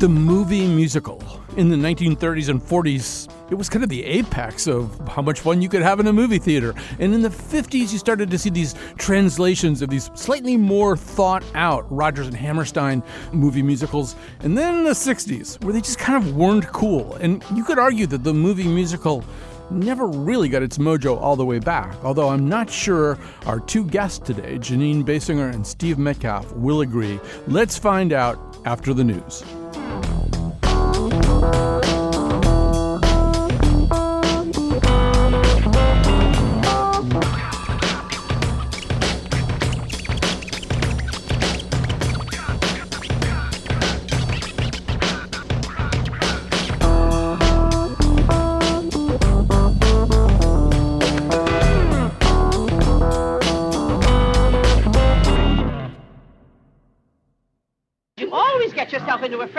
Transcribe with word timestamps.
The 0.00 0.08
movie 0.08 0.66
musical. 0.66 1.22
In 1.56 1.68
the 1.68 1.76
1930s 1.76 2.48
and 2.48 2.62
40s, 2.62 3.30
it 3.50 3.54
was 3.54 3.68
kind 3.68 3.82
of 3.82 3.90
the 3.90 4.02
apex 4.04 4.66
of 4.66 4.98
how 5.08 5.20
much 5.20 5.40
fun 5.40 5.60
you 5.60 5.68
could 5.68 5.82
have 5.82 6.00
in 6.00 6.06
a 6.06 6.12
movie 6.12 6.38
theater. 6.38 6.74
And 6.98 7.12
in 7.12 7.20
the 7.20 7.28
50s, 7.28 7.92
you 7.92 7.98
started 7.98 8.30
to 8.30 8.38
see 8.38 8.48
these 8.48 8.74
translations 8.96 9.82
of 9.82 9.90
these 9.90 10.10
slightly 10.14 10.56
more 10.56 10.96
thought 10.96 11.44
out 11.54 11.84
Rodgers 11.90 12.28
and 12.28 12.36
Hammerstein 12.36 13.02
movie 13.32 13.62
musicals. 13.62 14.16
And 14.40 14.56
then 14.56 14.78
in 14.78 14.84
the 14.84 14.90
60s, 14.90 15.62
where 15.64 15.72
they 15.72 15.80
just 15.80 15.98
kind 15.98 16.24
of 16.24 16.36
weren't 16.36 16.68
cool. 16.68 17.16
And 17.16 17.44
you 17.54 17.64
could 17.64 17.78
argue 17.78 18.06
that 18.06 18.24
the 18.24 18.32
movie 18.32 18.68
musical 18.68 19.24
never 19.70 20.06
really 20.06 20.48
got 20.48 20.62
its 20.62 20.78
mojo 20.78 21.20
all 21.20 21.36
the 21.36 21.44
way 21.44 21.58
back, 21.58 21.96
although 22.04 22.28
I'm 22.28 22.48
not 22.48 22.70
sure 22.70 23.18
our 23.46 23.60
two 23.60 23.84
guests 23.84 24.18
today, 24.18 24.58
Jeanine 24.58 25.04
Basinger 25.04 25.52
and 25.52 25.66
Steve 25.66 25.98
Metcalf, 25.98 26.52
will 26.52 26.80
agree. 26.80 27.20
Let's 27.46 27.78
find 27.78 28.12
out 28.12 28.38
after 28.64 28.92
the 28.94 29.04
news. 29.04 29.44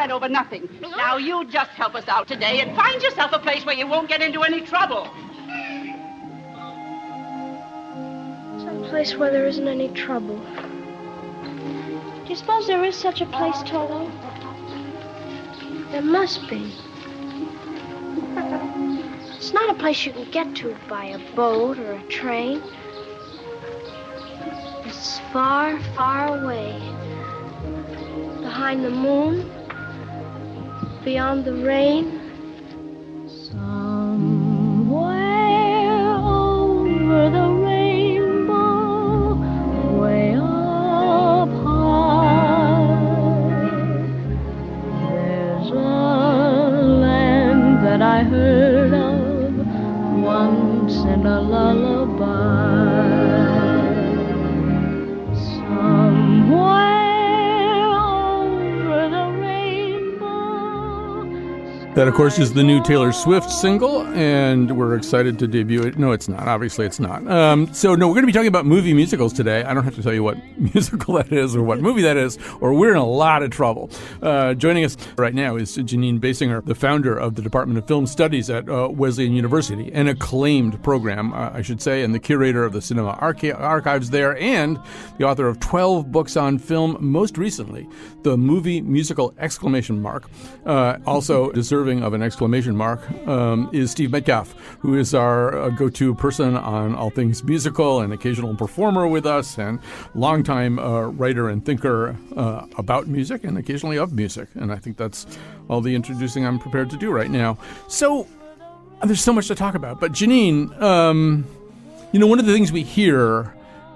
Into 0.02 0.16
a 0.16 0.20
fret 0.20 0.30
over 0.30 0.30
nothing. 0.30 0.70
Now 0.82 1.18
you 1.18 1.46
just 1.46 1.72
help 1.72 1.96
us 1.96 2.08
out 2.08 2.28
today 2.28 2.62
and 2.62 2.76
find 2.76 3.02
yourself 3.02 3.32
a 3.34 3.40
place 3.40 3.66
where 3.66 3.76
you 3.76 3.88
won't 3.88 4.10
get 4.10 4.22
into 4.22 4.44
any 4.44 4.62
trouble. 4.62 5.06
Some 8.60 8.86
place 8.90 9.16
where 9.16 9.32
there 9.32 9.48
isn't 9.48 9.68
any 9.68 9.90
trouble. 9.90 10.38
Do 12.24 12.30
you 12.30 12.36
suppose 12.36 12.68
there 12.68 12.84
is 12.84 12.96
such 12.96 13.22
a 13.22 13.26
place, 13.26 13.62
Toto? 13.64 14.12
There 15.92 16.02
must 16.02 16.48
be. 16.50 16.74
It's 19.36 19.54
not 19.54 19.70
a 19.70 19.74
place 19.74 20.06
you 20.06 20.14
can 20.14 20.30
get 20.32 20.56
to 20.58 20.76
by 20.88 21.06
a 21.06 21.36
boat 21.36 21.80
or 21.80 21.94
a 21.94 22.04
train. 22.04 22.62
It's 24.86 25.20
far, 25.34 25.80
far 25.96 26.44
away. 26.44 26.80
Behind 28.42 28.86
the 28.86 28.90
moon, 28.90 29.50
beyond 31.04 31.46
the 31.46 31.54
rain. 31.54 32.21
Of 62.12 62.18
course, 62.18 62.40
is 62.40 62.54
the 62.54 62.62
new 62.62 62.84
Taylor 62.84 63.14
Swift 63.14 63.50
single, 63.50 64.06
and 64.08 64.78
we're 64.78 64.96
excited 64.96 65.40
to 65.40 65.48
debut 65.48 65.82
it. 65.84 65.98
No, 65.98 66.12
it's 66.12 66.28
not. 66.28 66.46
Obviously, 66.46 66.86
it's 66.86 67.00
not. 67.00 67.26
Um, 67.26 67.74
so, 67.74 67.96
no, 67.96 68.10
we're 68.10 68.16
going 68.16 68.24
to 68.24 68.28
be 68.28 68.34
talking 68.34 68.50
about 68.50 68.66
movie 68.66 68.94
musicals 68.94 69.32
today. 69.32 69.64
I 69.64 69.74
don't 69.74 69.86
have 69.86 69.96
to 69.96 70.04
tell 70.04 70.14
you 70.14 70.22
what 70.22 70.38
musical 70.58 71.14
that 71.16 71.32
is 71.32 71.56
or 71.56 71.64
what 71.64 71.80
movie 71.80 72.02
that 72.02 72.18
is, 72.18 72.38
or 72.60 72.74
we're 72.74 72.92
in 72.92 72.98
a 72.98 73.06
lot 73.06 73.44
of 73.44 73.50
trouble. 73.50 73.90
Uh, 74.22 74.54
joining 74.56 74.84
us 74.84 74.98
right 75.18 75.34
now 75.34 75.56
is 75.56 75.78
Jeanine 75.78 76.20
Basinger, 76.20 76.66
the 76.66 76.76
founder 76.76 77.18
of 77.18 77.36
the 77.36 77.42
Department 77.42 77.80
of 77.80 77.88
Film 77.88 78.06
Studies 78.06 78.50
at 78.50 78.68
uh, 78.68 78.90
Wesleyan 78.90 79.32
University, 79.32 79.90
an 79.94 80.10
acclaimed 80.10 80.84
program, 80.84 81.32
uh, 81.32 81.52
I 81.54 81.62
should 81.62 81.82
say, 81.82 82.04
and 82.04 82.14
the 82.14 82.20
curator 82.20 82.66
of 82.66 82.74
the 82.74 82.82
cinema 82.82 83.12
archi- 83.22 83.54
archives 83.54 84.10
there, 84.10 84.38
and 84.38 84.78
the 85.18 85.26
author 85.26 85.48
of 85.48 85.62
12 85.62 86.12
books 86.12 86.36
on 86.36 86.60
film, 86.60 86.98
most 87.00 87.38
recently, 87.38 87.88
the 88.24 88.38
movie 88.38 88.82
musical 88.82 89.34
exclamation 89.40 90.02
mark. 90.02 90.30
Uh, 90.66 90.98
also 91.06 91.52
deserves 91.54 91.82
of 92.02 92.14
an 92.14 92.22
exclamation 92.22 92.76
mark 92.76 93.00
um, 93.28 93.70
is 93.72 93.92
Steve 93.92 94.12
Metcalf, 94.12 94.54
who 94.80 94.98
is 94.98 95.14
our 95.14 95.58
uh, 95.58 95.70
go 95.70 95.90
to 95.90 96.14
person 96.16 96.56
on 96.56 96.96
all 96.96 97.10
things 97.10 97.44
musical 97.44 98.02
and 98.02 98.14
occasional 98.14 98.56
performer 98.56 99.08
with 99.08 99.26
us, 99.26 99.58
and 99.58 99.80
longtime 100.16 100.80
uh, 100.80 101.08
writer 101.08 101.50
and 101.50 101.66
thinker 101.66 102.16
uh, 102.36 102.66
about 102.78 103.08
music 103.08 103.44
and 103.44 103.58
occasionally 103.58 103.98
of 103.98 104.14
music. 104.14 104.48
And 104.56 104.72
I 104.72 104.78
think 104.78 104.98
that's 104.98 105.26
all 105.70 105.82
the 105.82 105.96
introducing 105.96 106.46
I'm 106.46 106.60
prepared 106.60 106.90
to 106.92 106.98
do 106.98 107.12
right 107.12 107.30
now. 107.30 107.58
So 107.88 108.28
there's 109.04 109.22
so 109.22 109.34
much 109.34 109.48
to 109.48 109.56
talk 109.56 109.76
about. 109.76 110.00
But 110.00 110.12
Jeanine, 110.12 110.80
um, 110.82 111.46
you 112.12 112.20
know, 112.20 112.28
one 112.28 112.40
of 112.40 112.46
the 112.46 112.54
things 112.54 112.72
we 112.72 112.84
hear 112.84 113.54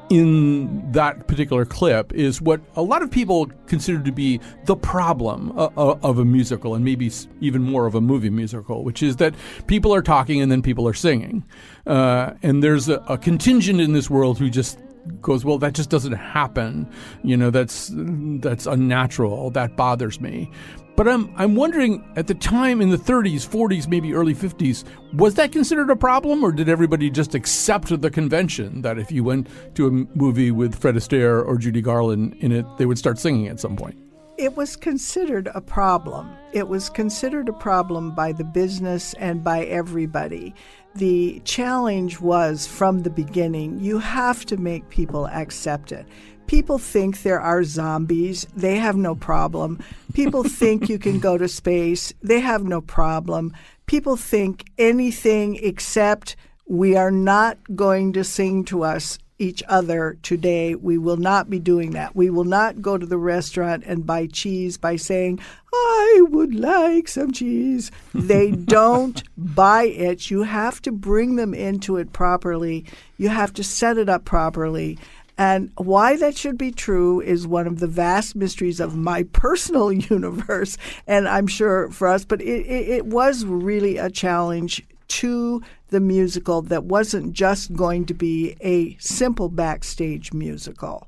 in 0.09 0.91
that 0.91 1.27
particular 1.27 1.65
clip 1.65 2.13
is 2.13 2.41
what 2.41 2.61
a 2.75 2.81
lot 2.81 3.01
of 3.01 3.09
people 3.09 3.47
consider 3.67 3.99
to 4.03 4.11
be 4.11 4.39
the 4.65 4.75
problem 4.75 5.51
of 5.57 6.19
a 6.19 6.25
musical 6.25 6.75
and 6.75 6.85
maybe 6.85 7.11
even 7.41 7.63
more 7.63 7.85
of 7.85 7.95
a 7.95 8.01
movie 8.01 8.29
musical, 8.29 8.83
which 8.83 9.01
is 9.01 9.15
that 9.17 9.33
people 9.67 9.93
are 9.93 10.01
talking 10.01 10.41
and 10.41 10.51
then 10.51 10.61
people 10.61 10.87
are 10.87 10.93
singing. 10.93 11.43
Uh, 11.87 12.33
and 12.43 12.63
there's 12.63 12.87
a, 12.89 12.95
a 13.07 13.17
contingent 13.17 13.81
in 13.81 13.93
this 13.93 14.09
world 14.09 14.37
who 14.37 14.49
just 14.49 14.79
goes, 15.21 15.45
well, 15.45 15.57
that 15.59 15.73
just 15.73 15.89
doesn't 15.89 16.13
happen. 16.13 16.89
You 17.23 17.37
know, 17.37 17.49
that's 17.49 17.91
that's 17.93 18.65
unnatural. 18.65 19.49
That 19.51 19.75
bothers 19.75 20.19
me. 20.19 20.51
But 20.95 21.09
I'm 21.09 21.33
I'm 21.35 21.55
wondering 21.55 22.03
at 22.15 22.27
the 22.27 22.33
time 22.33 22.79
in 22.79 22.89
the 22.89 22.97
30s, 22.97 23.47
40s, 23.47 23.87
maybe 23.87 24.13
early 24.13 24.33
50s, 24.33 24.85
was 25.13 25.35
that 25.35 25.51
considered 25.51 25.89
a 25.89 25.95
problem, 25.95 26.43
or 26.43 26.51
did 26.51 26.69
everybody 26.69 27.09
just 27.09 27.35
accept 27.35 28.01
the 28.01 28.09
convention 28.09 28.81
that 28.81 28.97
if 28.97 29.11
you 29.11 29.23
went 29.23 29.47
to 29.75 29.87
a 29.87 29.91
movie 29.91 30.51
with 30.51 30.75
Fred 30.75 30.95
Astaire 30.95 31.45
or 31.45 31.57
Judy 31.57 31.81
Garland 31.81 32.35
in 32.39 32.51
it, 32.51 32.65
they 32.77 32.85
would 32.85 32.97
start 32.97 33.19
singing 33.19 33.47
at 33.47 33.59
some 33.59 33.75
point? 33.75 33.97
It 34.37 34.57
was 34.57 34.75
considered 34.75 35.49
a 35.55 35.61
problem. 35.61 36.29
It 36.51 36.67
was 36.67 36.89
considered 36.89 37.47
a 37.47 37.53
problem 37.53 38.13
by 38.13 38.33
the 38.33 38.43
business 38.43 39.13
and 39.13 39.43
by 39.43 39.63
everybody. 39.63 40.53
The 40.95 41.41
challenge 41.45 42.19
was 42.19 42.67
from 42.67 43.03
the 43.03 43.09
beginning 43.09 43.79
you 43.79 43.99
have 43.99 44.45
to 44.45 44.57
make 44.57 44.89
people 44.89 45.27
accept 45.27 45.91
it. 45.93 46.05
People 46.47 46.77
think 46.77 47.21
there 47.21 47.39
are 47.39 47.63
zombies. 47.63 48.45
They 48.55 48.77
have 48.77 48.95
no 48.95 49.15
problem. 49.15 49.79
People 50.13 50.43
think 50.61 50.89
you 50.89 50.99
can 50.99 51.19
go 51.19 51.37
to 51.37 51.47
space. 51.47 52.13
They 52.21 52.39
have 52.39 52.63
no 52.63 52.81
problem. 52.81 53.53
People 53.85 54.15
think 54.15 54.65
anything 54.77 55.57
except 55.57 56.35
we 56.67 56.95
are 56.95 57.11
not 57.11 57.57
going 57.75 58.13
to 58.13 58.23
sing 58.23 58.65
to 58.65 58.83
us 58.83 59.19
each 59.37 59.61
other 59.67 60.17
today. 60.23 60.75
We 60.75 60.97
will 60.97 61.17
not 61.17 61.49
be 61.49 61.59
doing 61.59 61.91
that. 61.91 62.15
We 62.15 62.29
will 62.29 62.45
not 62.45 62.81
go 62.81 62.97
to 62.97 63.05
the 63.05 63.17
restaurant 63.17 63.83
and 63.85 64.05
buy 64.05 64.27
cheese 64.27 64.77
by 64.77 64.95
saying, 64.95 65.39
I 65.73 66.23
would 66.29 66.55
like 66.55 67.07
some 67.07 67.31
cheese. 67.31 67.91
They 68.13 68.51
don't 68.51 69.21
buy 69.37 69.83
it. 69.83 70.31
You 70.31 70.43
have 70.43 70.81
to 70.83 70.91
bring 70.91 71.35
them 71.35 71.53
into 71.53 71.97
it 71.97 72.13
properly. 72.13 72.85
You 73.17 73.29
have 73.29 73.53
to 73.53 73.63
set 73.63 73.97
it 73.97 74.07
up 74.07 74.23
properly. 74.23 74.97
And 75.37 75.71
why 75.75 76.15
that 76.17 76.37
should 76.37 76.57
be 76.57 76.71
true 76.71 77.19
is 77.19 77.45
one 77.45 77.67
of 77.67 77.79
the 77.79 77.87
vast 77.87 78.35
mysteries 78.35 78.79
of 78.79 78.95
my 78.95 79.23
personal 79.23 79.91
universe, 79.91 80.77
and 81.07 81.27
I'm 81.27 81.47
sure 81.47 81.89
for 81.91 82.07
us, 82.07 82.25
but 82.25 82.41
it, 82.41 82.65
it, 82.65 82.89
it 82.89 83.05
was 83.05 83.45
really 83.45 83.97
a 83.97 84.09
challenge 84.09 84.85
to 85.07 85.61
the 85.89 85.99
musical 85.99 86.61
that 86.63 86.85
wasn't 86.85 87.33
just 87.33 87.73
going 87.73 88.05
to 88.05 88.13
be 88.13 88.55
a 88.61 88.95
simple 88.97 89.49
backstage 89.49 90.33
musical 90.33 91.07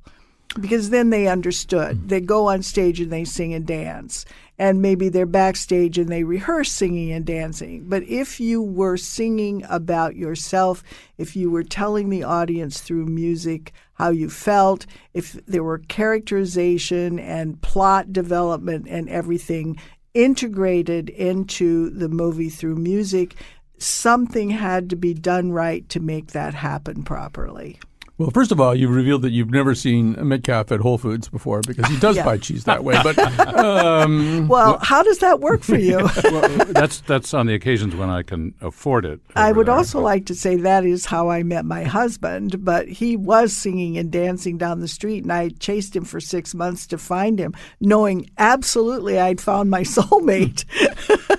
because 0.59 0.89
then 0.89 1.09
they 1.09 1.27
understood. 1.27 1.97
Mm-hmm. 1.97 2.07
They 2.07 2.21
go 2.21 2.47
on 2.47 2.61
stage 2.61 2.99
and 2.99 3.11
they 3.11 3.25
sing 3.25 3.53
and 3.53 3.65
dance 3.65 4.25
and 4.59 4.81
maybe 4.81 5.09
they're 5.09 5.25
backstage 5.25 5.97
and 5.97 6.09
they 6.09 6.23
rehearse 6.23 6.71
singing 6.71 7.11
and 7.11 7.25
dancing. 7.25 7.85
But 7.87 8.03
if 8.03 8.39
you 8.39 8.61
were 8.61 8.97
singing 8.97 9.63
about 9.69 10.15
yourself, 10.15 10.83
if 11.17 11.35
you 11.35 11.51
were 11.51 11.63
telling 11.63 12.09
the 12.09 12.23
audience 12.23 12.81
through 12.81 13.05
music 13.05 13.71
how 13.97 14.11
you 14.11 14.29
felt, 14.29 14.85
if 15.13 15.33
there 15.47 15.63
were 15.63 15.79
characterization 15.79 17.17
and 17.17 17.59
plot 17.61 18.13
development 18.13 18.87
and 18.87 19.09
everything 19.09 19.75
integrated 20.13 21.09
into 21.09 21.89
the 21.89 22.07
movie 22.07 22.49
through 22.49 22.75
music, 22.75 23.35
something 23.79 24.51
had 24.51 24.89
to 24.91 24.95
be 24.95 25.13
done 25.13 25.51
right 25.51 25.87
to 25.89 25.99
make 25.99 26.27
that 26.27 26.53
happen 26.53 27.03
properly. 27.03 27.79
Well, 28.19 28.31
first 28.31 28.51
of 28.51 28.59
all, 28.59 28.73
you've 28.73 28.95
revealed 28.95 29.21
that 29.21 29.29
you've 29.29 29.51
never 29.51 29.75
seen 29.75 30.15
a 30.17 30.25
Metcalf 30.25 30.71
at 30.71 30.79
Whole 30.79 30.97
Foods 30.97 31.29
before 31.29 31.61
because 31.61 31.85
he 31.85 31.99
does 31.99 32.15
Yeah. 32.17 32.25
buy 32.25 32.39
cheese 32.39 32.63
that 32.63 32.83
way. 32.83 32.99
But 33.03 33.19
um, 33.57 34.47
Well, 34.47 34.79
how 34.81 35.03
does 35.03 35.19
that 35.19 35.39
work 35.39 35.61
for 35.61 35.77
you? 35.77 35.97
well, 36.23 36.65
that's 36.65 37.01
that's 37.01 37.35
on 37.35 37.45
the 37.45 37.53
occasions 37.53 37.95
when 37.95 38.09
I 38.09 38.23
can 38.23 38.55
afford 38.61 39.05
it. 39.05 39.19
I 39.35 39.51
would 39.51 39.67
there, 39.67 39.75
also 39.75 39.99
but- 39.99 40.05
like 40.05 40.25
to 40.27 40.35
say 40.35 40.55
that 40.55 40.83
is 40.83 41.05
how 41.05 41.29
I 41.29 41.43
met 41.43 41.63
my 41.65 41.83
husband, 41.83 42.65
but 42.65 42.87
he 42.87 43.15
was 43.15 43.55
singing 43.55 43.99
and 43.99 44.11
dancing 44.11 44.57
down 44.57 44.79
the 44.79 44.87
street, 44.87 45.21
and 45.23 45.31
I 45.31 45.49
chased 45.49 45.95
him 45.95 46.03
for 46.03 46.19
six 46.19 46.55
months 46.55 46.87
to 46.87 46.97
find 46.97 47.37
him, 47.39 47.53
knowing 47.79 48.29
absolutely 48.39 49.19
I'd 49.19 49.39
found 49.39 49.69
my 49.69 49.81
soulmate. 49.83 50.65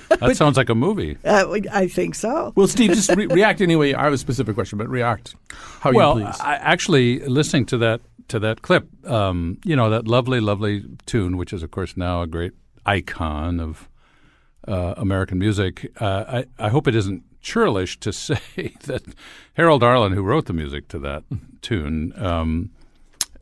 That 0.08 0.36
sounds 0.36 0.56
like 0.56 0.68
a 0.68 0.74
movie. 0.74 1.18
uh, 1.24 1.58
I 1.72 1.86
think 1.88 2.14
so. 2.14 2.52
well, 2.56 2.66
Steve, 2.66 2.90
just 2.90 3.10
re- 3.14 3.26
react 3.26 3.60
anyway. 3.60 3.94
I 3.94 4.04
have 4.04 4.12
a 4.12 4.18
specific 4.18 4.54
question, 4.54 4.78
but 4.78 4.88
react 4.88 5.34
how 5.80 5.92
well, 5.92 6.18
you 6.18 6.24
please. 6.26 6.40
I, 6.40 6.54
actually, 6.56 7.20
listening 7.20 7.66
to 7.66 7.78
that 7.78 8.00
to 8.28 8.38
that 8.38 8.62
clip, 8.62 8.88
um, 9.06 9.58
you 9.64 9.74
know, 9.74 9.90
that 9.90 10.06
lovely, 10.06 10.40
lovely 10.40 10.84
tune, 11.06 11.36
which 11.36 11.52
is 11.52 11.62
of 11.62 11.70
course 11.70 11.96
now 11.96 12.22
a 12.22 12.26
great 12.26 12.52
icon 12.86 13.60
of 13.60 13.88
uh, 14.66 14.94
American 14.96 15.38
music. 15.38 15.90
Uh, 16.00 16.42
I, 16.58 16.66
I 16.66 16.68
hope 16.68 16.86
it 16.86 16.94
isn't 16.94 17.22
churlish 17.40 17.98
to 18.00 18.12
say 18.12 18.40
that 18.84 19.02
Harold 19.54 19.82
Arlen, 19.82 20.12
who 20.12 20.22
wrote 20.22 20.46
the 20.46 20.52
music 20.52 20.88
to 20.88 20.98
that 21.00 21.24
tune, 21.62 22.12
um, 22.16 22.70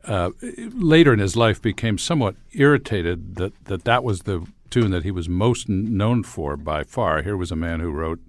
uh, 0.05 0.29
later 0.73 1.11
in 1.11 1.19
his 1.19 1.35
life 1.35 1.61
became 1.61 1.97
somewhat 1.97 2.35
irritated 2.53 3.35
that, 3.35 3.53
that 3.65 3.83
that 3.83 4.03
was 4.03 4.21
the 4.21 4.45
tune 4.69 4.91
that 4.91 5.03
he 5.03 5.11
was 5.11 5.27
most 5.29 5.69
n- 5.69 5.97
known 5.97 6.23
for 6.23 6.57
by 6.57 6.83
far. 6.83 7.21
Here 7.21 7.37
was 7.37 7.51
a 7.51 7.55
man 7.55 7.79
who 7.79 7.91
wrote 7.91 8.19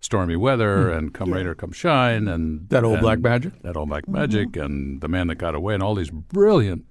Stormy 0.00 0.36
Weather 0.36 0.90
and 0.90 1.12
Come 1.12 1.32
Rain 1.32 1.46
or 1.46 1.54
Come 1.54 1.72
Shine 1.72 2.28
and. 2.28 2.68
That 2.68 2.84
Old 2.84 2.94
and 2.94 3.02
Black 3.02 3.20
Magic? 3.20 3.62
That 3.62 3.76
Old 3.76 3.88
Black 3.88 4.08
Magic 4.08 4.56
and 4.56 5.00
The 5.00 5.08
Man 5.08 5.26
That 5.28 5.36
Got 5.36 5.54
Away 5.54 5.74
and 5.74 5.82
all 5.82 5.94
these 5.94 6.10
brilliant 6.10 6.84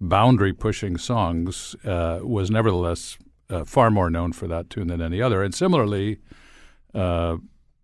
boundary 0.00 0.52
pushing 0.52 0.98
songs 0.98 1.76
uh, 1.84 2.20
was 2.22 2.50
nevertheless 2.50 3.18
uh, 3.48 3.64
far 3.64 3.90
more 3.90 4.10
known 4.10 4.32
for 4.32 4.46
that 4.48 4.70
tune 4.70 4.88
than 4.88 5.00
any 5.00 5.22
other. 5.22 5.42
And 5.42 5.54
similarly, 5.54 6.18
uh, 6.94 7.36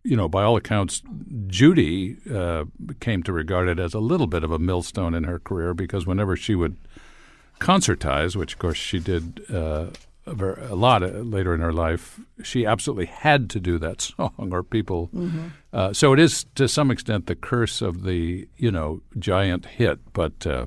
you 0.05 0.17
know, 0.17 0.29
by 0.29 0.43
all 0.43 0.57
accounts, 0.57 1.03
Judy 1.47 2.17
uh, 2.33 2.65
came 3.01 3.23
to 3.25 3.33
regard 3.33 3.69
it 3.69 3.79
as 3.79 3.95
a 3.95 4.01
little 4.01 4.27
bit 4.27 4.43
of 4.43 4.51
a 4.51 4.59
millstone 4.59 5.15
in 5.15 5.25
her 5.25 5.39
career 5.39 5.75
because 5.75 6.07
whenever 6.07 6.37
she 6.37 6.55
would 6.55 6.77
concertize, 7.61 8.37
which 8.37 8.55
of 8.55 8.59
course 8.59 8.79
she 8.79 8.99
did 8.99 9.45
uh, 9.53 9.87
a, 10.31 10.75
lot 10.75 11.03
uh, 11.03 11.07
later 11.09 11.55
in 11.55 11.61
her 11.61 11.73
life, 11.73 12.21
she 12.43 12.65
absolutely 12.67 13.07
had 13.07 13.49
to 13.51 13.61
do 13.61 13.79
that 13.79 14.01
song, 14.17 14.33
or 14.53 14.63
people. 14.63 15.11
Uh, 15.73 15.93
so 15.93 16.13
it 16.13 16.19
is 16.19 16.45
to 16.55 16.69
some 16.69 16.91
extent 16.91 17.27
the 17.27 17.35
curse 17.35 17.81
of 17.83 18.05
the 18.05 18.49
you 18.57 18.71
know 18.71 19.01
giant 19.19 19.67
hit, 19.67 19.99
but 20.13 20.47
uh, 20.47 20.67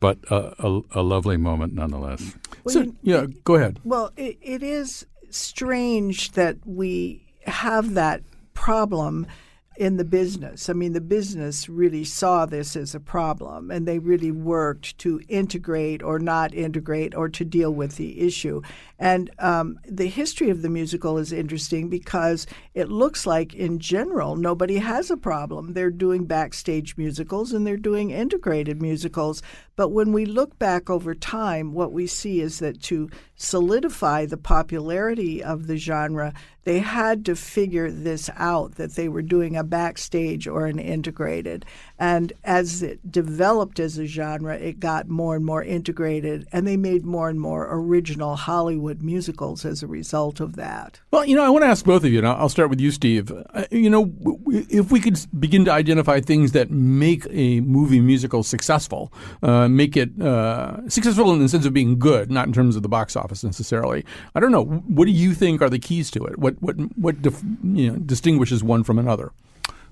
but 0.00 0.18
a, 0.30 0.54
a, 0.66 0.80
a 0.96 1.02
lovely 1.02 1.36
moment 1.36 1.74
nonetheless. 1.74 2.34
Well, 2.64 2.72
so, 2.72 2.80
you- 2.80 2.96
yeah, 3.02 3.26
go 3.44 3.54
ahead. 3.54 3.80
Well, 3.84 4.12
it, 4.16 4.38
it 4.42 4.62
is 4.62 5.06
strange 5.30 6.32
that 6.32 6.56
we 6.66 7.22
have 7.46 7.94
that 7.94 8.22
problem 8.54 9.26
in 9.76 9.96
the 9.96 10.04
business. 10.04 10.68
I 10.68 10.72
mean, 10.72 10.92
the 10.92 11.00
business 11.00 11.68
really 11.68 12.04
saw 12.04 12.46
this 12.46 12.76
as 12.76 12.94
a 12.94 13.00
problem 13.00 13.70
and 13.70 13.86
they 13.86 13.98
really 13.98 14.30
worked 14.30 14.96
to 14.98 15.20
integrate 15.28 16.02
or 16.02 16.18
not 16.18 16.54
integrate 16.54 17.14
or 17.14 17.28
to 17.28 17.44
deal 17.44 17.72
with 17.72 17.96
the 17.96 18.20
issue. 18.20 18.62
And 18.98 19.30
um, 19.38 19.78
the 19.86 20.06
history 20.06 20.48
of 20.48 20.62
the 20.62 20.70
musical 20.70 21.18
is 21.18 21.32
interesting 21.32 21.90
because 21.90 22.46
it 22.72 22.88
looks 22.88 23.26
like, 23.26 23.54
in 23.54 23.78
general, 23.78 24.36
nobody 24.36 24.78
has 24.78 25.10
a 25.10 25.16
problem. 25.16 25.74
They're 25.74 25.90
doing 25.90 26.24
backstage 26.24 26.96
musicals 26.96 27.52
and 27.52 27.66
they're 27.66 27.76
doing 27.76 28.10
integrated 28.10 28.80
musicals. 28.80 29.42
But 29.76 29.90
when 29.90 30.12
we 30.12 30.24
look 30.24 30.58
back 30.58 30.88
over 30.88 31.14
time, 31.14 31.74
what 31.74 31.92
we 31.92 32.06
see 32.06 32.40
is 32.40 32.60
that 32.60 32.80
to 32.84 33.10
solidify 33.36 34.26
the 34.26 34.36
popularity 34.36 35.42
of 35.42 35.66
the 35.66 35.76
genre, 35.76 36.32
they 36.64 36.80
had 36.80 37.24
to 37.24 37.36
figure 37.36 37.92
this 37.92 38.28
out 38.34 38.74
that 38.74 38.96
they 38.96 39.08
were 39.08 39.22
doing 39.22 39.54
a 39.54 39.62
backstage 39.62 40.48
or 40.48 40.66
an 40.66 40.80
integrated. 40.80 41.64
And 41.96 42.32
as 42.42 42.82
it 42.82 43.12
developed 43.12 43.78
as 43.78 43.98
a 43.98 44.06
genre, 44.06 44.56
it 44.56 44.80
got 44.80 45.08
more 45.08 45.36
and 45.36 45.44
more 45.44 45.62
integrated, 45.62 46.48
and 46.50 46.66
they 46.66 46.76
made 46.76 47.04
more 47.04 47.28
and 47.28 47.40
more 47.40 47.68
original 47.70 48.34
Hollywood 48.34 49.00
musicals 49.00 49.64
as 49.64 49.84
a 49.84 49.86
result 49.86 50.40
of 50.40 50.56
that. 50.56 50.98
Well, 51.12 51.24
you 51.24 51.36
know, 51.36 51.44
I 51.44 51.50
want 51.50 51.62
to 51.62 51.68
ask 51.68 51.84
both 51.84 52.02
of 52.02 52.10
you, 52.10 52.18
and 52.18 52.26
I'll 52.26 52.48
start 52.48 52.68
with 52.68 52.80
you, 52.80 52.90
Steve. 52.90 53.30
Uh, 53.30 53.64
you 53.70 53.88
know, 53.88 54.12
if 54.48 54.90
we 54.90 54.98
could 54.98 55.24
begin 55.38 55.64
to 55.66 55.72
identify 55.72 56.20
things 56.20 56.50
that 56.50 56.72
make 56.72 57.28
a 57.30 57.60
movie 57.60 58.00
musical 58.00 58.42
successful, 58.42 59.12
uh, 59.40 59.68
make 59.68 59.96
it 59.96 60.20
uh, 60.20 60.88
successful 60.88 61.32
in 61.32 61.38
the 61.38 61.48
sense 61.48 61.64
of 61.64 61.72
being 61.72 61.96
good, 61.96 62.28
not 62.28 62.48
in 62.48 62.52
terms 62.52 62.74
of 62.74 62.82
the 62.82 62.88
box 62.88 63.14
office 63.14 63.25
necessarily. 63.44 64.04
I 64.34 64.40
don't 64.40 64.52
know. 64.52 64.64
What 64.64 65.06
do 65.06 65.12
you 65.12 65.34
think 65.34 65.62
are 65.62 65.70
the 65.70 65.78
keys 65.78 66.10
to 66.12 66.24
it? 66.24 66.38
What 66.38 66.60
what 66.60 66.76
what 66.96 67.22
dif- 67.22 67.42
you 67.62 67.92
know, 67.92 67.98
distinguishes 67.98 68.62
one 68.62 68.84
from 68.84 68.98
another? 68.98 69.32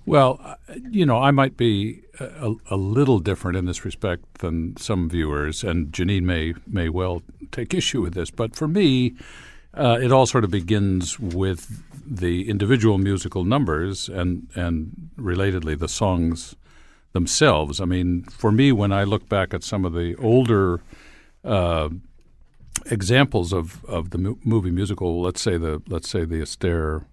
Well, 0.07 0.39
uh, 0.45 0.57
you 0.91 1.07
know, 1.07 1.19
I 1.19 1.31
might 1.31 1.57
be 1.57 2.03
a, 2.21 2.55
a 2.71 2.77
little 2.77 3.19
different 3.19 3.57
in 3.57 3.65
this 3.65 3.85
respect 3.85 4.39
than 4.39 4.77
some 4.77 5.09
viewers, 5.09 5.65
and 5.65 5.93
Jeanine 5.93 6.25
may 6.25 6.55
may 6.67 6.89
well 6.89 7.23
take 7.53 7.73
issue 7.73 8.03
with 8.03 8.15
this. 8.15 8.31
But 8.31 8.55
for 8.55 8.69
me, 8.69 9.15
uh, 9.73 9.99
it 10.03 10.13
all 10.13 10.27
sort 10.27 10.45
of 10.45 10.51
begins 10.51 11.19
with 11.19 11.83
the 12.07 12.49
individual 12.49 12.99
musical 12.99 13.45
numbers 13.45 14.09
and 14.09 14.47
and 14.55 15.11
relatedly 15.19 15.79
the 15.79 15.89
songs 15.89 16.55
themselves. 17.13 17.81
I 17.81 17.87
mean, 17.87 18.25
for 18.25 18.53
me, 18.53 18.73
when 18.73 18.93
I 18.93 19.05
look 19.05 19.29
back 19.29 19.55
at 19.55 19.65
some 19.65 19.85
of 19.85 19.95
the 19.95 20.15
older 20.17 20.81
uh, 21.45 21.89
examples 22.87 23.53
of, 23.53 23.85
of 23.87 24.11
the 24.11 24.19
mo- 24.19 24.39
movie 24.45 24.71
musical, 24.71 25.21
let's 25.21 25.41
say 25.41 25.57
the 25.57 25.83
let's 25.89 26.09
say 26.09 26.25
the 26.25 26.41
Astaire 26.41 27.05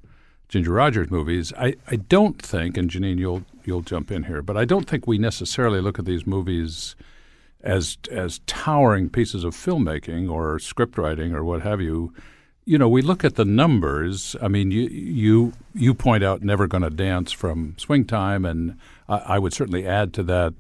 Ginger 0.52 0.74
Rogers 0.74 1.10
movies, 1.10 1.54
I, 1.58 1.76
I 1.88 1.96
don't 1.96 2.42
think, 2.42 2.76
and 2.76 2.90
Jeanine, 2.90 3.18
you'll 3.18 3.44
you'll 3.64 3.82
jump 3.82 4.12
in 4.12 4.24
here, 4.24 4.42
but 4.42 4.58
I 4.58 4.66
don't 4.66 4.88
think 4.88 5.08
we 5.08 5.18
necessarily 5.18 5.80
look 5.80 5.98
at 5.98 6.06
these 6.06 6.28
movies 6.28 6.96
as 7.64 7.98
as 8.12 8.42
towering 8.48 9.10
pieces 9.10 9.44
of 9.44 9.56
filmmaking 9.56 10.30
or 10.30 10.60
script 10.60 10.98
writing 10.98 11.34
or 11.34 11.44
what 11.44 11.62
have 11.62 11.80
you. 11.80 12.14
You 12.66 12.78
know, 12.78 12.90
we 12.90 13.02
look 13.02 13.24
at 13.24 13.36
the 13.36 13.46
numbers. 13.46 14.36
I 14.42 14.50
mean, 14.50 14.72
you 14.72 14.82
you 14.90 15.54
you 15.74 15.94
point 15.94 16.24
out 16.24 16.42
"Never 16.42 16.68
Gonna 16.68 16.90
Dance" 16.90 17.32
from 17.32 17.76
Swing 17.78 18.06
Time, 18.06 18.44
and 18.46 18.78
I, 19.08 19.18
I 19.18 19.40
would 19.40 19.54
certainly 19.54 19.88
add 19.88 20.14
to 20.16 20.24
that 20.24 20.54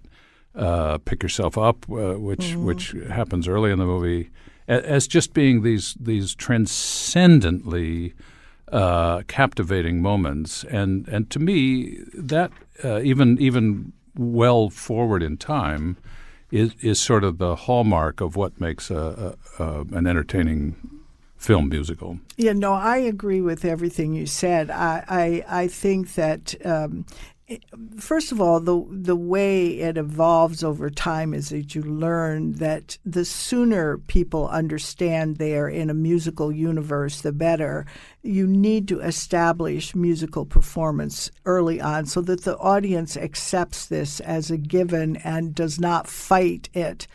uh, 0.55 0.99
"Pick 0.99 1.21
Yourself 1.21 1.57
Up," 1.57 1.85
uh, 1.91 2.13
which 2.13 2.55
which 2.55 2.95
happens 3.09 3.47
early 3.47 3.71
in 3.71 3.79
the 3.79 3.85
movie, 3.85 4.29
as 4.71 5.07
just 5.07 5.33
being 5.33 5.61
these 5.63 5.95
these 5.99 6.33
transcendently 6.35 8.13
uh, 8.71 9.21
captivating 9.27 10.01
moments, 10.01 10.63
and 10.65 11.07
and 11.07 11.29
to 11.29 11.39
me 11.39 11.99
that 12.13 12.51
uh, 12.83 13.01
even 13.01 13.37
even 13.39 13.93
well 14.15 14.69
forward 14.69 15.21
in 15.21 15.37
time 15.37 15.97
is 16.51 16.73
is 16.81 16.99
sort 16.99 17.23
of 17.23 17.37
the 17.37 17.55
hallmark 17.55 18.21
of 18.21 18.35
what 18.35 18.59
makes 18.59 18.89
a, 18.89 19.35
a, 19.59 19.63
a 19.63 19.81
an 19.91 20.07
entertaining 20.07 20.75
film 21.37 21.69
musical. 21.69 22.19
Yeah, 22.37 22.53
no, 22.53 22.73
I 22.73 22.97
agree 22.97 23.41
with 23.41 23.65
everything 23.65 24.13
you 24.13 24.25
said. 24.25 24.69
I 24.69 25.03
I, 25.07 25.61
I 25.63 25.67
think 25.67 26.13
that 26.15 26.55
um, 26.65 27.05
first 27.97 28.31
of 28.31 28.39
all, 28.41 28.59
the 28.59 28.85
the 28.89 29.15
way 29.15 29.79
it 29.79 29.97
evolves 29.97 30.63
over 30.63 30.89
time 30.89 31.33
is 31.33 31.49
that 31.49 31.75
you 31.75 31.81
learn 31.81 32.53
that 32.53 32.97
the 33.05 33.25
sooner 33.25 33.97
people 33.97 34.47
understand 34.49 35.37
they 35.37 35.55
are 35.57 35.69
in 35.69 35.89
a 35.89 35.93
musical 35.93 36.51
universe, 36.51 37.21
the 37.21 37.31
better. 37.31 37.85
You 38.21 38.47
need 38.47 38.87
to 38.89 38.99
establish 38.99 39.95
musical 39.95 40.45
performance 40.45 41.31
early 41.45 41.81
on 41.81 42.05
so 42.05 42.21
that 42.21 42.43
the 42.43 42.57
audience 42.57 43.17
accepts 43.17 43.85
this 43.87 44.19
as 44.19 44.51
a 44.51 44.57
given 44.57 45.17
and 45.17 45.55
does 45.55 45.79
not 45.79 46.07
fight 46.07 46.69
it 46.73 47.07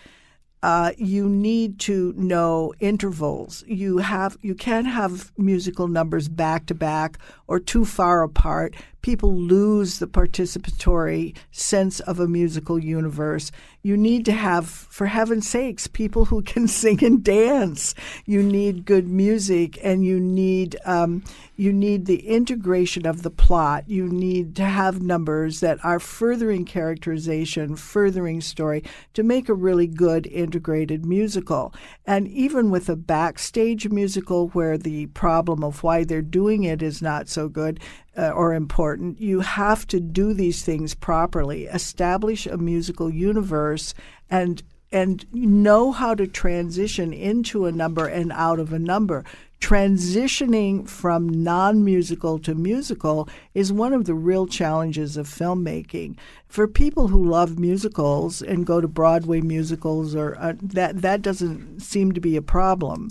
uh, 0.67 0.91
you 0.97 1.29
need 1.29 1.79
to 1.79 2.13
know 2.17 2.75
intervals. 2.81 3.63
You 3.69 3.99
have 3.99 4.37
you 4.43 4.55
can't 4.57 4.89
have 4.89 5.33
musical 5.39 5.87
numbers 5.87 6.29
back 6.29 6.67
to 6.67 6.75
back 6.75 7.19
or 7.47 7.61
too 7.61 7.85
far 7.85 8.25
apart. 8.25 8.75
People 9.07 9.37
lose 9.37 10.01
the 10.01 10.09
participatory 10.09 11.37
sense 11.53 12.01
of 12.01 12.19
a 12.19 12.27
musical 12.27 12.77
universe. 12.77 13.53
You 13.81 13.97
need 13.97 14.25
to 14.25 14.33
have, 14.33 14.69
for 14.69 15.07
heaven's 15.07 15.49
sakes, 15.49 15.87
people 15.87 16.25
who 16.25 16.43
can 16.43 16.67
sing 16.83 17.05
and 17.05 17.23
dance. 17.23 17.95
You 18.25 18.43
need 18.43 18.85
good 18.85 19.07
music, 19.07 19.79
and 19.81 20.05
you 20.05 20.19
need 20.19 20.75
um, 20.85 21.23
you 21.55 21.73
need 21.73 22.05
the 22.05 22.27
integration 22.27 23.07
of 23.07 23.23
the 23.23 23.31
plot. 23.31 23.89
You 23.89 24.09
need 24.09 24.55
to 24.57 24.65
have 24.65 25.01
numbers 25.01 25.61
that 25.61 25.83
are 25.85 25.99
furthering 25.99 26.65
characterization, 26.65 27.77
furthering 27.77 28.41
story 28.43 28.85
to 29.15 29.23
make 29.23 29.49
a 29.49 29.55
really 29.55 29.87
good 29.87 30.27
integrated 30.27 31.07
musical. 31.07 31.73
And 32.05 32.29
even 32.29 32.71
with 32.71 32.89
a 32.91 32.97
backstage 32.97 33.89
musical 33.89 34.49
where 34.49 34.77
the 34.77 35.07
problem 35.07 35.65
of 35.65 35.83
why 35.83 36.05
they're 36.05 36.21
doing 36.21 36.65
it 36.65 36.83
is 36.83 37.01
not 37.01 37.29
so 37.29 37.49
good, 37.49 37.81
uh, 38.17 38.31
or 38.31 38.55
important. 38.55 39.21
You 39.21 39.41
have 39.41 39.87
to 39.89 40.01
do 40.01 40.33
these 40.33 40.65
things 40.65 40.95
properly, 40.95 41.65
establish 41.65 42.47
a 42.47 42.57
musical 42.57 43.11
universe, 43.11 43.95
and 44.31 44.63
and 44.93 45.27
know 45.33 45.91
how 45.91 46.15
to 46.15 46.27
transition 46.29 47.13
into 47.13 47.67
a 47.67 47.73
number 47.73 48.07
and 48.07 48.31
out 48.33 48.61
of 48.61 48.73
a 48.73 48.79
number. 48.79 49.25
Transitioning 49.61 50.89
from 50.89 51.29
non 51.29 51.85
musical 51.85 52.39
to 52.41 52.55
musical 52.55 53.29
is 53.55 53.73
one 53.73 53.93
of 53.93 54.05
the 54.05 54.15
real 54.15 54.47
challenges 54.47 55.17
of 55.17 55.27
filmmaking. 55.27 56.17
For 56.47 56.69
people 56.69 57.09
who 57.09 57.25
love 57.25 57.59
musicals 57.59 58.43
and 58.43 58.67
go 58.67 58.81
to 58.81 58.89
Broadway 58.89 59.41
musicals, 59.41 60.15
or 60.15 60.37
uh, 60.39 60.55
that, 60.63 61.03
that 61.03 61.23
doesn't 61.23 61.81
seem 61.81 62.13
to 62.13 62.21
be 62.21 62.37
a 62.37 62.43
problem. 62.43 63.09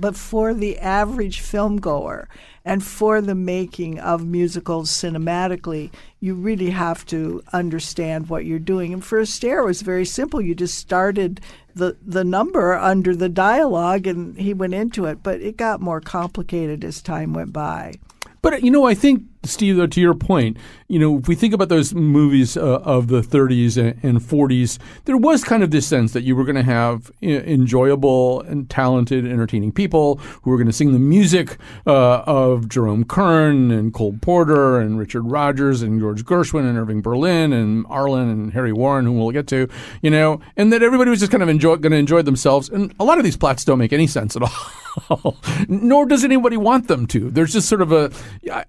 But 0.00 0.16
for 0.16 0.54
the 0.54 0.78
average 0.78 1.40
film 1.40 1.78
goer 1.78 2.28
and 2.64 2.82
for 2.84 3.20
the 3.20 3.34
making 3.34 3.98
of 3.98 4.26
musicals 4.26 4.90
cinematically, 4.90 5.90
you 6.20 6.34
really 6.34 6.70
have 6.70 7.06
to 7.06 7.42
understand 7.52 8.28
what 8.28 8.44
you're 8.44 8.58
doing. 8.58 8.92
And 8.92 9.04
for 9.04 9.20
Astaire, 9.20 9.62
it 9.62 9.66
was 9.66 9.82
very 9.82 10.04
simple. 10.04 10.40
You 10.40 10.54
just 10.54 10.78
started 10.78 11.40
the, 11.74 11.96
the 12.04 12.24
number 12.24 12.74
under 12.74 13.14
the 13.14 13.28
dialogue 13.28 14.06
and 14.06 14.38
he 14.38 14.52
went 14.54 14.74
into 14.74 15.06
it. 15.06 15.22
But 15.22 15.40
it 15.40 15.56
got 15.56 15.80
more 15.80 16.00
complicated 16.00 16.84
as 16.84 17.00
time 17.00 17.32
went 17.32 17.52
by. 17.52 17.94
But 18.42 18.62
you 18.62 18.70
know, 18.70 18.84
I 18.84 18.94
think 18.94 19.22
Steve, 19.48 19.76
though, 19.76 19.86
to 19.86 20.00
your 20.00 20.14
point, 20.14 20.56
you 20.88 20.98
know, 20.98 21.18
if 21.18 21.28
we 21.28 21.34
think 21.34 21.54
about 21.54 21.68
those 21.68 21.94
movies 21.94 22.56
uh, 22.56 22.80
of 22.80 23.08
the 23.08 23.20
30s 23.20 23.76
and, 23.76 23.98
and, 24.02 24.18
40s, 24.18 24.78
there 25.04 25.16
was 25.16 25.44
kind 25.44 25.62
of 25.62 25.70
this 25.70 25.86
sense 25.86 26.12
that 26.12 26.22
you 26.22 26.34
were 26.34 26.44
going 26.44 26.56
to 26.56 26.62
have 26.62 27.10
enjoyable 27.22 28.40
and 28.42 28.68
talented, 28.70 29.26
entertaining 29.26 29.72
people 29.72 30.16
who 30.42 30.50
were 30.50 30.56
going 30.56 30.66
to 30.66 30.72
sing 30.72 30.92
the 30.92 30.98
music 30.98 31.58
uh, 31.86 32.22
of 32.26 32.68
Jerome 32.68 33.04
Kern 33.04 33.70
and 33.70 33.92
Cole 33.92 34.16
Porter 34.20 34.80
and 34.80 34.98
Richard 34.98 35.22
Rodgers 35.22 35.82
and 35.82 36.00
George 36.00 36.24
Gershwin 36.24 36.68
and 36.68 36.78
Irving 36.78 37.02
Berlin 37.02 37.52
and 37.52 37.86
Arlen 37.88 38.28
and 38.28 38.52
Harry 38.52 38.72
Warren, 38.72 39.06
whom 39.06 39.18
we'll 39.18 39.30
get 39.30 39.46
to, 39.48 39.68
you 40.02 40.10
know, 40.10 40.40
and 40.56 40.72
that 40.72 40.82
everybody 40.82 41.10
was 41.10 41.20
just 41.20 41.30
kind 41.32 41.42
of 41.42 41.48
enjoy, 41.48 41.76
going 41.76 41.92
to 41.92 41.98
enjoy 41.98 42.22
themselves. 42.22 42.68
And 42.68 42.94
a 42.98 43.04
lot 43.04 43.18
of 43.18 43.24
these 43.24 43.36
plots 43.36 43.64
don't 43.64 43.78
make 43.78 43.92
any 43.92 44.06
sense 44.06 44.36
at 44.36 44.42
all. 44.42 44.50
Nor 45.68 46.06
does 46.06 46.24
anybody 46.24 46.56
want 46.56 46.88
them 46.88 47.06
to. 47.08 47.30
There's 47.30 47.52
just 47.52 47.68
sort 47.68 47.82
of 47.82 47.92
a, 47.92 48.10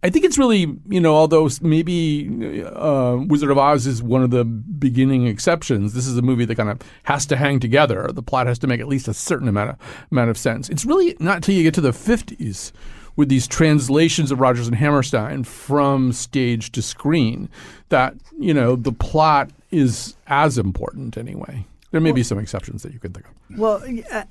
I 0.04 0.10
think 0.10 0.26
it's 0.26 0.38
really 0.38 0.69
you 0.88 1.00
know, 1.00 1.16
although 1.16 1.50
maybe 1.62 2.64
uh, 2.66 3.18
Wizard 3.28 3.52
of 3.52 3.58
Oz 3.58 3.88
is 3.88 4.02
one 4.02 4.24
of 4.24 4.32
the 4.32 4.46
beginning 4.46 5.28
exceptions, 5.28 5.94
this 5.94 6.08
is 6.08 6.18
a 6.18 6.22
movie 6.22 6.46
that 6.46 6.56
kind 6.56 6.70
of 6.70 6.80
has 7.04 7.26
to 7.28 7.36
hang 7.36 7.60
together. 7.60 8.10
The 8.12 8.24
plot 8.24 8.48
has 8.48 8.60
to 8.60 8.68
make 8.68 8.80
at 8.80 8.88
least 8.88 9.08
a 9.08 9.14
certain 9.14 9.48
amount 9.48 9.72
of 9.72 9.78
amount 10.12 10.30
of 10.30 10.38
sense. 10.38 10.70
It's 10.70 10.86
really 10.86 11.16
not 11.20 11.38
until 11.38 11.56
you 11.56 11.64
get 11.64 11.74
to 11.76 11.82
the 11.82 11.94
fifties 11.94 12.74
with 13.16 13.30
these 13.30 13.48
translations 13.48 14.32
of 14.32 14.40
Rodgers 14.40 14.68
and 14.68 14.76
Hammerstein 14.76 15.44
from 15.44 16.14
stage 16.14 16.72
to 16.72 16.82
screen 16.82 17.50
that 17.90 18.16
you 18.38 18.54
know 18.54 18.76
the 18.76 18.94
plot 18.94 19.50
is 19.72 20.16
as 20.28 20.58
important 20.58 21.18
anyway. 21.18 21.66
There 21.92 22.00
may 22.00 22.12
well, 22.12 22.18
be 22.18 22.24
some 22.24 22.38
exceptions 22.38 22.84
that 22.84 22.94
you 22.94 23.00
could 23.00 23.16
think 23.16 23.26
of. 23.26 23.58
Well, 23.58 23.84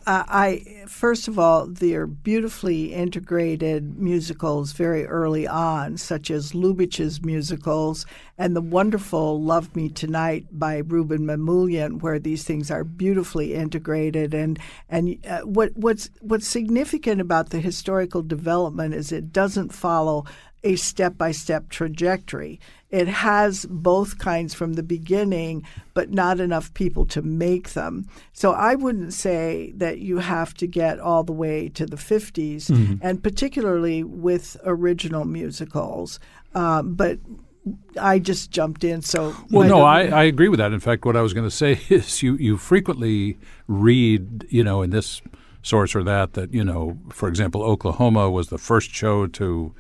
I 0.07 0.85
first 0.87 1.27
of 1.27 1.41
all, 1.41 1.67
they're 1.67 2.07
beautifully 2.07 2.95
integrated 2.95 3.99
musicals 3.99 4.73
very 4.73 5.05
early 5.07 5.49
on, 5.49 5.97
such 5.97 6.31
as 6.31 6.53
Lubitsch's 6.53 7.21
musicals 7.21 8.07
and 8.37 8.55
the 8.55 8.61
wonderful 8.61 9.43
"Love 9.43 9.75
Me 9.75 9.89
Tonight" 9.89 10.47
by 10.53 10.83
Rouben 10.83 11.25
Mamoulian, 11.25 12.01
where 12.01 12.21
these 12.21 12.45
things 12.45 12.71
are 12.71 12.85
beautifully 12.85 13.55
integrated. 13.55 14.35
And 14.35 14.61
and 14.89 15.19
uh, 15.27 15.41
what 15.41 15.77
what's 15.77 16.11
what's 16.21 16.47
significant 16.47 17.21
about 17.21 17.51
the 17.51 17.59
historical 17.59 18.23
development 18.23 18.95
is 18.95 19.11
it 19.11 19.33
doesn't 19.33 19.75
follow 19.75 20.25
a 20.65 20.77
step 20.77 21.17
by 21.19 21.33
step 21.33 21.69
trajectory. 21.71 22.61
It 22.91 23.07
has 23.09 23.67
both 23.69 24.19
kinds 24.19 24.55
from 24.55 24.73
the 24.75 24.83
beginning, 24.83 25.65
but 25.93 26.11
not 26.11 26.41
enough 26.41 26.73
people 26.73 27.05
to 27.07 27.21
make 27.21 27.75
them. 27.75 28.09
So 28.33 28.53
I 28.53 28.77
wouldn't 28.77 29.13
say 29.13 29.73
that 29.77 29.99
you 29.99 30.19
have 30.19 30.55
to 30.55 30.67
get 30.67 30.99
all 30.99 31.23
the 31.23 31.33
way 31.33 31.69
to 31.71 31.85
the 31.85 31.97
50s, 31.97 32.71
mm-hmm. 32.71 32.95
and 33.03 33.23
particularly 33.23 34.05
with 34.05 34.57
original 34.65 35.27
musicals. 35.27 36.19
Um, 36.55 36.95
but 36.95 37.19
I 38.01 38.19
just 38.19 38.51
jumped 38.51 38.85
in. 38.85 39.03
So 39.03 39.37
well, 39.51 39.69
no, 39.69 39.83
I, 39.83 40.05
I 40.07 40.23
agree 40.25 40.49
with 40.49 40.59
that. 40.59 40.73
In 40.73 40.81
fact, 40.81 41.05
what 41.05 41.17
I 41.17 41.21
was 41.21 41.35
going 41.35 41.47
to 41.47 41.55
say 41.55 41.81
is 41.91 42.23
you 42.23 42.37
you 42.37 42.57
frequently 42.57 43.39
read, 43.67 44.47
you 44.49 44.65
know, 44.65 44.83
in 44.83 44.91
this 44.91 45.21
source 45.63 45.95
or 45.95 46.03
that 46.05 46.33
that 46.35 46.55
you 46.55 46.65
know, 46.65 46.99
for 47.11 47.29
example, 47.29 47.63
Oklahoma 47.63 48.31
was 48.31 48.49
the 48.49 48.59
first 48.59 48.91
show 48.91 49.27
to 49.27 49.75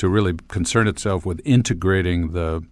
to 0.00 0.08
really 0.08 0.34
concern 0.48 0.88
itself 0.88 1.26
with 1.26 1.40
integrating 1.44 2.32
the 2.32 2.62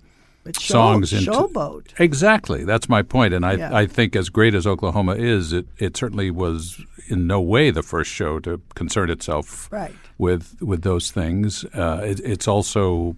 songs 0.59 1.13
into 1.13 1.31
showboat. 1.31 1.93
Exactly, 1.99 2.65
that's 2.65 2.89
my 2.89 3.03
point. 3.03 3.35
And 3.35 3.45
I, 3.45 3.53
yeah. 3.53 3.77
I 3.77 3.87
think 3.87 4.17
as 4.17 4.31
great 4.31 4.55
as 4.55 4.67
Oklahoma 4.67 5.15
is, 5.15 5.53
it, 5.53 5.67
it 5.79 5.97
certainly 5.97 6.31
was 6.31 6.83
in 7.09 7.27
no 7.27 7.41
way 7.41 7.71
the 7.71 7.83
first 7.83 8.11
show 8.11 8.41
to 8.41 8.61
concern 8.75 9.11
itself 9.11 9.69
right. 9.71 9.95
with 10.17 10.57
with 10.61 10.83
those 10.83 11.11
things. 11.11 11.65
Uh, 11.75 12.01
it, 12.03 12.21
it's 12.21 12.49
also, 12.49 13.15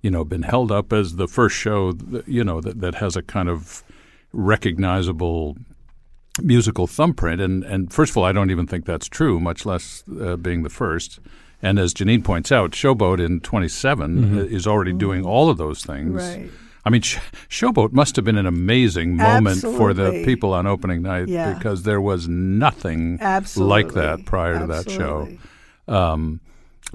you 0.00 0.10
know, 0.10 0.24
been 0.24 0.42
held 0.42 0.72
up 0.72 0.92
as 0.92 1.16
the 1.16 1.28
first 1.28 1.54
show, 1.54 1.92
that, 1.92 2.26
you 2.26 2.42
know, 2.42 2.62
that, 2.62 2.80
that 2.80 2.94
has 2.94 3.14
a 3.14 3.22
kind 3.22 3.48
of 3.50 3.84
recognizable 4.32 5.56
musical 6.42 6.86
thumbprint. 6.86 7.42
And 7.42 7.64
and 7.64 7.92
first 7.92 8.12
of 8.12 8.16
all, 8.16 8.24
I 8.24 8.32
don't 8.32 8.50
even 8.50 8.66
think 8.66 8.86
that's 8.86 9.08
true, 9.08 9.38
much 9.38 9.66
less 9.66 10.02
uh, 10.20 10.36
being 10.36 10.62
the 10.62 10.70
first. 10.70 11.20
And 11.62 11.78
as 11.78 11.92
Jeanine 11.92 12.24
points 12.24 12.50
out, 12.50 12.70
Showboat 12.72 13.24
in 13.24 13.40
27 13.40 14.16
mm-hmm. 14.16 14.54
is 14.54 14.66
already 14.66 14.92
doing 14.92 15.24
all 15.24 15.50
of 15.50 15.58
those 15.58 15.84
things. 15.84 16.14
Right. 16.14 16.50
I 16.84 16.90
mean, 16.90 17.02
Showboat 17.02 17.92
must 17.92 18.16
have 18.16 18.24
been 18.24 18.38
an 18.38 18.46
amazing 18.46 19.16
moment 19.16 19.56
Absolutely. 19.56 19.78
for 19.78 19.94
the 19.94 20.24
people 20.24 20.54
on 20.54 20.66
opening 20.66 21.02
night 21.02 21.28
yeah. 21.28 21.52
because 21.52 21.82
there 21.82 22.00
was 22.00 22.28
nothing 22.28 23.18
Absolutely. 23.20 23.82
like 23.82 23.94
that 23.94 24.24
prior 24.24 24.54
Absolutely. 24.54 24.84
to 24.84 24.90
that 24.90 24.90
show. 25.86 25.94
Um, 25.94 26.40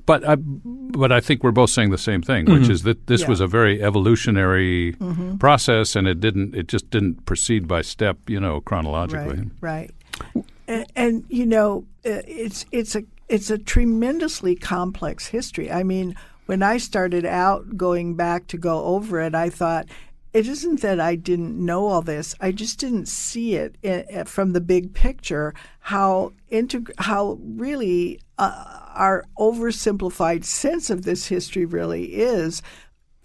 but 0.05 0.27
I, 0.27 0.35
but 0.35 1.11
I 1.11 1.21
think 1.21 1.43
we're 1.43 1.51
both 1.51 1.69
saying 1.69 1.91
the 1.91 1.97
same 1.97 2.21
thing, 2.21 2.45
which 2.45 2.63
mm-hmm. 2.63 2.71
is 2.71 2.83
that 2.83 3.07
this 3.07 3.21
yeah. 3.21 3.27
was 3.29 3.39
a 3.39 3.47
very 3.47 3.81
evolutionary 3.81 4.93
mm-hmm. 4.93 5.37
process, 5.37 5.95
and 5.95 6.07
it 6.07 6.19
didn't 6.19 6.53
it 6.53 6.67
just 6.67 6.89
didn't 6.89 7.25
proceed 7.25 7.67
by 7.67 7.81
step, 7.81 8.17
you 8.27 8.39
know, 8.39 8.59
chronologically. 8.61 9.49
Right. 9.61 9.91
right. 10.35 10.45
And, 10.67 10.85
and 10.95 11.25
you 11.29 11.45
know, 11.45 11.85
uh, 12.05 12.21
it's 12.27 12.65
it's 12.71 12.95
a 12.95 13.03
it's 13.27 13.49
a 13.49 13.57
tremendously 13.57 14.55
complex 14.55 15.27
history. 15.27 15.71
I 15.71 15.83
mean, 15.83 16.15
when 16.45 16.61
I 16.61 16.77
started 16.77 17.25
out 17.25 17.77
going 17.77 18.15
back 18.15 18.47
to 18.47 18.57
go 18.57 18.83
over 18.85 19.19
it, 19.19 19.33
I 19.33 19.49
thought 19.49 19.87
it 20.35 20.47
isn't 20.47 20.81
that 20.81 20.99
I 20.99 21.15
didn't 21.15 21.57
know 21.57 21.87
all 21.87 22.01
this. 22.01 22.35
I 22.41 22.51
just 22.51 22.77
didn't 22.77 23.07
see 23.07 23.55
it 23.55 23.77
in, 23.81 24.05
eh, 24.09 24.23
from 24.25 24.51
the 24.51 24.61
big 24.61 24.93
picture 24.93 25.53
how 25.79 26.33
integ- 26.51 26.91
how 26.97 27.39
really 27.41 28.19
uh, 28.37 28.89
our 28.93 29.23
oversimplified 29.39 30.43
sense 30.43 30.89
of 30.89 31.03
this 31.03 31.27
history 31.27 31.63
really 31.65 32.15
is 32.15 32.61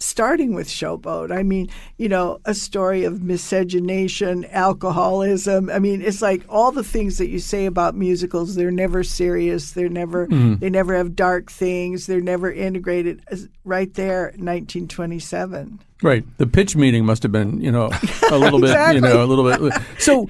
starting 0.01 0.55
with 0.55 0.67
Showboat. 0.69 1.31
I 1.31 1.43
mean, 1.43 1.69
you 1.99 2.09
know, 2.09 2.41
a 2.45 2.55
story 2.55 3.05
of 3.05 3.23
miscegenation, 3.23 4.45
alcoholism. 4.47 5.71
I 5.71 5.79
mean, 5.79 6.03
it's 6.03 6.23
like 6.23 6.45
all 6.49 6.73
the 6.73 6.83
things 6.83 7.19
that 7.19 7.29
you 7.29 7.39
say 7.39 7.67
about 7.67 7.95
musicals. 7.95 8.55
They're 8.55 8.71
never 8.71 9.05
serious. 9.05 9.73
They're 9.73 9.89
never. 9.89 10.27
Mm-hmm. 10.27 10.57
They 10.57 10.71
never 10.71 10.97
have 10.97 11.15
dark 11.15 11.51
things. 11.51 12.07
They're 12.07 12.21
never 12.21 12.51
integrated. 12.51 13.23
Right 13.65 13.93
there, 13.95 14.33
1927. 14.37 15.81
Right. 16.03 16.25
The 16.39 16.47
pitch 16.47 16.77
meeting 16.77 17.05
must 17.05 17.23
have 17.23 17.33
been, 17.33 17.61
you 17.61 17.71
know, 17.71 17.91
a 18.31 18.39
little 18.39 18.63
exactly. 18.65 19.01
bit, 19.01 19.09
you 19.09 19.15
know, 19.15 19.23
a 19.23 19.27
little 19.27 19.45
bit. 19.45 19.83
So, 19.99 20.29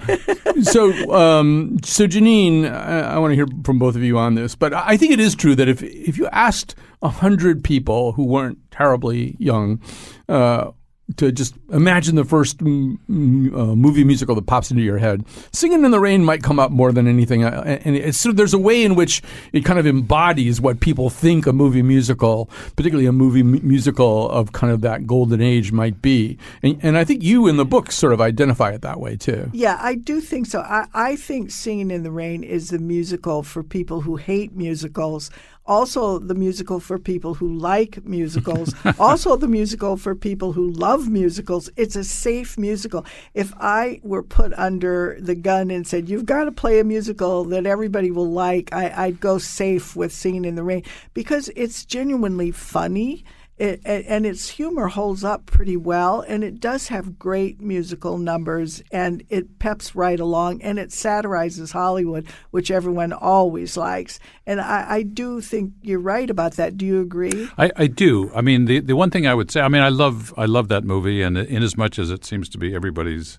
so, 0.62 1.14
um, 1.14 1.78
so 1.84 2.06
Jeanine, 2.06 2.70
I, 2.70 3.00
I 3.00 3.18
want 3.18 3.32
to 3.32 3.36
hear 3.36 3.46
from 3.64 3.78
both 3.78 3.94
of 3.94 4.02
you 4.02 4.18
on 4.18 4.34
this, 4.34 4.54
but 4.54 4.74
I 4.74 4.96
think 4.96 5.12
it 5.12 5.20
is 5.20 5.34
true 5.34 5.54
that 5.54 5.68
if 5.68 5.82
if 5.82 6.18
you 6.18 6.26
asked 6.28 6.74
a 7.02 7.08
hundred 7.08 7.62
people 7.62 8.12
who 8.12 8.24
weren't 8.24 8.58
terribly 8.70 9.36
young, 9.38 9.80
uh, 10.28 10.72
to 11.16 11.32
just 11.32 11.54
imagine 11.70 12.16
the 12.16 12.24
first 12.24 12.58
mm, 12.58 12.98
mm, 13.08 13.54
uh, 13.54 13.74
movie 13.74 14.04
musical 14.04 14.34
that 14.34 14.46
pops 14.46 14.70
into 14.70 14.82
your 14.82 14.98
head. 14.98 15.24
Singing 15.52 15.84
in 15.84 15.90
the 15.90 16.00
Rain 16.00 16.24
might 16.24 16.42
come 16.42 16.58
up 16.58 16.70
more 16.70 16.92
than 16.92 17.06
anything, 17.06 17.44
uh, 17.44 17.78
and 17.84 17.96
it's 17.96 18.18
sort 18.18 18.30
of, 18.30 18.36
there's 18.36 18.54
a 18.54 18.58
way 18.58 18.82
in 18.82 18.94
which 18.94 19.22
it 19.52 19.64
kind 19.64 19.78
of 19.78 19.86
embodies 19.86 20.60
what 20.60 20.80
people 20.80 21.10
think 21.10 21.46
a 21.46 21.52
movie 21.52 21.82
musical, 21.82 22.46
particularly 22.76 23.06
a 23.06 23.12
movie 23.12 23.42
mu- 23.42 23.60
musical 23.62 24.30
of 24.30 24.52
kind 24.52 24.72
of 24.72 24.80
that 24.82 25.06
golden 25.06 25.40
age, 25.40 25.72
might 25.72 26.00
be. 26.02 26.38
And, 26.62 26.78
and, 26.82 26.98
I 27.00 27.04
think 27.04 27.22
you 27.22 27.46
in 27.46 27.56
the 27.56 27.64
book 27.64 27.92
sort 27.92 28.12
of 28.12 28.20
identify 28.20 28.70
it 28.70 28.82
that 28.82 29.00
way 29.00 29.16
too. 29.16 29.50
Yeah, 29.52 29.78
I 29.80 29.94
do 29.94 30.20
think 30.20 30.46
so. 30.46 30.60
I, 30.60 30.86
I 30.92 31.16
think 31.16 31.50
Singing 31.50 31.90
in 31.90 32.02
the 32.02 32.10
Rain 32.10 32.44
is 32.44 32.68
the 32.68 32.78
musical 32.78 33.42
for 33.42 33.62
people 33.62 34.02
who 34.02 34.16
hate 34.16 34.52
musicals 34.52 35.30
also 35.70 36.18
the 36.18 36.34
musical 36.34 36.80
for 36.80 36.98
people 36.98 37.34
who 37.34 37.54
like 37.54 38.04
musicals, 38.04 38.74
also 38.98 39.36
the 39.36 39.46
musical 39.46 39.96
for 39.96 40.14
people 40.14 40.52
who 40.52 40.70
love 40.72 40.99
musicals. 41.08 41.70
It's 41.76 41.96
a 41.96 42.04
safe 42.04 42.58
musical. 42.58 43.04
If 43.34 43.52
I 43.58 44.00
were 44.02 44.22
put 44.22 44.52
under 44.54 45.16
the 45.20 45.34
gun 45.34 45.70
and 45.70 45.86
said, 45.86 46.08
You've 46.08 46.26
got 46.26 46.44
to 46.44 46.52
play 46.52 46.80
a 46.80 46.84
musical 46.84 47.44
that 47.44 47.66
everybody 47.66 48.10
will 48.10 48.30
like, 48.30 48.72
I, 48.72 49.06
would 49.06 49.20
go 49.20 49.38
safe 49.38 49.96
with 49.96 50.12
Singing 50.12 50.44
in 50.44 50.54
the 50.54 50.62
Rain 50.62 50.82
because 51.14 51.50
it's 51.56 51.84
genuinely 51.84 52.50
funny 52.50 53.24
It, 53.60 53.82
and 53.84 54.24
its 54.24 54.48
humor 54.48 54.86
holds 54.88 55.22
up 55.22 55.44
pretty 55.44 55.76
well, 55.76 56.22
and 56.26 56.42
it 56.42 56.60
does 56.60 56.88
have 56.88 57.18
great 57.18 57.60
musical 57.60 58.16
numbers, 58.16 58.82
and 58.90 59.22
it 59.28 59.58
peps 59.58 59.94
right 59.94 60.18
along, 60.18 60.62
and 60.62 60.78
it 60.78 60.90
satirizes 60.92 61.70
Hollywood, 61.72 62.26
which 62.52 62.70
everyone 62.70 63.12
always 63.12 63.76
likes. 63.76 64.18
And 64.46 64.62
I, 64.62 64.86
I 64.88 65.02
do 65.02 65.42
think 65.42 65.74
you're 65.82 66.00
right 66.00 66.30
about 66.30 66.52
that. 66.54 66.78
Do 66.78 66.86
you 66.86 67.02
agree? 67.02 67.50
I, 67.58 67.70
I 67.76 67.86
do. 67.86 68.32
I 68.34 68.40
mean, 68.40 68.64
the 68.64 68.80
the 68.80 68.96
one 68.96 69.10
thing 69.10 69.26
I 69.26 69.34
would 69.34 69.50
say, 69.50 69.60
I 69.60 69.68
mean, 69.68 69.82
I 69.82 69.90
love 69.90 70.32
I 70.38 70.46
love 70.46 70.68
that 70.68 70.84
movie, 70.84 71.20
and 71.20 71.36
in 71.36 71.62
as 71.62 71.76
much 71.76 71.98
as 71.98 72.10
it 72.10 72.24
seems 72.24 72.48
to 72.50 72.58
be 72.58 72.74
everybody's 72.74 73.38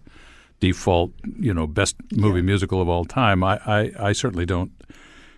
default, 0.59 1.11
you 1.39 1.51
know, 1.53 1.65
best 1.65 1.95
movie 2.15 2.39
Yeah. 2.41 2.45
musical 2.45 2.79
of 2.79 2.87
all 2.87 3.05
time, 3.05 3.43
I, 3.43 3.59
I, 3.65 3.91
I 4.09 4.11
certainly 4.13 4.45
don't 4.45 4.71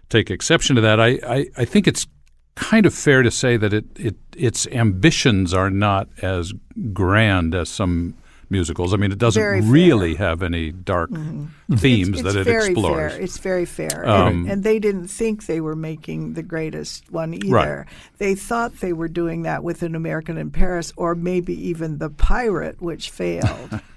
take 0.10 0.30
exception 0.30 0.76
to 0.76 0.82
that. 0.82 1.00
I, 1.00 1.20
I, 1.26 1.46
I 1.56 1.64
think 1.66 1.88
it's 1.88 2.06
kind 2.56 2.86
of 2.86 2.94
fair 2.94 3.24
to 3.24 3.32
say 3.32 3.58
that 3.58 3.74
it, 3.74 3.86
it 3.96 4.16
its 4.36 4.68
ambitions 4.68 5.54
are 5.54 5.70
not 5.70 6.08
as 6.22 6.54
grand 6.94 7.56
as 7.56 7.70
some 7.70 8.16
musicals. 8.50 8.94
I 8.94 8.98
mean, 8.98 9.12
it 9.12 9.18
doesn't 9.18 9.42
Very 9.42 9.62
fair. 9.62 9.70
really 9.70 10.16
have 10.16 10.44
any 10.44 10.72
dark 10.72 11.10
themes 11.76 12.20
it's, 12.20 12.24
that 12.24 12.36
it 12.40 12.44
very 12.44 12.72
explores. 12.72 13.14
Fair. 13.14 13.22
It's 13.22 13.38
very 13.40 13.66
fair. 13.66 14.08
Um, 14.08 14.28
and, 14.28 14.50
and 14.52 14.64
they 14.64 14.80
didn't 14.80 15.08
think 15.08 15.46
they 15.46 15.60
were 15.60 15.76
making 15.76 16.34
the 16.34 16.44
greatest 16.44 17.12
one 17.12 17.34
either. 17.34 17.86
Right. 17.88 17.88
They 18.20 18.36
thought 18.36 18.80
they 18.80 18.94
were 18.94 19.08
doing 19.10 19.42
that 19.42 19.64
with 19.64 19.82
an 19.84 19.96
American 19.96 20.38
in 20.38 20.52
Paris 20.52 20.94
or 20.96 21.16
maybe 21.16 21.70
even 21.70 21.98
The 21.98 22.10
Pirate, 22.10 22.82
which 22.82 23.10
failed. 23.10 23.82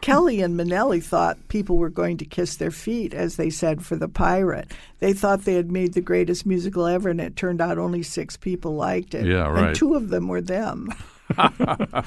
Kelly 0.00 0.40
and 0.40 0.58
Minnelli 0.58 1.02
thought 1.02 1.36
people 1.48 1.76
were 1.76 1.88
going 1.90 2.16
to 2.18 2.24
kiss 2.24 2.56
their 2.56 2.70
feet, 2.70 3.12
as 3.14 3.36
they 3.36 3.50
said, 3.50 3.84
for 3.84 3.96
The 3.96 4.08
Pirate. 4.08 4.70
They 5.00 5.12
thought 5.12 5.44
they 5.44 5.54
had 5.54 5.70
made 5.70 5.94
the 5.94 6.00
greatest 6.00 6.46
musical 6.46 6.86
ever, 6.86 7.08
and 7.10 7.20
it 7.20 7.36
turned 7.36 7.60
out 7.60 7.78
only 7.78 8.02
six 8.02 8.36
people 8.36 8.74
liked 8.74 9.14
it. 9.14 9.26
Yeah, 9.26 9.48
right. 9.48 9.66
And 9.68 9.76
two 9.76 9.94
of 9.94 10.08
them 10.08 10.28
were 10.28 10.40
them. 10.40 10.88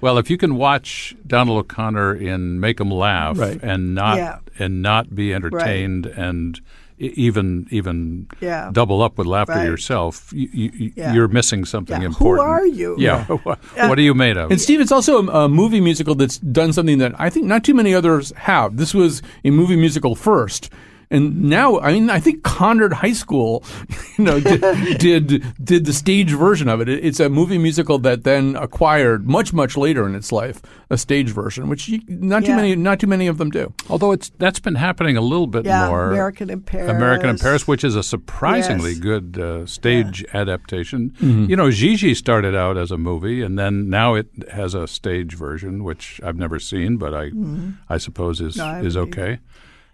Well, 0.00 0.16
if 0.18 0.30
you 0.30 0.36
can 0.38 0.54
watch 0.54 1.16
Donald 1.26 1.58
O'Connor 1.58 2.14
in 2.14 2.60
Make 2.60 2.80
'Em 2.80 2.88
Laugh 2.92 3.36
Right. 3.36 3.58
and 3.60 3.96
not 3.96 4.16
Yeah. 4.16 4.38
and 4.56 4.80
not 4.80 5.12
be 5.12 5.34
entertained 5.34 6.06
and 6.06 6.56
e- 6.56 6.60
even 6.98 7.66
even 7.70 8.26
Yeah. 8.40 8.70
double 8.72 9.02
up 9.02 9.18
with 9.18 9.26
laughter 9.26 9.52
Right. 9.54 9.66
yourself, 9.66 10.30
you, 10.32 10.48
you, 10.52 10.92
Yeah. 10.96 11.12
you're 11.14 11.28
missing 11.28 11.64
something 11.64 12.00
Yeah. 12.00 12.08
important. 12.08 12.46
Who 12.46 12.52
are 12.52 12.66
you? 12.66 12.96
Yeah, 12.98 13.24
what, 13.44 13.58
what 13.76 13.98
are 13.98 14.02
you 14.02 14.14
made 14.14 14.36
of? 14.36 14.50
And 14.50 14.60
Steve, 14.60 14.80
it's 14.80 14.92
also 14.92 15.26
a, 15.28 15.44
a 15.44 15.48
movie 15.48 15.80
musical 15.80 16.14
that's 16.14 16.38
done 16.38 16.72
something 16.72 16.98
that 16.98 17.12
I 17.18 17.30
think 17.30 17.46
not 17.46 17.62
too 17.64 17.74
many 17.74 17.94
others 17.94 18.32
have. 18.36 18.76
This 18.76 18.94
was 18.94 19.22
a 19.44 19.50
movie 19.50 19.76
musical 19.76 20.14
first. 20.14 20.70
And 21.10 21.44
now, 21.44 21.78
I 21.80 21.92
mean, 21.94 22.10
I 22.10 22.20
think 22.20 22.42
Conard 22.42 22.92
High 22.92 23.14
School, 23.14 23.64
you 24.18 24.24
know, 24.24 24.40
did, 24.40 24.60
did 24.98 25.44
did 25.64 25.84
the 25.86 25.92
stage 25.94 26.30
version 26.32 26.68
of 26.68 26.80
it. 26.82 26.88
It- 26.88 27.02
It's 27.04 27.18
a 27.20 27.28
movie 27.30 27.56
musical 27.58 27.98
that 28.00 28.24
then 28.24 28.56
acquired 28.56 29.26
much 29.26 29.52
much 29.54 29.76
later 29.76 30.06
in 30.06 30.14
its 30.14 30.30
life 30.32 30.60
a 30.90 30.98
stage 30.98 31.30
version, 31.30 31.68
which 31.70 31.88
you, 31.88 32.00
not 32.08 32.44
too 32.44 32.50
Yeah. 32.50 32.56
many 32.56 32.76
not 32.76 33.00
too 33.00 33.06
many 33.06 33.26
of 33.26 33.38
them 33.38 33.50
do. 33.50 33.72
Although 33.88 34.12
it's 34.12 34.30
that's 34.38 34.60
been 34.60 34.74
happening 34.74 35.16
a 35.16 35.20
little 35.22 35.46
bit 35.46 35.64
Yeah, 35.64 35.88
more. 35.88 36.10
American 36.10 36.50
in 36.50 36.60
Paris. 36.60 36.90
American 36.90 37.30
in 37.30 37.38
Paris, 37.38 37.66
which 37.66 37.84
is 37.84 37.96
a 37.96 38.02
surprisingly 38.02 38.90
Yes. 38.92 39.00
good 39.00 39.38
uh, 39.38 39.64
stage 39.66 40.24
adaptation. 40.34 41.12
You 41.20 41.56
know, 41.56 41.70
Gigi 41.70 42.14
started 42.14 42.54
out 42.54 42.76
as 42.76 42.90
a 42.90 42.98
movie, 42.98 43.42
and 43.42 43.58
then 43.58 43.88
now 43.88 44.14
it 44.14 44.28
has 44.52 44.74
a 44.74 44.86
stage 44.86 45.34
version, 45.34 45.84
which 45.84 46.20
I've 46.22 46.36
never 46.36 46.58
seen, 46.58 46.96
but 46.98 47.14
I, 47.14 47.30
I 47.88 47.98
suppose 47.98 48.40
is 48.40 48.56
No, 48.56 48.64
I 48.64 48.80
is 48.80 48.94
haven't 48.94 49.12
okay. 49.18 49.38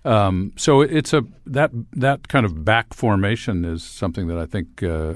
Um, 0.04 0.52
so 0.56 0.80
it's 0.82 1.12
a 1.12 1.25
that 1.46 1.70
that 1.92 2.28
kind 2.28 2.44
of 2.44 2.64
back 2.64 2.92
formation 2.94 3.64
is 3.64 3.82
something 3.82 4.26
that 4.28 4.37
I 4.38 4.46
think 4.46 4.82
uh, 4.82 5.14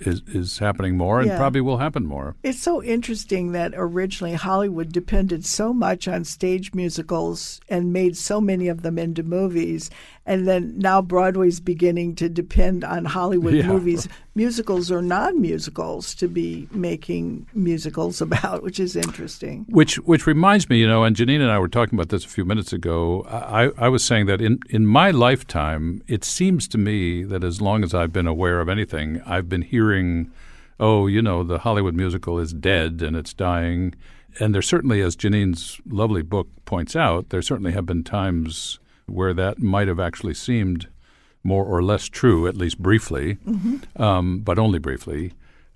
is 0.00 0.22
is 0.26 0.58
happening 0.58 0.96
more, 0.96 1.20
and 1.20 1.28
Yeah. 1.28 1.38
probably 1.38 1.60
will 1.60 1.78
happen 1.78 2.04
more. 2.04 2.34
It's 2.42 2.60
so 2.60 2.82
interesting 2.82 3.52
that 3.52 3.72
originally 3.76 4.34
Hollywood 4.34 4.92
depended 4.92 5.44
so 5.46 5.72
much 5.72 6.08
on 6.08 6.24
stage 6.24 6.74
musicals 6.74 7.60
and 7.68 7.92
made 7.92 8.16
so 8.16 8.40
many 8.40 8.66
of 8.68 8.82
them 8.82 8.98
into 8.98 9.22
movies. 9.22 9.90
And 10.26 10.48
then 10.48 10.78
now 10.78 11.02
Broadway's 11.02 11.60
beginning 11.60 12.14
to 12.16 12.30
depend 12.30 12.82
on 12.82 13.04
Hollywood 13.04 13.52
Yeah. 13.54 13.66
movies, 13.66 14.08
musicals 14.34 14.90
or 14.90 15.02
non 15.02 15.38
musicals, 15.40 16.14
to 16.14 16.28
be 16.28 16.66
making 16.72 17.46
musicals 17.52 18.22
about, 18.26 18.62
which 18.62 18.80
is 18.80 18.96
interesting. 18.96 19.66
Which 19.68 19.96
which 19.96 20.26
reminds 20.26 20.70
me, 20.70 20.78
you 20.78 20.88
know, 20.88 21.04
and 21.04 21.14
Jeanine 21.14 21.40
and 21.42 21.50
I 21.50 21.58
were 21.58 21.68
talking 21.68 21.98
about 21.98 22.08
this 22.08 22.24
a 22.24 22.28
few 22.28 22.46
minutes 22.46 22.72
ago. 22.72 23.26
I, 23.28 23.70
I 23.76 23.88
was 23.88 24.02
saying 24.02 24.24
that 24.26 24.40
in, 24.40 24.60
in 24.70 24.86
my 24.86 25.10
lifetime, 25.10 26.02
it 26.06 26.24
seems 26.24 26.68
to 26.68 26.78
me 26.78 27.22
that 27.24 27.44
as 27.44 27.60
long 27.60 27.84
as 27.84 27.92
I've 27.92 28.12
been 28.12 28.26
aware 28.26 28.60
of 28.60 28.68
anything, 28.70 29.20
I've 29.26 29.48
been 29.50 29.62
hearing, 29.62 30.30
oh, 30.80 31.06
you 31.06 31.20
know, 31.20 31.42
the 31.42 31.58
Hollywood 31.58 31.94
musical 31.94 32.38
is 32.38 32.54
dead 32.54 33.02
and 33.02 33.14
it's 33.14 33.34
dying. 33.34 33.94
And 34.40 34.54
there 34.54 34.62
certainly, 34.62 35.02
as 35.02 35.16
Jeanine's 35.16 35.80
lovely 35.86 36.22
book 36.22 36.48
points 36.64 36.96
out, 36.96 37.28
there 37.28 37.42
certainly 37.42 37.72
have 37.72 37.84
been 37.86 38.02
times 38.02 38.78
where 39.06 39.34
that 39.34 39.58
might 39.58 39.88
have 39.88 40.00
actually 40.00 40.34
seemed 40.34 40.88
more 41.42 41.64
or 41.64 41.82
less 41.82 42.08
true, 42.08 42.46
at 42.46 42.56
least 42.56 42.78
briefly, 42.78 43.36
um, 43.96 44.40
but 44.40 44.58
only 44.58 44.78
briefly. 44.78 45.32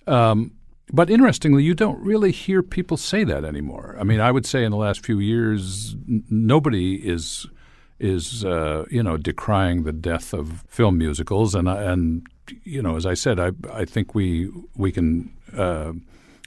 Um, 0.07 0.53
but 0.91 1.11
interestingly, 1.11 1.62
you 1.62 1.75
don't 1.75 2.01
really 2.01 2.33
hear 2.33 2.62
people 2.62 2.97
say 2.97 3.23
that 3.25 3.45
anymore. 3.45 3.95
I 4.01 4.05
mean, 4.05 4.21
I 4.21 4.31
would 4.33 4.47
say 4.47 4.64
in 4.64 4.71
the 4.71 4.79
last 4.79 5.05
few 5.05 5.19
years, 5.19 5.95
n- 6.09 6.25
nobody 6.31 6.95
is 7.07 7.47
is 7.99 8.45
uh, 8.45 8.85
you 8.91 9.03
know 9.03 9.19
decrying 9.19 9.85
the 9.85 9.93
death 9.93 10.33
of 10.33 10.64
film 10.69 10.97
musicals, 10.97 11.55
and 11.55 11.69
and 11.69 12.27
you 12.64 12.81
know, 12.81 12.97
as 12.97 13.05
I 13.05 13.14
said, 13.14 13.38
I 13.38 13.51
I 13.73 13.85
think 13.85 14.14
we 14.14 14.51
we 14.77 14.91
can. 14.93 15.31
Uh, 15.55 15.93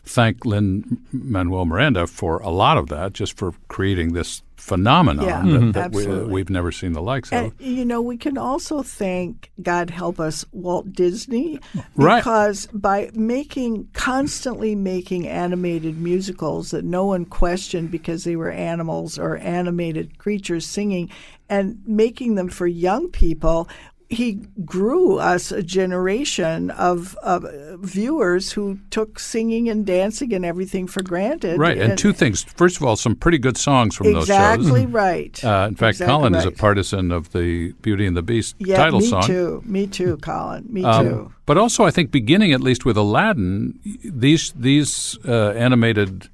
Thank 0.04 0.46
Lin 0.46 1.02
Manuel 1.12 1.66
Miranda 1.66 2.08
for 2.08 2.38
a 2.40 2.50
lot 2.50 2.78
of 2.78 2.88
that, 2.90 3.14
just 3.14 3.38
for 3.38 3.54
creating 3.68 4.14
this 4.14 4.42
phenomenon 4.58 5.26
Yeah, 5.26 5.42
that, 5.44 5.74
that 5.74 5.92
we, 5.92 6.06
we've 6.06 6.50
never 6.50 6.72
seen 6.72 6.94
the 6.94 7.02
likes 7.02 7.32
And, 7.32 7.48
of. 7.48 7.62
you 7.62 7.84
know, 7.84 8.02
we 8.02 8.18
can 8.18 8.38
also 8.38 8.84
thank, 8.84 9.52
God 9.62 9.90
help 9.90 10.20
us, 10.20 10.46
Walt 10.52 10.92
Disney. 10.94 11.60
Right. 11.96 12.20
Because 12.20 12.68
by 12.68 13.10
making, 13.14 13.90
constantly 13.94 14.76
making 14.76 15.28
animated 15.28 15.98
musicals 15.98 16.72
that 16.72 16.86
no 16.86 17.06
one 17.06 17.26
questioned 17.26 17.92
because 17.92 18.24
they 18.24 18.36
were 18.36 18.52
animals 18.52 19.18
or 19.18 19.38
animated 19.38 20.18
creatures 20.18 20.66
singing 20.66 21.10
and 21.50 21.82
making 21.86 22.36
them 22.36 22.50
for 22.50 22.68
young 22.68 23.10
people, 23.10 23.68
he 24.12 24.34
grew 24.65 25.17
us 25.17 25.54
a 25.54 25.63
generation 25.63 26.69
of, 26.71 27.15
of 27.24 27.45
viewers 27.80 28.52
who 28.52 28.78
took 28.89 29.17
singing 29.17 29.69
and 29.69 29.86
dancing 29.86 30.34
and 30.34 30.43
everything 30.45 30.86
for 30.86 31.02
granted. 31.02 31.58
Right, 31.58 31.78
and 31.78 31.97
two 31.97 32.12
things. 32.12 32.43
First 32.43 32.76
of 32.76 32.84
all, 32.84 32.97
some 32.97 33.15
pretty 33.15 33.38
good 33.38 33.56
songs 33.58 33.95
from 33.95 34.12
those 34.12 34.28
shows. 34.28 34.58
Exactly 34.58 34.86
right. 35.06 35.43
Uh, 35.43 35.65
in 35.69 35.76
fact, 35.76 35.95
Exactly 35.95 36.06
Colin 36.13 36.36
is 36.36 36.45
a 36.45 36.52
partisan 36.52 37.12
of 37.12 37.32
the 37.32 37.71
Beauty 37.82 38.06
and 38.06 38.17
the 38.17 38.21
Beast 38.21 38.56
Yeah, 38.60 38.78
title 38.78 39.00
me 39.00 39.08
song. 39.08 39.21
Me 39.21 39.28
too. 39.28 39.62
Me 39.65 39.88
too, 39.88 40.17
Colin. 40.17 40.65
Me 40.69 40.84
Um, 40.84 41.08
too. 41.08 41.34
But 41.45 41.58
also, 41.58 41.86
I 41.86 41.91
think 41.91 42.12
beginning 42.12 42.52
at 42.52 42.60
least 42.62 42.84
with 42.86 42.97
Aladdin, 42.97 43.80
these 44.04 44.52
these 44.52 45.17
uh, 45.26 45.52
animated 45.52 46.30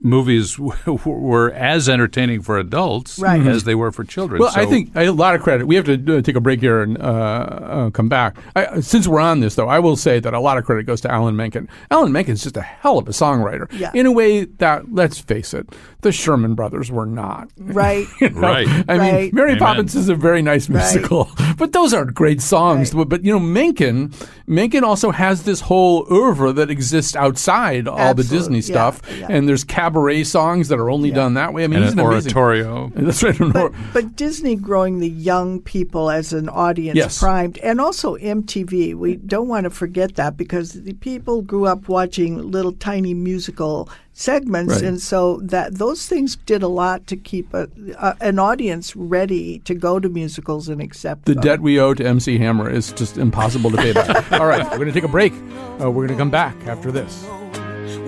movies 0.00 0.58
were 1.04 1.50
as 1.52 1.88
entertaining 1.88 2.42
for 2.42 2.58
adults 2.58 3.18
Right. 3.18 3.40
as 3.46 3.64
they 3.64 3.74
were 3.74 3.90
for 3.90 4.04
children. 4.04 4.40
Well, 4.40 4.52
I 4.54 4.66
think 4.66 4.90
a 4.94 5.10
lot 5.10 5.34
of 5.34 5.42
credit. 5.42 5.66
We 5.66 5.74
have 5.76 5.86
to 5.86 6.18
uh, 6.18 6.22
take 6.22 6.36
a 6.36 6.40
break 6.40 6.60
here 6.60 6.82
and 6.82 6.98
uh, 6.98 7.02
uh, 7.02 7.90
come 7.90 8.08
back. 8.08 8.36
I, 8.54 8.80
since 8.80 9.08
we're 9.08 9.20
on 9.20 9.40
this, 9.40 9.54
though, 9.54 9.68
I 9.68 9.78
will 9.78 9.96
say 9.96 10.20
that 10.20 10.34
a 10.34 10.40
lot 10.40 10.58
of 10.58 10.64
credit 10.64 10.84
goes 10.84 11.00
to 11.02 11.10
Alan 11.10 11.34
Menken. 11.36 11.68
Alan 11.90 12.12
Menken's 12.12 12.42
just 12.42 12.56
a 12.56 12.62
hell 12.62 12.98
of 12.98 13.08
a 13.08 13.12
songwriter. 13.12 13.66
Yeah. 13.72 13.90
In 13.94 14.06
a 14.06 14.12
way 14.12 14.44
that, 14.44 14.92
let's 14.92 15.18
face 15.18 15.54
it, 15.54 15.66
the 16.06 16.12
Sherman 16.12 16.54
Brothers 16.54 16.90
were 16.90 17.04
not. 17.06 17.50
Right. 17.58 18.06
You 18.20 18.30
know? 18.30 18.40
Right. 18.40 18.68
I 18.88 18.98
mean, 18.98 19.14
Right. 19.14 19.32
Mary 19.32 19.50
Amen. 19.52 19.58
Poppins 19.60 19.94
is 19.96 20.08
a 20.08 20.14
very 20.14 20.40
nice 20.40 20.68
Right. 20.70 20.82
musical, 20.94 21.28
but 21.58 21.72
those 21.72 21.92
aren't 21.92 22.14
great 22.14 22.40
songs. 22.40 22.94
Right. 22.94 23.00
But, 23.00 23.08
but, 23.08 23.24
you 23.24 23.32
know, 23.32 23.38
Menken, 23.40 24.12
Menken 24.46 24.84
also 24.84 25.10
has 25.10 25.42
this 25.42 25.60
whole 25.62 26.06
oeuvre 26.12 26.52
that 26.52 26.70
exists 26.70 27.14
outside 27.16 27.88
all 27.88 28.14
the 28.14 28.22
Disney 28.24 28.58
yeah, 28.58 28.62
stuff, 28.72 29.02
yeah. 29.18 29.26
and 29.28 29.48
there's 29.48 29.64
cabaret 29.64 30.24
songs 30.24 30.68
that 30.68 30.78
are 30.78 30.88
only 30.90 31.10
done 31.10 31.34
that 31.34 31.52
way. 31.52 31.64
I 31.64 31.66
mean, 31.66 31.76
and 31.78 31.84
he's 31.84 31.92
an 31.94 31.98
an 32.00 32.06
amazing. 32.06 32.32
oratorio. 32.32 32.92
That's 32.96 33.22
right. 33.22 33.38
an 33.40 33.50
But, 33.52 33.62
or- 33.62 33.72
but 33.92 34.16
Disney 34.16 34.54
growing 34.56 35.00
the 35.00 35.10
young 35.10 35.60
people 35.60 36.10
as 36.10 36.32
an 36.32 36.48
audience 36.48 36.96
Yes. 36.96 37.18
primed, 37.18 37.58
and 37.58 37.80
also 37.80 38.16
MTV. 38.16 38.94
We 38.94 39.16
don't 39.16 39.48
want 39.48 39.64
to 39.64 39.70
forget 39.70 40.14
that 40.16 40.36
because 40.36 40.72
the 40.72 40.92
people 40.94 41.42
grew 41.42 41.66
up 41.66 41.88
watching 41.88 42.50
little 42.50 42.72
tiny 42.72 43.12
musical 43.14 43.88
segments, 44.18 44.72
Right. 44.76 44.82
and 44.84 45.00
so 45.00 45.40
that 45.42 45.74
those 45.76 46.06
things 46.06 46.36
did 46.46 46.62
a 46.62 46.68
lot 46.68 47.06
to 47.08 47.16
keep 47.16 47.52
a, 47.52 47.68
a, 47.98 48.16
an 48.22 48.38
audience 48.38 48.96
ready 48.96 49.58
to 49.60 49.74
go 49.74 50.00
to 50.00 50.08
musicals 50.08 50.68
and 50.70 50.80
accept 50.80 51.26
The 51.26 51.34
them. 51.34 51.42
debt 51.42 51.60
we 51.60 51.78
owe 51.78 51.92
to 51.92 52.04
MC 52.04 52.38
Hammer 52.38 52.70
is 52.70 52.92
just 52.92 53.18
impossible 53.18 53.70
to 53.70 53.76
pay 53.76 53.92
back. 53.92 54.32
All 54.40 54.46
right, 54.46 54.62
we're 54.70 54.78
going 54.78 54.88
to 54.88 54.92
take 54.94 55.04
a 55.04 55.08
break. 55.08 55.34
Uh, 55.80 55.90
we're 55.90 56.06
going 56.06 56.08
to 56.08 56.16
come 56.16 56.30
back 56.30 56.56
after 56.66 56.90
this. 56.90 57.24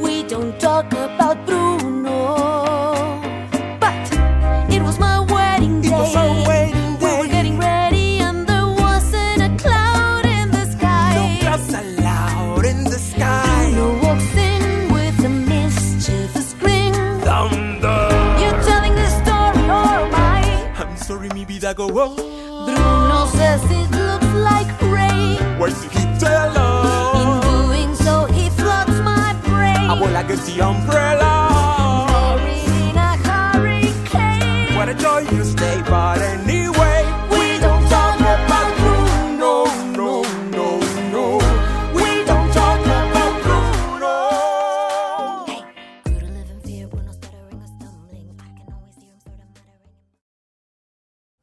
We 0.01 0.23
don't 0.23 0.59
talk 0.59 0.87
about 0.93 1.45
Bruno, 1.45 1.78
whoa. 21.99 22.15
Bruno 22.65 23.27
says 23.27 23.63
it 23.65 23.91
looks 23.91 24.31
like 24.49 24.71
rain. 24.83 25.39
Where's 25.59 25.79
the 25.83 25.91
umbrella? 25.99 26.67
In 27.19 27.31
doing 27.51 27.95
so, 27.95 28.27
he 28.27 28.51
floods 28.51 29.01
my 29.01 29.35
brain. 29.47 29.91
Abuela 29.91 30.27
gets 30.27 30.47
the 30.47 30.61
umbrella. 30.63 31.28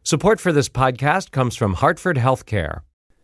Support 0.08 0.40
for 0.40 0.52
this 0.52 0.70
podcast 0.70 1.32
comes 1.32 1.56
from 1.56 1.74
Hartford 1.74 2.18
Healthcare. 2.18 2.82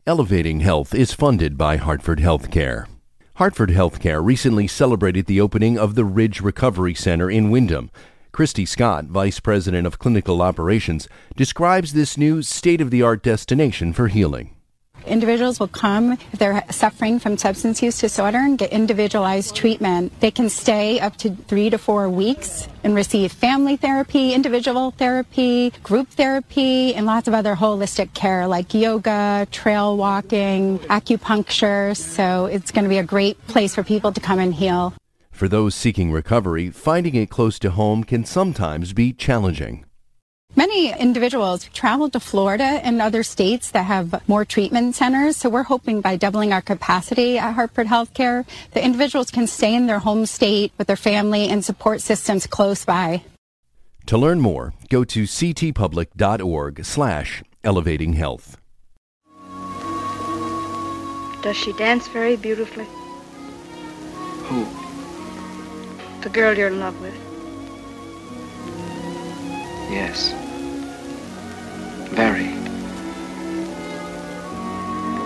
Elevating 0.07 0.61
Health 0.61 0.95
is 0.95 1.13
funded 1.13 1.55
by 1.55 1.77
Hartford 1.77 2.17
Healthcare. 2.17 2.87
Hartford 3.35 3.69
Healthcare 3.69 4.25
recently 4.25 4.65
celebrated 4.65 5.27
the 5.27 5.39
opening 5.39 5.77
of 5.77 5.93
the 5.93 6.03
Ridge 6.03 6.41
Recovery 6.41 6.95
Center 6.95 7.29
in 7.29 7.51
Windham. 7.51 7.91
Christy 8.31 8.65
Scott, 8.65 9.05
Vice 9.05 9.39
President 9.39 9.85
of 9.85 9.99
Clinical 9.99 10.41
Operations, 10.41 11.07
describes 11.35 11.93
this 11.93 12.17
new 12.17 12.41
state 12.41 12.81
of 12.81 12.89
the 12.89 13.03
art 13.03 13.21
destination 13.21 13.93
for 13.93 14.07
healing. 14.07 14.55
Individuals 15.05 15.59
will 15.59 15.67
come 15.67 16.13
if 16.13 16.39
they're 16.39 16.63
suffering 16.69 17.19
from 17.19 17.37
substance 17.37 17.81
use 17.81 17.99
disorder 17.99 18.37
and 18.37 18.57
get 18.57 18.71
individualized 18.71 19.55
treatment. 19.55 20.19
They 20.19 20.31
can 20.31 20.49
stay 20.49 20.99
up 20.99 21.17
to 21.17 21.31
three 21.31 21.69
to 21.69 21.77
four 21.77 22.09
weeks 22.09 22.67
and 22.83 22.95
receive 22.95 23.31
family 23.31 23.77
therapy, 23.77 24.33
individual 24.33 24.91
therapy, 24.91 25.71
group 25.83 26.09
therapy, 26.09 26.93
and 26.95 27.05
lots 27.05 27.27
of 27.27 27.33
other 27.33 27.55
holistic 27.55 28.13
care 28.13 28.47
like 28.47 28.73
yoga, 28.73 29.47
trail 29.51 29.97
walking, 29.97 30.79
acupuncture. 30.79 31.95
So 31.95 32.45
it's 32.45 32.71
going 32.71 32.85
to 32.85 32.89
be 32.89 32.97
a 32.97 33.03
great 33.03 33.37
place 33.47 33.75
for 33.75 33.83
people 33.83 34.11
to 34.11 34.19
come 34.19 34.39
and 34.39 34.53
heal. 34.53 34.93
For 35.31 35.47
those 35.47 35.73
seeking 35.73 36.11
recovery, 36.11 36.69
finding 36.69 37.15
it 37.15 37.29
close 37.29 37.57
to 37.59 37.71
home 37.71 38.03
can 38.03 38.25
sometimes 38.25 38.93
be 38.93 39.11
challenging. 39.11 39.85
Many 40.53 40.91
individuals 40.91 41.63
travel 41.73 42.09
to 42.09 42.19
Florida 42.19 42.63
and 42.83 43.01
other 43.01 43.23
states 43.23 43.71
that 43.71 43.85
have 43.85 44.27
more 44.27 44.43
treatment 44.43 44.95
centers. 44.95 45.37
So 45.37 45.49
we're 45.49 45.63
hoping 45.63 46.01
by 46.01 46.17
doubling 46.17 46.51
our 46.51 46.61
capacity 46.61 47.37
at 47.37 47.53
Hartford 47.53 47.87
Healthcare, 47.87 48.45
the 48.71 48.83
individuals 48.83 49.31
can 49.31 49.47
stay 49.47 49.73
in 49.73 49.87
their 49.87 49.99
home 49.99 50.25
state 50.25 50.73
with 50.77 50.87
their 50.87 50.97
family 50.97 51.47
and 51.47 51.63
support 51.63 52.01
systems 52.01 52.47
close 52.47 52.83
by. 52.83 53.23
To 54.07 54.17
learn 54.17 54.41
more, 54.41 54.73
go 54.89 55.05
to 55.05 55.23
ctpublic.org 55.23 56.83
slash 56.83 57.43
elevating 57.63 58.13
health. 58.13 58.57
Does 61.41 61.55
she 61.55 61.71
dance 61.73 62.09
very 62.09 62.35
beautifully? 62.35 62.87
Who? 64.45 64.67
The 66.23 66.29
girl 66.29 66.57
you're 66.57 66.67
in 66.67 66.79
love 66.81 66.99
with. 67.01 67.15
Yes. 69.91 70.31
Very. 72.11 72.47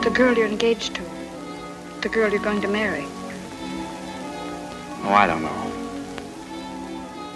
The 0.04 0.10
girl 0.10 0.36
you're 0.36 0.48
engaged 0.48 0.96
to. 0.96 1.04
The 2.02 2.10
girl 2.10 2.32
you're 2.32 2.42
going 2.42 2.62
to 2.62 2.68
marry. 2.68 3.06
Oh, 5.04 5.14
I 5.14 5.28
don't 5.28 5.44
know. 5.44 5.72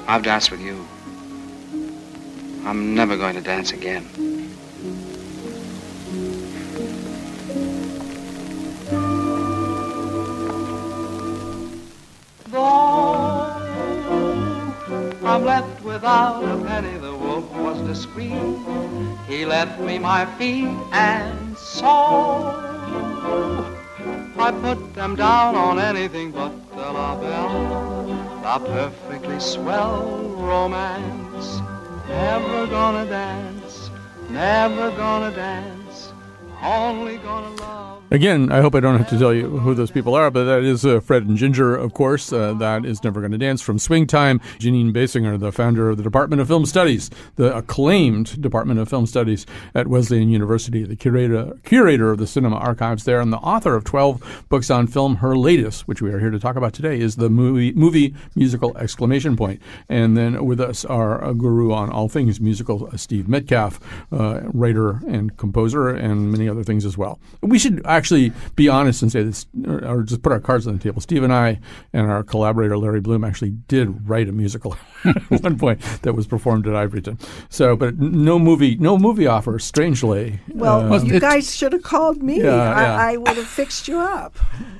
I've 0.08 0.24
danced 0.24 0.50
with 0.50 0.60
you. 0.60 0.84
I'm 2.66 2.96
never 2.96 3.16
going 3.16 3.36
to 3.36 3.42
dance 3.42 3.74
again. 3.74 4.08
I'm 15.30 15.46
left 15.46 15.84
without 15.84 16.44
a 16.44 16.58
penny. 16.66 16.98
The 16.98 17.16
wolf 17.16 17.48
was 17.52 17.80
discreet. 17.88 18.34
He 19.28 19.46
left 19.46 19.80
me 19.80 20.00
my 20.00 20.26
feet 20.38 20.76
and 20.92 21.56
soul. 21.56 22.48
I 24.40 24.52
put 24.60 24.96
them 24.96 25.16
down 25.16 25.54
on 25.54 25.78
anything 25.78 26.32
but 26.32 26.52
the 26.72 26.78
La 26.78 27.16
Belle, 27.16 28.12
a 28.44 28.60
perfectly 28.60 29.40
swell 29.40 30.34
romance. 30.36 31.62
Never 32.08 32.66
gonna 32.66 33.06
dance, 33.06 33.92
never 34.32 34.90
gonna 34.98 35.30
dance, 35.30 36.12
only 36.64 37.18
gonna 37.18 37.56
love. 37.62 37.99
Again, 38.12 38.52
I 38.52 38.62
hope 38.62 38.74
I 38.74 38.80
don't 38.80 38.98
have 38.98 39.10
to 39.10 39.20
tell 39.20 39.36
you 39.36 39.60
who 39.60 39.76
those 39.76 39.92
people 39.92 40.16
are, 40.16 40.32
but 40.32 40.46
that 40.46 40.64
is 40.64 40.84
uh, 40.84 41.00
Fred 41.00 41.28
and 41.28 41.38
Ginger, 41.38 41.76
of 41.76 41.94
course. 41.94 42.34
Uh, 42.34 42.54
that 42.56 42.84
is 42.84 43.04
Never 43.04 43.22
Gonna 43.22 43.38
Dance 43.38 43.62
from 43.62 43.78
Swing 43.78 44.08
Time. 44.08 44.40
Jeanine 44.58 44.92
Basinger, 44.92 45.40
the 45.40 45.52
founder 45.52 45.92
of 45.92 45.98
the 45.98 46.02
Department 46.02 46.42
of 46.42 46.48
Film 46.48 46.66
Studies, 46.66 47.12
the 47.36 47.56
acclaimed 47.56 48.42
Department 48.42 48.80
of 48.80 48.90
Film 48.90 49.06
Studies 49.06 49.46
at 49.76 49.88
Wesleyan 49.88 50.28
University, 50.28 50.84
the 50.84 50.96
curator, 50.96 51.56
curator 51.64 52.10
of 52.10 52.18
the 52.18 52.26
cinema 52.26 52.56
archives 52.56 53.04
there, 53.04 53.22
and 53.22 53.32
the 53.32 53.38
author 53.38 53.76
of 53.76 53.84
12 53.84 54.46
books 54.50 54.72
on 54.72 54.88
film. 54.88 55.18
Her 55.18 55.38
latest, 55.38 55.88
which 55.88 56.02
we 56.02 56.12
are 56.12 56.20
here 56.20 56.32
to 56.32 56.40
talk 56.40 56.56
about 56.56 56.74
today, 56.74 57.00
is 57.00 57.18
the 57.18 57.30
movie, 57.30 57.74
movie 57.74 58.16
musical 58.34 58.76
exclamation 58.80 59.38
point. 59.38 59.62
And 59.88 60.18
then 60.18 60.46
with 60.46 60.60
us 60.60 60.84
are 60.84 61.24
a 61.24 61.36
guru 61.36 61.72
on 61.72 61.92
all 61.92 62.10
things 62.10 62.42
musical, 62.42 62.90
uh, 62.92 62.98
Steve 62.98 63.28
Metcalf, 63.28 63.80
uh, 64.12 64.42
writer 64.46 65.02
and 65.08 65.38
composer, 65.38 65.90
and 65.90 66.32
many 66.32 66.50
other 66.50 66.64
things 66.64 66.86
as 66.86 66.98
well. 66.98 67.20
We 67.44 67.60
should 67.60 67.86
actually 68.00 68.32
be 68.56 68.68
honest 68.70 69.02
and 69.04 69.12
say 69.12 69.22
this, 69.24 69.46
or, 69.68 69.86
or 69.86 70.04
just 70.04 70.22
put 70.24 70.32
our 70.32 70.40
cards 70.40 70.66
on 70.66 70.78
the 70.78 70.84
table. 70.84 71.02
Steve 71.02 71.22
and 71.24 71.34
I 71.34 71.60
and 71.94 72.10
our 72.10 72.24
collaborator 72.24 72.78
Larry 72.78 73.02
Bloom 73.02 73.24
actually 73.24 73.52
did 73.52 74.10
write 74.10 74.30
a 74.30 74.32
musical 74.32 74.76
at 75.06 75.18
one 75.30 75.60
point 75.60 75.82
that 76.02 76.14
was 76.14 76.26
performed 76.26 76.66
at 76.68 76.74
Ivoryton. 76.74 77.20
So, 77.50 77.76
but 77.76 78.00
no 78.00 78.40
movie, 78.40 78.76
no 78.78 78.98
movie 78.98 79.28
offer. 79.28 79.60
Strangely, 79.60 80.40
Well, 80.54 80.92
Uh, 80.94 81.04
you 81.04 81.20
guys 81.20 81.54
should 81.56 81.74
have 81.74 81.84
called 81.84 82.24
me. 82.24 82.38
Yeah, 82.42 82.46
yeah. 82.56 82.96
I, 82.98 83.12
I 83.14 83.18
would 83.18 83.36
have 83.38 83.48
fixed 83.48 83.88
you 83.88 84.00
up. 84.00 84.38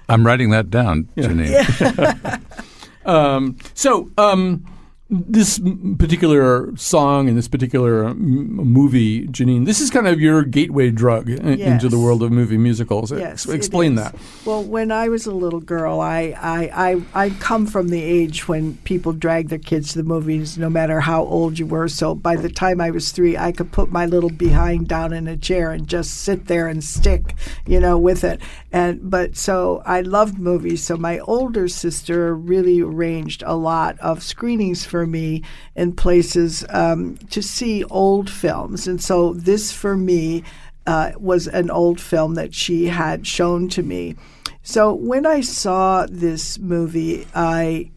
I'm 0.08 0.26
writing 0.26 0.50
that 0.52 0.70
down, 0.70 1.10
Jeanine. 1.18 2.42
Um, 3.06 3.58
so, 3.74 4.12
um, 4.18 4.66
this 5.10 5.60
particular 5.98 6.76
song 6.78 7.28
and 7.28 7.36
this 7.36 7.48
particular 7.48 8.10
m- 8.10 8.18
movie, 8.54 9.26
Jeanine, 9.28 9.66
this 9.66 9.82
is 9.82 9.90
kind 9.90 10.08
of 10.08 10.20
your 10.22 10.44
gateway 10.44 10.92
drug 10.92 11.30
in- 11.30 11.60
into 11.60 11.90
the 11.90 11.98
world 11.98 12.22
of 12.22 12.32
movie 12.32 12.60
musicals. 12.60 13.12
Yes, 13.12 13.48
explain 13.50 13.96
that. 13.96 14.16
Well, 14.46 14.64
when 14.64 14.92
I 14.92 15.10
was 15.10 15.26
a 15.26 15.32
little 15.32 15.62
girl, 15.62 16.00
I, 16.00 16.36
I, 16.40 17.02
I, 17.16 17.26
I 17.26 17.30
come 17.32 17.66
from 17.66 17.90
the 17.90 18.02
age 18.04 18.48
when 18.48 18.78
people 18.84 19.12
drag 19.12 19.50
their 19.50 19.58
kids 19.58 19.94
to 19.94 19.98
the 19.98 20.04
movies, 20.04 20.60
no 20.60 20.70
matter 20.70 21.00
how 21.00 21.24
old 21.24 21.58
you 21.58 21.66
were. 21.66 21.88
So 21.88 22.14
by 22.14 22.36
the 22.36 22.50
time 22.50 22.80
I 22.80 22.92
was 22.92 23.12
three, 23.12 23.36
I 23.36 23.52
could 23.52 23.72
put 23.72 23.92
my 23.92 24.06
little 24.06 24.30
behind 24.30 24.88
down 24.88 25.12
in 25.12 25.28
a 25.28 25.38
chair 25.38 25.72
and 25.72 25.88
just 25.88 26.22
sit 26.22 26.46
there 26.46 26.68
and 26.68 26.84
stick, 26.84 27.34
you 27.66 27.80
know, 27.80 27.98
with 27.98 28.24
it. 28.24 28.42
And 28.72 29.10
but 29.10 29.36
so 29.36 29.82
I 29.88 30.02
loved 30.02 30.38
movies. 30.38 30.84
So 30.84 30.98
my 30.98 31.18
older 31.20 31.68
sister 31.68 32.36
really 32.36 32.82
arranged 32.82 33.42
a 33.48 33.56
lot 33.56 33.98
of 34.00 34.22
screenings 34.22 34.86
for 34.86 34.99
me 35.06 35.44
in 35.76 35.94
places 35.94 36.66
um, 36.70 37.18
to 37.30 37.42
see 37.42 37.84
old 37.86 38.30
films. 38.30 38.88
And 38.88 39.02
so 39.02 39.34
this 39.34 39.72
for 39.72 39.98
me 39.98 40.44
uh, 40.86 41.12
was 41.18 41.48
an 41.48 41.70
old 41.70 42.02
film 42.02 42.36
that 42.36 42.54
she 42.54 42.88
had 42.88 43.28
shown 43.28 43.70
to 43.70 43.84
me. 43.84 44.16
So 44.64 44.94
when 44.94 45.26
I 45.26 45.42
saw 45.42 46.06
this 46.10 46.60
movie, 46.60 47.28
I 47.34 47.92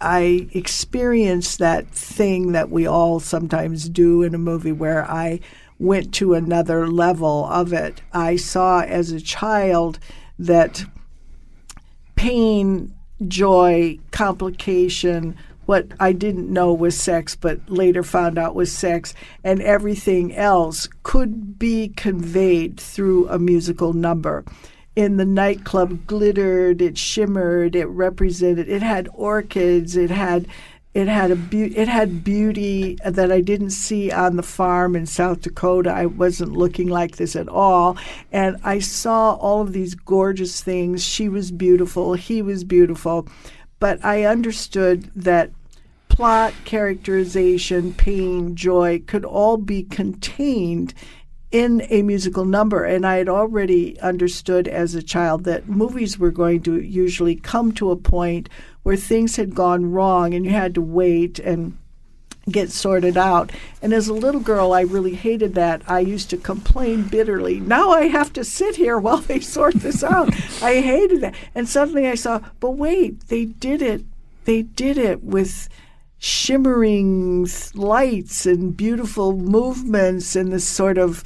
I 0.00 0.48
experienced 0.52 1.58
that 1.58 1.88
thing 1.88 2.52
that 2.52 2.70
we 2.70 2.86
all 2.86 3.18
sometimes 3.18 3.88
do 3.88 4.22
in 4.22 4.34
a 4.34 4.38
movie 4.38 4.72
where 4.72 5.04
I 5.10 5.40
went 5.78 6.14
to 6.14 6.34
another 6.34 6.86
level 6.86 7.46
of 7.46 7.72
it. 7.72 8.00
I 8.12 8.36
saw 8.36 8.82
as 8.82 9.10
a 9.10 9.20
child 9.20 9.98
that 10.38 10.84
pain, 12.14 12.94
joy, 13.26 13.98
complication, 14.10 15.36
what 15.68 15.86
I 16.00 16.12
didn't 16.12 16.50
know 16.50 16.72
was 16.72 16.98
sex, 16.98 17.36
but 17.36 17.68
later 17.68 18.02
found 18.02 18.38
out 18.38 18.54
was 18.54 18.72
sex, 18.72 19.12
and 19.44 19.60
everything 19.60 20.34
else 20.34 20.88
could 21.02 21.58
be 21.58 21.88
conveyed 21.88 22.80
through 22.80 23.28
a 23.28 23.38
musical 23.38 23.92
number. 23.92 24.46
In 24.96 25.18
the 25.18 25.26
nightclub, 25.26 26.06
glittered, 26.06 26.80
it 26.80 26.96
shimmered, 26.96 27.76
it 27.76 27.84
represented, 27.84 28.66
it 28.70 28.80
had 28.80 29.10
orchids, 29.12 29.94
it 29.94 30.10
had. 30.10 30.48
It 30.94 31.06
had 31.06 31.30
a 31.30 31.36
be- 31.36 31.76
it 31.76 31.86
had 31.86 32.24
beauty 32.24 32.96
that 33.04 33.30
I 33.30 33.42
didn't 33.42 33.70
see 33.70 34.10
on 34.10 34.36
the 34.36 34.42
farm 34.42 34.96
in 34.96 35.04
South 35.04 35.42
Dakota. 35.42 35.90
I 35.90 36.06
wasn't 36.06 36.54
looking 36.54 36.88
like 36.88 37.16
this 37.16 37.36
at 37.36 37.46
all, 37.46 37.98
and 38.32 38.56
I 38.64 38.78
saw 38.78 39.34
all 39.34 39.60
of 39.60 39.74
these 39.74 39.94
gorgeous 39.94 40.62
things. 40.62 41.04
She 41.04 41.28
was 41.28 41.50
beautiful, 41.52 42.14
he 42.14 42.40
was 42.40 42.64
beautiful, 42.64 43.28
but 43.78 44.02
I 44.04 44.24
understood 44.24 45.10
that 45.14 45.50
plot, 46.18 46.52
characterization, 46.64 47.94
pain, 47.94 48.56
joy 48.56 49.00
could 49.06 49.24
all 49.24 49.56
be 49.56 49.84
contained 49.84 50.92
in 51.52 51.80
a 51.90 52.02
musical 52.02 52.44
number. 52.44 52.82
And 52.82 53.06
I 53.06 53.18
had 53.18 53.28
already 53.28 53.96
understood 54.00 54.66
as 54.66 54.96
a 54.96 55.02
child 55.02 55.44
that 55.44 55.68
movies 55.68 56.18
were 56.18 56.32
going 56.32 56.62
to 56.62 56.80
usually 56.80 57.36
come 57.36 57.70
to 57.74 57.92
a 57.92 57.96
point 57.96 58.48
where 58.82 58.96
things 58.96 59.36
had 59.36 59.54
gone 59.54 59.92
wrong 59.92 60.34
and 60.34 60.44
you 60.44 60.50
had 60.50 60.74
to 60.74 60.80
wait 60.80 61.38
and 61.38 61.78
get 62.50 62.72
sorted 62.72 63.16
out. 63.16 63.52
And 63.80 63.92
as 63.92 64.08
a 64.08 64.12
little 64.12 64.40
girl, 64.40 64.72
I 64.72 64.80
really 64.80 65.14
hated 65.14 65.54
that. 65.54 65.82
I 65.86 66.00
used 66.00 66.30
to 66.30 66.36
complain 66.36 67.04
bitterly. 67.04 67.60
Now 67.60 67.90
I 67.90 68.08
have 68.08 68.32
to 68.32 68.42
sit 68.42 68.74
here 68.74 68.98
while 68.98 69.18
they 69.18 69.38
sort 69.38 69.74
this 69.74 70.02
out. 70.02 70.34
I 70.60 70.80
hated 70.80 71.20
that. 71.20 71.36
And 71.54 71.68
suddenly 71.68 72.08
I 72.08 72.16
saw, 72.16 72.40
but 72.58 72.72
wait, 72.72 73.28
they 73.28 73.44
did 73.44 73.82
it. 73.82 74.02
They 74.46 74.62
did 74.62 74.98
it 74.98 75.22
with 75.22 75.68
shimmering 76.18 77.46
lights 77.74 78.46
and 78.46 78.76
beautiful 78.76 79.36
movements 79.36 80.34
and 80.34 80.52
this 80.52 80.66
sort 80.66 80.98
of 80.98 81.22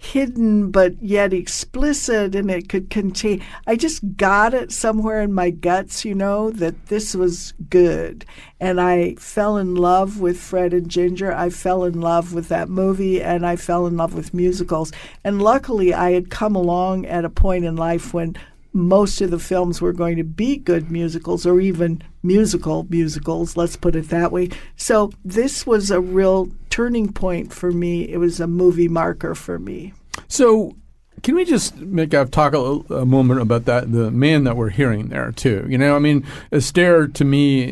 hidden 0.00 0.70
but 0.70 1.00
yet 1.02 1.32
explicit 1.32 2.34
and 2.36 2.48
it 2.50 2.68
could 2.68 2.88
contain 2.88 3.42
I 3.66 3.74
just 3.74 4.00
got 4.16 4.54
it 4.54 4.70
somewhere 4.70 5.20
in 5.20 5.32
my 5.32 5.50
guts, 5.50 6.04
you 6.04 6.14
know, 6.14 6.50
that 6.52 6.86
this 6.86 7.16
was 7.16 7.52
good. 7.68 8.24
And 8.60 8.80
I 8.80 9.16
fell 9.16 9.56
in 9.56 9.74
love 9.74 10.20
with 10.20 10.38
Fred 10.38 10.72
and 10.72 10.88
Ginger. 10.88 11.32
I 11.32 11.50
fell 11.50 11.84
in 11.84 12.00
love 12.00 12.32
with 12.32 12.48
that 12.48 12.68
movie 12.68 13.20
and 13.20 13.44
I 13.44 13.56
fell 13.56 13.86
in 13.86 13.96
love 13.96 14.14
with 14.14 14.32
musicals. 14.32 14.92
And 15.24 15.42
luckily 15.42 15.92
I 15.92 16.12
had 16.12 16.30
come 16.30 16.54
along 16.54 17.06
at 17.06 17.24
a 17.24 17.30
point 17.30 17.64
in 17.64 17.74
life 17.74 18.14
when 18.14 18.36
most 18.72 19.20
of 19.20 19.30
the 19.30 19.38
films 19.38 19.80
were 19.80 19.92
going 19.92 20.16
to 20.16 20.24
be 20.24 20.56
good 20.56 20.90
musicals 20.90 21.46
or 21.46 21.60
even 21.60 22.02
musical 22.22 22.86
musicals, 22.88 23.56
let's 23.56 23.76
put 23.76 23.96
it 23.96 24.08
that 24.10 24.32
way. 24.32 24.50
So 24.76 25.10
this 25.24 25.66
was 25.66 25.90
a 25.90 26.00
real 26.00 26.48
turning 26.70 27.12
point 27.12 27.52
for 27.52 27.72
me. 27.72 28.08
It 28.08 28.18
was 28.18 28.40
a 28.40 28.46
movie 28.46 28.88
marker 28.88 29.34
for 29.34 29.58
me. 29.58 29.94
So, 30.28 30.76
can 31.22 31.34
we 31.34 31.44
just 31.44 31.76
make 31.76 32.12
a 32.14 32.24
talk 32.26 32.54
a, 32.54 32.58
a, 32.94 33.06
moment 33.06 33.40
about 33.40 33.64
that 33.64 33.90
the 33.92 34.10
man 34.10 34.44
that 34.44 34.56
we're 34.56 34.70
hearing 34.70 35.08
there 35.08 35.32
too? 35.32 35.66
You 35.68 35.78
know, 35.78 35.96
I 35.96 35.98
mean, 35.98 36.22
Astaire 36.52 37.12
to 37.14 37.24
me 37.24 37.64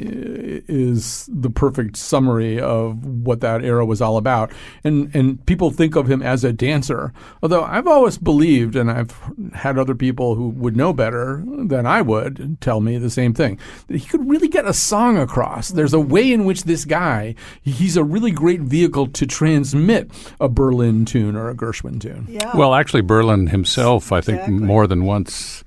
is 0.68 1.28
the 1.32 1.50
perfect 1.50 1.96
summary 1.96 2.61
of 2.61 3.04
what 3.04 3.40
that 3.40 3.64
era 3.64 3.85
was 3.85 4.00
all 4.00 4.16
about, 4.16 4.52
and 4.85 5.14
and 5.14 5.44
people 5.46 5.70
think 5.70 5.96
of 5.96 6.11
him 6.11 6.22
as 6.22 6.44
a 6.44 6.52
dancer. 6.52 7.12
Although 7.42 7.64
I've 7.64 7.87
always 7.87 8.18
believed, 8.18 8.76
and 8.76 8.90
I've 8.90 9.14
had 9.54 9.78
other 9.78 9.94
people 9.94 10.35
who 10.35 10.48
would 10.50 10.76
know 10.76 10.92
better 10.92 11.42
than 11.46 11.87
I 11.87 12.02
would 12.02 12.59
tell 12.61 12.80
me 12.80 12.98
the 12.98 13.11
same 13.11 13.35
thing, 13.35 13.59
that 13.88 13.96
he 13.96 14.06
could 14.06 14.28
really 14.28 14.48
get 14.48 14.66
a 14.66 14.72
song 14.72 15.18
across. 15.18 15.68
There's 15.68 15.94
a 15.94 16.00
way 16.00 16.32
in 16.32 16.44
which 16.44 16.64
this 16.64 16.85
guy, 16.85 17.35
he's 17.62 17.96
a 17.96 18.04
really 18.04 18.30
great 18.30 18.61
vehicle 18.61 19.09
to 19.09 19.26
transmit 19.26 20.11
a 20.40 20.48
Berlin 20.48 21.04
tune 21.04 21.37
or 21.37 21.48
a 21.48 21.54
Gershwin 21.54 22.00
tune. 22.00 22.26
Yeah. 22.28 22.56
Well, 22.56 22.74
actually, 22.74 23.02
Berlin 23.02 23.36
himself, 23.49 24.12
I 24.12 24.20
think, 24.20 24.38
exactly. 24.38 24.66
more 24.66 24.87
than 24.87 25.05
once 25.05 25.64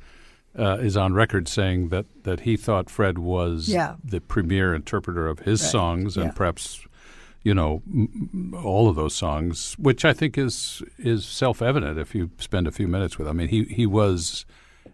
uh, 0.57 0.77
is 0.77 0.97
on 0.97 1.13
record 1.13 1.47
saying 1.47 1.89
that, 1.89 2.05
that 2.23 2.41
he 2.41 2.57
thought 2.57 2.89
Fred 2.89 3.17
was 3.17 3.69
yeah. 3.69 3.95
the 4.03 4.19
premier 4.19 4.73
interpreter 4.73 5.27
of 5.27 5.39
his 5.39 5.61
right. 5.61 5.71
songs 5.71 6.17
and 6.17 6.27
yeah. 6.27 6.31
perhaps, 6.31 6.85
you 7.43 7.53
know, 7.53 7.81
m- 7.87 8.53
all 8.63 8.89
of 8.89 8.95
those 8.95 9.15
songs, 9.15 9.75
which 9.77 10.03
I 10.03 10.13
think 10.13 10.37
is 10.37 10.83
is 10.97 11.25
self 11.25 11.61
evident 11.61 11.97
if 11.97 12.13
you 12.13 12.31
spend 12.39 12.67
a 12.67 12.71
few 12.71 12.87
minutes 12.87 13.17
with 13.17 13.27
him. 13.27 13.37
I 13.37 13.43
mean, 13.43 13.47
he 13.49 13.63
he 13.65 13.85
was 13.85 14.45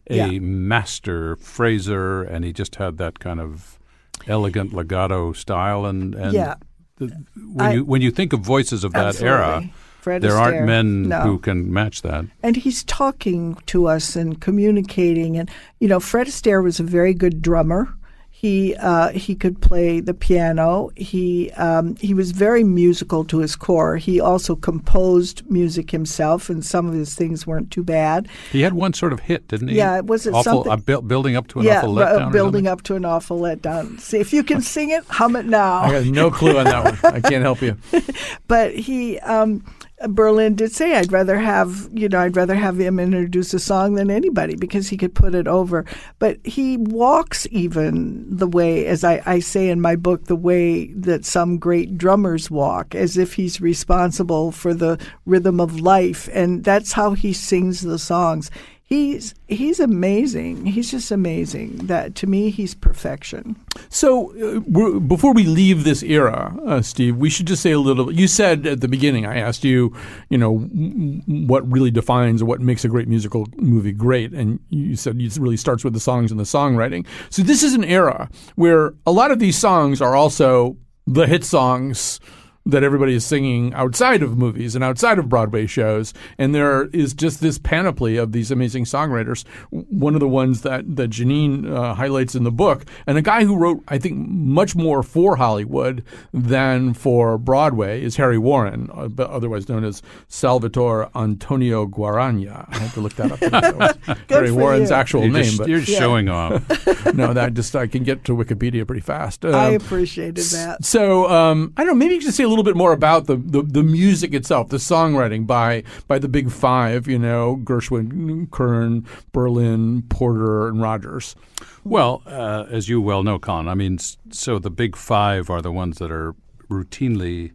a 0.10 0.16
yeah. 0.16 0.40
master 0.40 1.36
phraser, 1.38 2.30
and 2.30 2.46
he 2.46 2.54
just 2.54 2.76
had 2.76 2.98
that 2.98 3.20
kind 3.20 3.40
of 3.40 3.80
elegant 4.28 4.74
legato 4.74 5.34
style, 5.34 5.86
and 5.86 6.14
and 6.14 6.34
yeah. 6.34 6.56
the, 6.98 7.08
when 7.36 7.66
I, 7.66 7.74
you 7.74 7.86
when 7.86 8.02
you 8.02 8.12
think 8.12 8.34
of 8.34 8.42
voices 8.42 8.84
of 8.84 8.94
that 8.94 9.08
absolutely. 9.08 9.38
era. 9.38 9.70
Fred 10.06 10.22
there 10.22 10.34
Astaire. 10.34 10.40
aren't 10.40 10.66
men 10.68 11.10
no. 11.10 11.22
who 11.22 11.40
can 11.40 11.74
match 11.74 12.04
that. 12.04 12.26
And 12.44 12.56
he's 12.56 12.84
talking 12.84 13.56
to 13.66 13.88
us 13.88 14.16
and 14.16 14.40
communicating. 14.40 15.36
And, 15.36 15.50
you 15.80 15.88
know, 15.88 16.00
Fred 16.00 16.28
Astaire 16.28 16.64
was 16.64 16.80
a 16.80 16.84
very 16.84 17.16
good 17.16 17.42
drummer. 17.42 17.92
He 18.30 18.76
uh, 18.76 19.10
he 19.10 19.34
could 19.34 19.62
play 19.62 20.02
the 20.02 20.14
piano. 20.14 20.92
He 20.96 21.50
um, 21.54 21.96
he 21.96 22.14
was 22.14 22.32
very 22.32 22.64
musical 22.64 23.26
to 23.26 23.40
his 23.40 23.56
core. 23.56 23.96
He 23.98 24.20
also 24.20 24.56
composed 24.56 25.50
music 25.50 25.90
himself, 25.90 26.50
and 26.50 26.64
some 26.64 26.86
of 26.86 26.94
his 26.94 27.16
things 27.16 27.48
weren't 27.48 27.72
too 27.72 27.84
bad. 27.84 28.28
He 28.52 28.62
had 28.62 28.74
one 28.74 28.94
sort 28.94 29.14
of 29.14 29.22
hit, 29.22 29.48
didn't 29.48 29.70
he? 29.70 29.78
Yeah, 29.78 30.02
was 30.02 30.28
it 30.28 30.36
awful, 30.36 30.66
something? 30.66 30.72
Uh, 30.72 30.76
bu- 30.76 31.02
building 31.02 31.36
up 31.36 31.48
to 31.48 31.60
an 31.60 31.66
yeah, 31.66 31.78
awful 31.80 31.98
uh, 31.98 32.06
letdown. 32.06 32.32
building 32.32 32.68
up 32.68 32.84
to 32.84 32.96
an 32.96 33.06
awful 33.06 33.40
letdown. 33.40 34.00
See 34.00 34.20
if 34.20 34.34
you 34.34 34.44
can 34.44 34.62
sing 34.62 34.92
it, 34.92 35.04
hum 35.06 35.36
it 35.38 35.46
now. 35.46 35.80
I 35.80 35.92
got 35.94 36.06
no 36.06 36.30
clue 36.30 36.60
on 36.60 36.66
that 36.66 37.02
one. 37.02 37.14
I 37.16 37.22
can't 37.22 37.42
help 37.42 37.64
you. 37.64 37.78
but 38.48 38.76
he. 38.76 39.18
Um, 39.22 39.64
Berlin 40.10 40.56
did 40.56 40.74
say 40.74 40.96
I'd 40.96 41.12
rather 41.12 41.38
have 41.38 41.90
you 41.94 42.10
know 42.10 42.20
I'd 42.20 42.36
rather 42.36 42.56
have 42.56 42.80
him 42.80 43.00
introduce 43.00 43.54
a 43.54 43.60
song 43.60 43.94
than 43.94 44.12
anybody 44.12 44.56
because 44.56 44.90
he 44.90 44.98
could 44.98 45.16
put 45.16 45.34
it 45.34 45.48
over. 45.48 45.86
But 46.20 46.38
he 46.46 46.78
walks 46.78 47.48
even 47.50 48.26
the 48.36 48.48
way, 48.48 48.86
as 48.86 49.04
I, 49.04 49.22
I 49.26 49.40
say 49.40 49.70
in 49.70 49.80
my 49.80 49.96
book, 49.96 50.26
the 50.26 50.36
way 50.36 50.88
that 50.94 51.26
some 51.26 51.58
great 51.58 51.98
drummers 51.98 52.52
walk, 52.52 52.94
as 52.94 53.18
if 53.18 53.34
he's 53.36 53.62
responsible 53.62 54.52
for 54.52 54.74
the 54.74 55.00
rhythm 55.26 55.60
of 55.62 55.80
life, 55.80 56.28
and 56.34 56.64
that's 56.64 56.92
how 56.94 57.12
he 57.12 57.32
sings 57.32 57.82
the 57.82 58.00
songs. 58.00 58.52
He's 58.88 59.34
he's 59.48 59.80
amazing. 59.80 60.68
He's 60.68 60.92
just 60.92 61.10
amazing. 61.10 61.88
That 61.88 62.14
to 62.16 62.28
me, 62.28 62.52
he's 62.52 62.76
perfection. 62.76 63.56
So, 63.90 64.32
uh, 64.38 65.00
before 65.00 65.34
we 65.34 65.46
leave 65.46 65.84
this 65.84 66.04
era, 66.04 66.56
uh, 66.68 66.84
Steve, 66.84 67.18
we 67.18 67.32
should 67.32 67.48
just 67.48 67.64
say 67.64 67.72
a 67.72 67.80
little. 67.80 68.12
You 68.12 68.28
said 68.28 68.68
at 68.68 68.82
the 68.82 68.88
beginning, 68.88 69.26
I 69.26 69.38
asked 69.38 69.64
you, 69.64 69.96
you 70.30 70.38
know, 70.38 70.60
what 70.60 71.70
really 71.72 71.90
defines 71.90 72.44
what 72.44 72.62
makes 72.62 72.86
a 72.86 72.88
great 72.88 73.08
musical 73.08 73.48
movie 73.56 73.92
great, 73.92 74.34
and 74.34 74.60
you 74.70 74.96
said 74.96 75.20
it 75.20 75.36
really 75.38 75.58
starts 75.58 75.84
with 75.84 75.94
the 75.94 76.00
songs 76.00 76.30
and 76.30 76.40
the 76.40 76.44
songwriting. 76.44 77.08
So, 77.32 77.42
this 77.42 77.64
is 77.64 77.74
an 77.74 77.84
era 77.84 78.30
where 78.54 78.94
a 79.08 79.12
lot 79.12 79.32
of 79.32 79.40
these 79.40 79.58
songs 79.58 80.00
are 80.00 80.16
also 80.16 80.78
the 81.08 81.26
hit 81.26 81.44
songs 81.44 82.20
that 82.66 82.84
everybody 82.84 83.14
is 83.14 83.26
singing 83.26 83.74
outside 83.74 84.24
of 84.24 84.38
movies 84.38 84.76
and 84.76 84.84
outside 84.84 85.20
of 85.20 85.30
Broadway 85.30 85.68
shows. 85.68 86.14
And 86.38 86.54
there 86.54 86.86
is 86.88 87.14
just 87.14 87.42
this 87.42 87.58
panoply 87.58 88.18
of 88.18 88.32
these 88.32 88.52
amazing 88.52 88.86
songwriters. 88.86 89.46
One 89.70 90.16
of 90.16 90.20
the 90.20 90.28
ones 90.28 90.62
that, 90.62 90.96
that 90.96 91.12
Jeanine 91.12 91.72
uh, 91.72 91.94
highlights 91.94 92.36
in 92.36 92.44
the 92.44 92.52
book, 92.52 92.86
and 93.06 93.18
a 93.18 93.22
guy 93.22 93.44
who 93.44 93.56
wrote, 93.56 93.84
I 93.88 93.98
think, 93.98 94.18
much 94.18 94.76
more 94.76 95.04
for 95.04 95.36
Hollywood 95.36 96.04
than 96.34 96.94
for 96.94 97.38
Broadway 97.38 98.02
is 98.02 98.16
Harry 98.16 98.38
Warren, 98.38 98.90
uh, 98.94 99.24
otherwise 99.24 99.70
known 99.70 99.84
as 99.84 100.02
Salvatore 100.28 101.10
Antonio 101.16 101.86
Guaragna. 101.86 102.66
I 102.70 102.78
had 102.78 102.94
to 102.94 103.02
look 103.02 103.14
that 103.16 103.32
up. 103.32 103.98
Harry 104.30 104.52
Warren's 104.52 104.90
you. 104.90 104.96
actual 104.96 105.22
you're 105.22 105.32
name. 105.32 105.44
Just, 105.44 105.58
but 105.60 105.68
you're 105.68 105.80
yeah. 105.80 106.00
showing 106.00 106.30
off. 106.30 106.64
no, 107.14 107.34
that 107.34 107.54
just 107.54 107.76
I 107.76 107.88
can 107.88 108.04
get 108.04 108.24
to 108.26 108.36
Wikipedia 108.36 108.86
pretty 108.86 109.02
fast. 109.02 109.46
Um, 109.46 109.54
I 109.54 109.70
appreciated 109.70 110.44
that. 110.46 110.84
So 110.84 111.30
um, 111.30 111.74
I 111.78 111.82
don't 111.82 111.88
know. 111.88 111.96
Maybe 111.96 112.16
you 112.16 112.22
could 112.22 112.34
say 112.34 112.44
a 112.44 112.50
little 112.50 112.55
bit 112.64 112.76
more 112.76 112.94
about 112.94 113.28
the, 113.28 113.36
the, 113.36 113.62
the 113.62 113.84
music 113.84 114.34
itself, 114.34 114.70
the 114.70 114.78
songwriting 114.78 115.46
by 115.46 115.84
by 116.08 116.20
the 116.20 116.28
big 116.28 116.52
five. 116.52 117.08
You 117.08 117.20
know, 117.20 117.60
Gershwin, 117.64 118.50
Kern, 118.52 119.06
Berlin, 119.32 120.04
Porter, 120.04 120.68
and 120.68 120.82
Rodgers. 120.82 121.36
Well, 121.84 122.24
uh, 122.26 122.66
as 122.70 122.90
you 122.90 123.02
well 123.02 123.24
know, 123.24 123.38
Con. 123.40 123.68
I 123.68 123.76
mean, 123.76 124.00
so 124.32 124.60
the 124.60 124.72
big 124.72 124.96
five 124.96 125.50
are 125.50 125.62
the 125.62 125.72
ones 125.72 125.98
that 126.00 126.12
are 126.12 126.36
routinely 126.70 127.52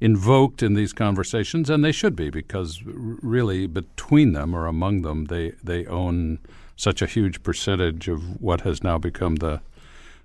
invoked 0.00 0.62
in 0.62 0.74
these 0.74 0.92
conversations, 0.92 1.70
and 1.70 1.84
they 1.84 1.92
should 1.92 2.14
be 2.14 2.30
because 2.30 2.82
really 2.84 3.66
between 3.66 4.32
them 4.32 4.54
or 4.54 4.66
among 4.66 5.02
them, 5.02 5.26
they 5.26 5.52
they 5.62 5.86
own 5.86 6.38
such 6.76 7.02
a 7.02 7.06
huge 7.06 7.42
percentage 7.42 8.08
of 8.08 8.40
what 8.40 8.60
has 8.60 8.82
now 8.82 8.98
become 8.98 9.36
the 9.36 9.60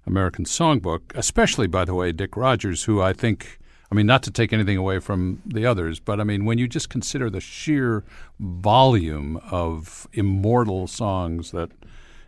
American 0.05 0.45
Songbook. 0.45 1.01
Especially, 1.15 1.67
by 1.67 1.85
the 1.85 1.95
way, 1.95 2.11
Dick 2.11 2.37
Rodgers, 2.37 2.83
who 2.83 3.01
I 3.01 3.13
think. 3.13 3.59
I 3.93 3.95
mean, 3.95 4.07
not 4.07 4.23
to 4.23 4.31
take 4.31 4.51
anything 4.51 4.75
away 4.75 4.97
from 4.97 5.43
the 5.45 5.67
others, 5.67 5.99
but 5.99 6.19
I 6.19 6.23
mean, 6.23 6.45
when 6.45 6.57
you 6.57 6.67
just 6.67 6.89
consider 6.89 7.29
the 7.29 7.39
sheer 7.39 8.03
volume 8.39 9.39
of 9.51 10.07
immortal 10.13 10.87
songs 10.87 11.51
that 11.51 11.69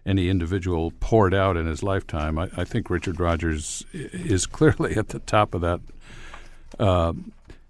any 0.06 0.30
individual 0.30 0.92
poured 1.00 1.34
out 1.34 1.58
in 1.58 1.66
his 1.66 1.82
lifetime, 1.82 2.38
I, 2.38 2.52
I 2.56 2.66
think 2.66 2.92
Richard 2.92 3.20
Rodgers 3.20 3.84
is 3.94 4.46
clearly 4.46 4.96
at 4.96 5.10
the 5.10 5.18
top 5.18 5.56
of 5.56 5.62
that 5.62 5.80
uh, 6.78 7.14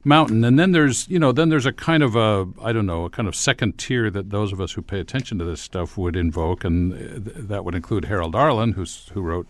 mountain. 0.03 0.43
And 0.43 0.59
then 0.59 0.73
there's, 0.73 1.07
you 1.07 1.17
know, 1.17 1.31
then 1.31 1.47
there's 1.47 1.65
a 1.65 1.71
kind 1.71 2.03
of 2.03 2.17
a, 2.17 2.49
I 2.61 2.73
don't 2.73 2.85
know, 2.85 3.05
a 3.05 3.09
kind 3.09 3.29
of 3.29 3.33
second 3.33 3.77
tier 3.77 4.09
that 4.09 4.29
those 4.29 4.51
of 4.51 4.59
us 4.59 4.73
who 4.73 4.81
pay 4.81 4.99
attention 4.99 5.39
to 5.39 5.45
this 5.45 5.61
stuff 5.61 5.97
would 5.97 6.17
invoke, 6.17 6.65
and 6.65 6.91
th- 6.91 7.47
that 7.47 7.63
would 7.63 7.75
include 7.75 8.03
Harold 8.03 8.35
Arlen, 8.35 8.73
who's 8.73 9.09
who 9.13 9.21
wrote 9.21 9.47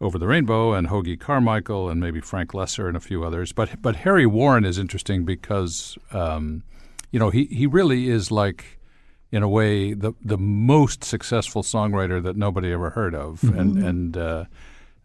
over 0.00 0.18
the 0.18 0.26
Rainbow 0.26 0.72
and 0.72 0.88
Hoagy 0.88 1.18
Carmichael 1.18 1.88
and 1.88 2.00
maybe 2.00 2.20
Frank 2.20 2.52
Loesser 2.52 2.88
and 2.88 2.96
a 2.96 3.00
few 3.00 3.24
others. 3.24 3.52
But 3.52 3.82
but 3.82 3.96
Harry 3.96 4.26
Warren 4.26 4.64
is 4.64 4.78
interesting 4.78 5.24
because 5.24 5.98
um, 6.12 6.62
you 7.10 7.18
know 7.18 7.30
he 7.30 7.46
he 7.46 7.66
really 7.66 8.08
is 8.08 8.30
like 8.30 8.78
in 9.30 9.42
a 9.42 9.48
way 9.48 9.92
the 9.92 10.12
the 10.22 10.38
most 10.38 11.04
successful 11.04 11.62
songwriter 11.62 12.22
that 12.22 12.36
nobody 12.36 12.72
ever 12.72 12.90
heard 12.90 13.14
of. 13.14 13.40
Mm-hmm. 13.40 13.58
And 13.58 13.84
and 13.84 14.16
uh, 14.16 14.44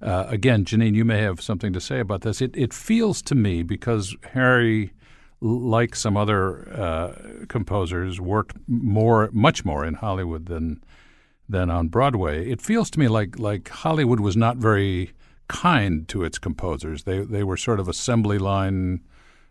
uh, 0.02 0.26
again, 0.28 0.66
Jeanine, 0.66 0.96
you 0.96 1.06
may 1.06 1.22
have 1.22 1.42
something 1.42 1.74
to 1.74 1.82
say 1.82 2.00
about 2.00 2.22
this. 2.22 2.42
It 2.42 2.56
it 2.56 2.74
feels 2.74 3.22
to 3.24 3.36
me 3.36 3.64
because 3.64 4.16
Harry 4.34 4.92
like 5.42 5.96
some 5.96 6.18
other 6.18 6.72
uh, 6.74 7.46
composers, 7.48 8.20
worked 8.20 8.58
more, 8.68 9.30
much 9.32 9.66
more 9.66 9.86
in 9.86 9.96
Hollywood 9.96 10.48
than 10.48 10.84
than 11.48 11.70
on 11.70 11.88
Broadway. 11.88 12.50
It 12.50 12.62
feels 12.62 12.90
to 12.92 13.00
me 13.00 13.08
like 13.08 13.40
like 13.40 13.70
Hollywood 13.70 14.20
was 14.20 14.36
not 14.36 14.58
very 14.58 15.12
kind 15.48 16.08
to 16.10 16.24
its 16.24 16.40
composers. 16.40 17.04
They 17.04 17.20
they 17.20 17.44
were 17.44 17.58
sort 17.58 17.80
of 17.80 17.88
assembly 17.88 18.38
line 18.38 19.02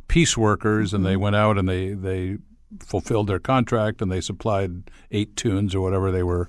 piece 0.09 0.37
workers, 0.37 0.93
and 0.93 1.05
they 1.05 1.13
mm-hmm. 1.13 1.23
went 1.23 1.37
out 1.37 1.59
and 1.59 1.69
they 1.69 1.91
they 1.91 2.39
fulfilled 2.81 3.29
their 3.29 3.39
contract 3.39 4.03
and 4.03 4.11
they 4.11 4.21
supplied 4.21 4.91
eight 5.13 5.37
tunes 5.37 5.75
or 5.75 5.81
whatever 5.81 6.11
they 6.11 6.25
were 6.25 6.49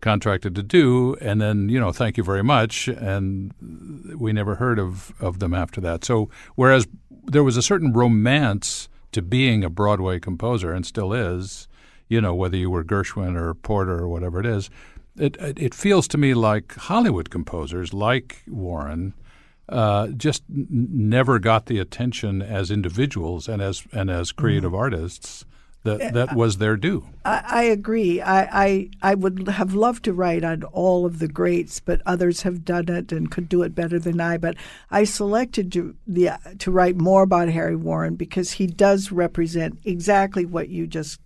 contracted 0.00 0.54
to 0.54 0.62
do, 0.62 1.16
and 1.20 1.40
then 1.40 1.68
you 1.68 1.80
know 1.80 1.92
thank 1.92 2.16
you 2.16 2.24
very 2.24 2.44
much, 2.44 2.88
and 2.88 3.52
we 4.16 4.32
never 4.32 4.56
heard 4.56 4.78
of 4.78 5.12
of 5.20 5.38
them 5.38 5.54
after 5.54 5.80
that. 5.80 6.04
So 6.04 6.30
whereas 6.54 6.86
there 7.24 7.44
was 7.44 7.56
a 7.56 7.62
certain 7.62 7.92
romance 7.92 8.88
to 9.12 9.22
being 9.22 9.64
a 9.64 9.70
Broadway 9.70 10.20
composer, 10.20 10.72
and 10.72 10.84
still 10.84 11.12
is, 11.12 11.67
you 12.08 12.20
know 12.20 12.34
whether 12.34 12.56
you 12.56 12.70
were 12.70 12.84
Gershwin 12.84 13.36
or 13.36 13.54
Porter 13.54 13.98
or 13.98 14.08
whatever 14.08 14.40
it 14.40 14.46
is, 14.46 14.70
it 15.16 15.36
it, 15.36 15.58
it 15.58 15.74
feels 15.74 16.08
to 16.08 16.18
me 16.18 16.34
like 16.34 16.74
Hollywood 16.74 17.30
composers 17.30 17.92
like 17.92 18.42
Warren. 18.48 19.14
Uh, 19.68 20.08
just 20.08 20.42
n- 20.50 20.66
never 20.70 21.38
got 21.38 21.66
the 21.66 21.78
attention 21.78 22.40
as 22.40 22.70
individuals 22.70 23.48
and 23.48 23.60
as 23.60 23.86
and 23.92 24.10
as 24.10 24.32
creative 24.32 24.72
mm-hmm. 24.72 24.80
artists 24.80 25.44
that 25.84 26.00
eh, 26.00 26.10
that 26.10 26.32
uh, 26.32 26.34
was 26.34 26.58
their 26.58 26.76
due. 26.76 27.06
I, 27.24 27.42
I 27.46 27.62
agree. 27.64 28.20
I, 28.20 28.64
I 28.64 28.90
I 29.02 29.14
would 29.14 29.48
have 29.48 29.74
loved 29.74 30.04
to 30.04 30.12
write 30.12 30.44
on 30.44 30.64
all 30.64 31.06
of 31.06 31.18
the 31.18 31.28
greats, 31.28 31.80
but 31.80 32.02
others 32.06 32.42
have 32.42 32.64
done 32.64 32.88
it 32.88 33.12
and 33.12 33.30
could 33.30 33.48
do 33.48 33.62
it 33.62 33.74
better 33.74 33.98
than 33.98 34.20
I. 34.20 34.38
But 34.38 34.56
I 34.90 35.04
selected 35.04 35.72
to 35.72 35.94
the 36.06 36.30
to 36.58 36.70
write 36.70 36.96
more 36.96 37.22
about 37.22 37.48
Harry 37.48 37.76
Warren 37.76 38.16
because 38.16 38.52
he 38.52 38.66
does 38.66 39.12
represent 39.12 39.78
exactly 39.84 40.44
what 40.44 40.68
you 40.68 40.86
just 40.86 41.20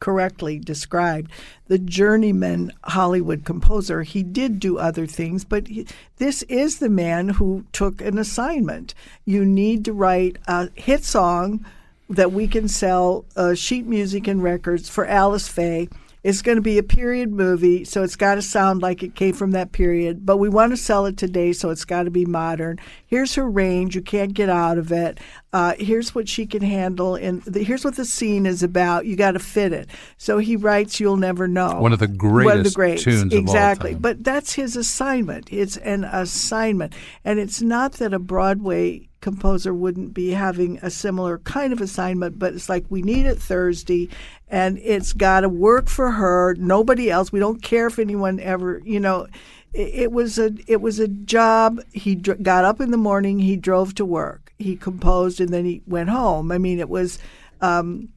correctly 0.00 0.58
described 0.58 1.30
the 1.66 1.78
journeyman 1.78 2.72
Hollywood 2.84 3.44
composer. 3.44 4.02
He 4.02 4.22
did 4.22 4.60
do 4.60 4.78
other 4.78 5.06
things, 5.06 5.44
but 5.44 5.68
he, 5.68 5.86
this 6.16 6.42
is 6.44 6.78
the 6.78 6.88
man 6.88 7.30
who 7.30 7.64
took 7.72 8.00
an 8.00 8.18
assignment. 8.18 8.94
You 9.24 9.44
need 9.44 9.84
to 9.84 9.92
write 9.92 10.38
a 10.46 10.70
hit 10.74 11.04
song 11.04 11.64
that 12.08 12.32
we 12.32 12.48
can 12.48 12.68
sell 12.68 13.24
uh, 13.36 13.54
sheet 13.54 13.86
music 13.86 14.26
and 14.26 14.42
records 14.42 14.88
for 14.88 15.06
Alice 15.06 15.48
Faye. 15.48 15.88
It's 16.24 16.42
going 16.42 16.56
to 16.56 16.62
be 16.62 16.78
a 16.78 16.82
period 16.82 17.32
movie, 17.32 17.84
so 17.84 18.02
it's 18.02 18.16
got 18.16 18.34
to 18.34 18.42
sound 18.42 18.82
like 18.82 19.02
it 19.02 19.14
came 19.14 19.34
from 19.34 19.52
that 19.52 19.72
period. 19.72 20.26
But 20.26 20.38
we 20.38 20.48
want 20.48 20.72
to 20.72 20.76
sell 20.76 21.06
it 21.06 21.16
today, 21.16 21.52
so 21.52 21.70
it's 21.70 21.84
got 21.84 22.04
to 22.04 22.10
be 22.10 22.26
modern. 22.26 22.78
Here's 23.06 23.34
her 23.36 23.48
range; 23.48 23.94
you 23.94 24.02
can't 24.02 24.34
get 24.34 24.48
out 24.48 24.78
of 24.78 24.90
it. 24.90 25.20
Uh, 25.52 25.74
here's 25.78 26.14
what 26.14 26.28
she 26.28 26.46
can 26.46 26.62
handle, 26.62 27.14
and 27.14 27.42
the, 27.44 27.62
here's 27.62 27.84
what 27.84 27.96
the 27.96 28.04
scene 28.04 28.46
is 28.46 28.62
about. 28.62 29.06
You 29.06 29.16
got 29.16 29.32
to 29.32 29.38
fit 29.38 29.72
it. 29.72 29.88
So 30.16 30.38
he 30.38 30.56
writes, 30.56 31.00
"You'll 31.00 31.16
never 31.16 31.46
know." 31.46 31.80
One 31.80 31.92
of 31.92 31.98
the 31.98 32.08
One 32.08 32.58
of 32.58 32.64
the 32.64 32.70
greatest 32.70 32.76
greats. 32.76 33.04
tunes 33.04 33.32
of 33.32 33.38
all 33.38 33.38
exactly. 33.38 33.94
But 33.94 34.24
that's 34.24 34.54
his 34.54 34.76
assignment. 34.76 35.48
It's 35.52 35.76
an 35.78 36.04
assignment, 36.04 36.94
and 37.24 37.38
it's 37.38 37.62
not 37.62 37.94
that 37.94 38.12
a 38.12 38.18
Broadway 38.18 39.07
composer 39.28 39.74
wouldn't 39.74 40.14
be 40.14 40.30
having 40.30 40.78
a 40.80 40.90
similar 40.90 41.38
kind 41.38 41.72
of 41.72 41.82
assignment, 41.82 42.38
but 42.38 42.54
it's 42.54 42.70
like 42.70 42.86
we 42.88 43.02
need 43.02 43.26
it 43.26 43.38
Thursday, 43.38 44.08
and 44.48 44.78
it's 44.78 45.12
got 45.12 45.40
to 45.40 45.50
work 45.50 45.88
for 45.88 46.12
her. 46.12 46.54
Nobody 46.54 47.10
else. 47.10 47.30
We 47.30 47.38
don't 47.38 47.62
care 47.62 47.88
if 47.88 47.98
anyone 47.98 48.40
ever, 48.40 48.80
you 48.84 49.00
know. 49.00 49.26
It, 49.74 50.10
was 50.12 50.38
a 50.38 50.52
it 50.66 50.80
was 50.80 50.98
a 50.98 51.08
job. 51.08 51.80
He 51.92 52.14
dr- 52.14 52.42
got 52.42 52.64
up 52.64 52.80
in 52.80 52.90
the 52.90 52.96
morning. 52.96 53.38
He 53.38 53.54
drove 53.54 53.94
to 53.96 54.04
work. 54.04 54.54
He 54.58 54.76
composed, 54.76 55.42
and 55.42 55.50
then 55.50 55.66
he 55.66 55.82
went 55.86 56.08
home. 56.08 56.50
I 56.50 56.56
mean, 56.56 56.80
it 56.80 56.88
was. 56.88 57.18
Um, 57.60 58.08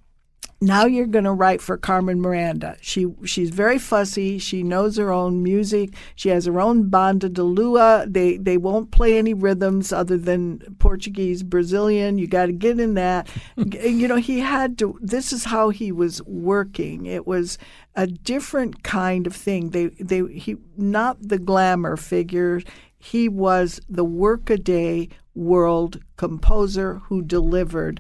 now 0.64 0.86
you're 0.86 1.08
going 1.08 1.26
to 1.26 1.34
write 1.34 1.60
for 1.60 1.76
Carmen 1.76 2.22
Miranda. 2.22 2.78
She 2.82 3.08
she's 3.26 3.50
very 3.50 3.80
fussy. 3.80 4.38
She 4.38 4.62
knows 4.62 4.96
her 4.98 5.12
own 5.12 5.42
music. 5.42 5.96
She 6.16 6.30
has 6.30 6.46
her 6.46 6.62
own 6.62 6.88
Bando 6.88 7.30
da 7.30 7.42
Lua. 7.42 8.06
They 8.08 8.38
they 8.38 8.58
won't 8.58 8.92
play 8.92 9.18
any 9.18 9.34
rhythms 9.34 9.92
other 9.92 10.18
than 10.18 10.60
Portuguese, 10.78 11.42
Brazilian. 11.42 12.20
You 12.20 12.28
got 12.28 12.46
to 12.46 12.52
get 12.52 12.80
in 12.80 12.94
that. 12.94 13.28
you 13.58 14.08
know, 14.08 14.18
he 14.18 14.40
had 14.40 14.78
to. 14.78 15.00
This 15.02 15.34
is 15.34 15.46
how 15.46 15.70
he 15.70 15.92
was 15.92 16.22
working. 16.24 17.08
It 17.08 17.26
was 17.26 17.58
a 17.96 18.06
different 18.06 18.84
kind 18.84 19.26
of 19.26 19.36
thing. 19.36 19.72
They 19.72 19.88
they 19.88 20.22
he 20.32 20.58
not 20.78 21.18
the 21.28 21.40
glamour 21.40 21.98
figure. 21.98 22.62
He 23.00 23.28
was 23.28 23.82
the 23.90 24.06
workaday 24.06 25.10
world 25.34 26.00
composer 26.18 27.02
who 27.06 27.24
delivered 27.24 28.00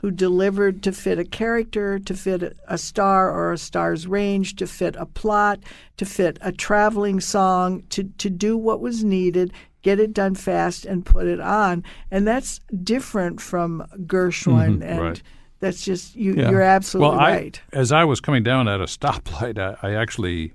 who 0.00 0.10
delivered 0.10 0.82
to 0.82 0.92
fit 0.92 1.18
a 1.18 1.24
character, 1.24 1.98
to 1.98 2.14
fit 2.14 2.56
a 2.68 2.78
star 2.78 3.30
or 3.30 3.52
a 3.52 3.58
star's 3.58 4.06
range, 4.06 4.56
to 4.56 4.66
fit 4.66 4.96
a 4.96 5.04
plot, 5.06 5.60
to 5.98 6.06
fit 6.06 6.38
a 6.40 6.50
traveling 6.52 7.20
song, 7.20 7.82
to, 7.90 8.04
to 8.16 8.30
do 8.30 8.56
what 8.56 8.80
was 8.80 9.04
needed, 9.04 9.52
get 9.82 10.00
it 10.00 10.12
done 10.14 10.34
fast, 10.34 10.86
and 10.86 11.04
put 11.04 11.26
it 11.26 11.40
on. 11.40 11.84
And 12.10 12.26
that's 12.26 12.60
different 12.82 13.40
from 13.42 13.84
Gershwin. 14.06 14.78
Mhm, 14.78 14.84
and 14.84 15.00
right. 15.00 15.22
that's 15.60 15.84
just, 15.84 16.16
you, 16.16 16.34
Yeah. 16.34 16.50
you're 16.50 16.62
absolutely 16.62 17.16
well, 17.16 17.20
I- 17.26 17.30
right. 17.32 17.60
as 17.74 17.92
I 17.92 18.04
was 18.04 18.20
coming 18.20 18.42
down 18.42 18.68
at 18.68 18.80
a 18.80 18.84
stoplight, 18.84 19.58
I, 19.58 19.76
I 19.86 19.94
actually, 19.94 20.54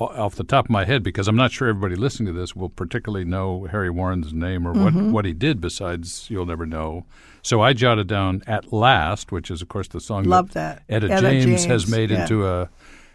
off 0.00 0.34
the 0.36 0.44
top 0.44 0.66
of 0.66 0.70
my 0.70 0.84
head, 0.84 1.02
because 1.02 1.28
I'm 1.28 1.36
not 1.36 1.50
sure 1.52 1.68
everybody 1.68 1.94
listening 1.96 2.32
to 2.32 2.38
this 2.38 2.54
will 2.56 2.68
particularly 2.68 3.24
know 3.24 3.66
Harry 3.70 3.90
Warren's 3.90 4.32
name 4.32 4.66
or 4.66 4.72
what, 4.72 4.92
Mhm. 4.94 5.10
what 5.12 5.24
he 5.24 5.32
did 5.32 5.60
besides 5.60 6.26
You'll 6.30 6.46
Never 6.46 6.66
Know. 6.66 7.04
So 7.42 7.60
I 7.60 7.72
jotted 7.72 8.06
down 8.06 8.42
At 8.46 8.72
Last, 8.72 9.32
which 9.32 9.50
is, 9.50 9.62
of 9.62 9.68
course, 9.68 9.88
the 9.88 10.00
song 10.00 10.24
Love 10.24 10.52
that, 10.52 10.82
that. 10.88 10.94
Etta, 11.04 11.12
Etta 11.12 11.20
James, 11.22 11.64
has 11.64 11.88
made 11.90 12.10
yeah. 12.10 12.22
into 12.22 12.46
a 12.46 12.68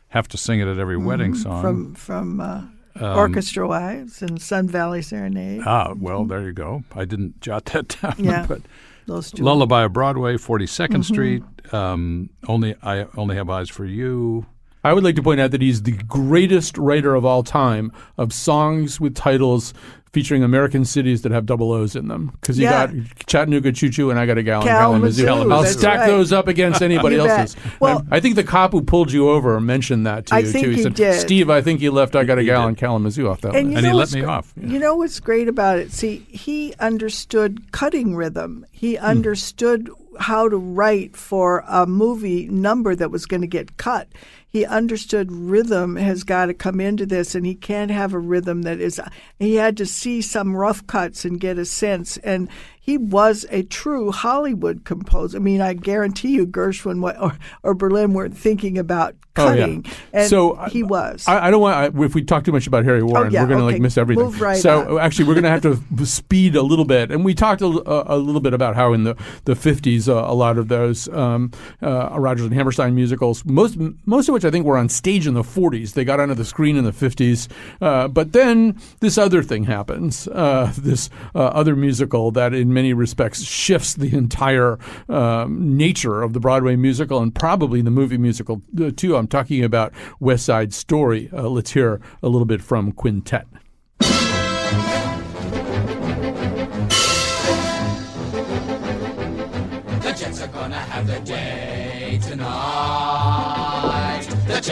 have 0.10 0.28
to 0.30 0.38
sing 0.38 0.60
it 0.60 0.68
at 0.68 0.78
every 0.78 0.98
wedding 0.98 1.34
Mhm. 1.34 1.38
song. 1.44 1.62
From, 1.62 1.94
from 1.96 2.40
uh, 2.42 2.62
Um, 2.96 3.18
Orchestra 3.18 3.68
Wives 3.68 4.22
and 4.22 4.40
Sun 4.40 4.68
Valley 4.68 5.02
Serenade. 5.02 5.64
Ah, 5.66 5.94
well, 5.98 6.26
there 6.26 6.42
you 6.44 6.54
go. 6.54 6.84
I 6.96 7.06
didn't 7.06 7.42
jot 7.42 7.66
that 7.66 7.88
down. 8.02 8.14
Yeah, 8.20 8.46
but 8.48 8.62
those 9.08 9.32
two. 9.32 9.42
Lullaby 9.44 9.82
of 9.86 9.94
Broadway, 9.94 10.38
42nd 10.38 10.98
Mhm. 11.02 11.04
Street. 11.06 11.44
Um, 11.74 12.30
only 12.48 12.76
I 12.84 13.08
only 13.18 13.36
have 13.36 13.50
eyes 13.50 13.70
for 13.70 13.84
you. 13.86 14.46
I 14.84 14.94
would 14.94 15.04
like 15.04 15.16
to 15.16 15.24
point 15.24 15.40
out 15.40 15.52
that 15.52 15.62
he's 15.62 15.84
the 15.84 15.94
greatest 15.94 16.78
writer 16.78 17.16
of 17.16 17.26
all 17.26 17.44
time 17.44 17.92
of 18.18 18.34
songs 18.34 19.00
with 19.00 19.16
titles 19.16 19.74
featuring 20.12 20.44
American 20.44 20.86
cities 20.86 21.24
that 21.24 21.32
have 21.32 21.46
double 21.48 21.72
O's 21.72 21.96
in 21.96 22.08
them. 22.08 22.32
Because 22.40 22.58
he 22.58 22.64
Yeah. 22.64 22.86
got 22.86 22.96
Chattanooga 23.26 23.72
Choo 23.72 23.90
Choo 23.90 24.12
and 24.12 24.20
I 24.20 24.28
got 24.28 24.38
a 24.38 24.44
Gallon 24.44 24.68
in 24.68 24.74
Kalamazoo, 24.74 25.26
Kalamazoo. 25.26 25.52
I'll 25.52 25.64
that's 25.64 25.74
stack 25.76 26.00
right. 26.02 26.08
those 26.08 26.32
up 26.32 26.48
against 26.48 26.82
anybody 26.84 27.16
else's. 27.18 27.56
Well- 27.80 28.06
I, 28.12 28.18
I 28.18 28.20
think 28.20 28.36
the 28.36 28.44
cop 28.44 28.74
who 28.74 28.84
pulled 28.84 29.12
you 29.12 29.30
over 29.30 29.60
mentioned 29.60 30.06
that 30.06 30.28
to 30.28 30.36
I 30.36 30.40
you 30.40 30.52
think 30.52 30.66
too. 30.66 30.70
He, 30.70 30.76
he 30.78 30.84
said, 30.84 30.94
did. 30.94 31.20
"Steve, 31.20 31.50
I 31.50 31.62
think 31.62 31.82
you 31.82 31.92
left 31.92 32.16
I 32.16 32.26
got 32.26 32.38
a 32.38 32.44
Gallon 32.44 32.70
in 32.70 32.76
Kalamazoo 32.76 33.28
off 33.28 33.42
that 33.42 33.56
And, 33.56 33.74
list." 33.74 33.84
you 33.84 33.90
know 33.90 33.96
what's 33.98 34.14
gr- 34.14 34.20
Yeah. 34.20 34.42
You 34.74 34.80
know 34.80 34.96
what's 34.98 35.20
great 35.20 35.48
about 35.48 35.80
it? 35.80 35.92
See, 35.92 36.28
he 36.30 36.76
understood 36.80 37.72
cutting 37.72 38.16
rhythm. 38.16 38.68
He 38.72 38.98
hmm. 38.98 39.04
understood 39.06 39.90
how 40.20 40.48
to 40.48 40.58
write 40.58 41.16
for 41.18 41.64
a 41.68 41.88
movie 41.88 42.48
number 42.50 42.96
that 42.96 43.10
was 43.10 43.26
going 43.26 43.42
to 43.42 43.48
get 43.48 43.78
cut. 43.78 44.08
He 44.54 44.66
understood 44.68 45.32
rhythm 45.32 45.96
has 45.96 46.24
got 46.24 46.46
to 46.46 46.54
come 46.54 46.80
into 46.80 47.08
this, 47.08 47.34
and 47.34 47.44
he 47.44 47.56
can't 47.56 47.90
have 47.90 48.14
a 48.14 48.20
rhythm 48.20 48.62
that 48.62 48.80
is. 48.80 49.02
He 49.40 49.56
had 49.56 49.76
to 49.78 49.86
see 49.88 50.22
some 50.22 50.56
rough 50.56 50.86
cuts 50.86 51.26
and 51.26 51.40
get 51.40 51.58
a 51.58 51.66
sense. 51.66 52.18
And 52.18 52.48
he 52.80 52.96
was 52.96 53.48
a 53.50 53.64
true 53.64 54.12
Hollywood 54.12 54.86
composer. 54.86 55.38
I 55.38 55.40
mean, 55.40 55.60
I 55.60 55.74
guarantee 55.74 56.34
you, 56.34 56.46
Gershwin 56.46 57.02
or, 57.20 57.36
or 57.64 57.74
Berlin 57.74 58.14
weren't 58.14 58.38
thinking 58.38 58.78
about 58.78 59.16
Oh, 59.36 59.52
yeah. 59.52 59.62
cutting. 59.62 59.86
And 60.12 60.30
So, 60.30 60.56
he 60.70 60.84
was. 60.84 61.28
I, 61.28 61.48
I 61.48 61.52
don't 61.52 61.60
want. 61.60 61.76
I, 61.76 62.04
if 62.04 62.14
we 62.14 62.24
talk 62.24 62.44
too 62.44 62.52
much 62.52 62.68
about 62.68 62.86
Harry 62.86 63.02
Warren, 63.02 63.32
yeah, 63.32 63.42
we're 63.42 63.48
going 63.48 63.60
to 63.60 63.66
okay. 63.66 63.74
like 63.76 63.82
miss 63.82 63.98
everything. 63.98 64.26
Move 64.26 64.40
right 64.40 64.58
so 64.58 64.98
on. 64.98 65.00
actually, 65.00 65.26
we're 65.26 65.34
going 65.34 65.44
to 65.44 65.50
have 65.50 65.62
to 65.64 66.06
speed 66.06 66.56
a 66.56 66.62
little 66.62 66.86
bit. 66.86 67.10
And 67.10 67.26
we 67.26 67.34
talked 67.34 67.62
a, 67.64 67.66
a, 67.66 68.16
a 68.16 68.18
little 68.18 68.42
bit 68.42 68.54
about 68.54 68.76
how 68.76 68.94
in 68.94 69.06
the 69.06 69.16
the 69.46 69.56
fifties, 69.56 70.08
uh, 70.08 70.14
a 70.14 70.36
lot 70.36 70.60
of 70.60 70.68
those 70.68 71.08
um, 71.10 71.52
uh, 71.82 72.16
Rodgers 72.20 72.46
and 72.46 72.54
Hammerstein 72.54 72.94
musicals, 72.94 73.44
most 73.44 73.76
most 74.06 74.30
of 74.30 74.34
which 74.34 74.43
I 74.46 74.52
think 74.52 74.66
we 74.66 74.70
were 74.70 74.78
on 74.78 74.90
stage 74.90 75.28
in 75.28 75.34
the 75.34 75.44
forties, 75.44 75.94
they 75.94 76.06
got 76.06 76.20
onto 76.20 76.34
the 76.34 76.46
screen 76.46 76.78
in 76.78 76.84
the 76.84 76.94
fifties. 76.94 77.48
Uh, 77.82 78.08
but 78.08 78.34
then 78.34 78.80
this 79.00 79.18
other 79.18 79.44
thing 79.44 79.66
happens. 79.66 80.28
Uh, 80.28 80.72
this 80.78 81.10
uh, 81.36 81.40
other 81.40 81.76
musical 81.76 82.32
that, 82.32 82.54
in 82.54 82.74
many 82.74 82.94
respects, 82.94 83.44
shifts 83.44 83.94
the 83.94 84.16
entire 84.16 84.78
um, 85.10 85.78
nature 85.78 86.22
of 86.22 86.34
the 86.34 86.40
Broadway 86.40 86.76
musical 86.76 87.20
and 87.22 87.34
probably 87.34 87.82
the 87.82 87.92
movie 87.92 88.18
musical 88.18 88.62
uh, 88.82 88.92
too. 88.96 89.16
I'm 89.16 89.28
talking 89.28 89.64
about 89.64 89.94
West 90.20 90.46
Side 90.46 90.74
Story. 90.74 91.30
Uh, 91.32 91.50
let's 91.50 91.72
hear 91.72 92.02
a 92.22 92.30
little 92.30 92.46
bit 92.46 92.62
from 92.62 92.92
Quintet. 92.92 93.48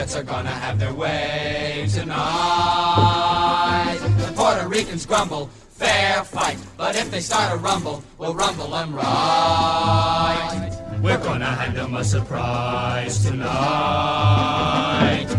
Jets 0.01 0.15
are 0.15 0.23
gonna 0.23 0.49
have 0.49 0.79
their 0.79 0.95
way 0.95 1.85
tonight. 1.93 2.17
The 4.17 4.33
Puerto 4.35 4.67
Ricans 4.67 5.05
grumble, 5.05 5.45
fair 5.69 6.23
fight. 6.23 6.57
But 6.75 6.95
if 6.95 7.11
they 7.11 7.19
start 7.19 7.53
a 7.53 7.57
rumble, 7.57 8.03
we'll 8.17 8.33
rumble 8.33 8.69
them 8.69 8.95
right. 8.95 10.71
We're 11.03 11.19
gonna 11.19 11.45
hand 11.45 11.77
them 11.77 11.93
a 11.93 12.03
surprise 12.03 13.23
tonight. 13.23 13.47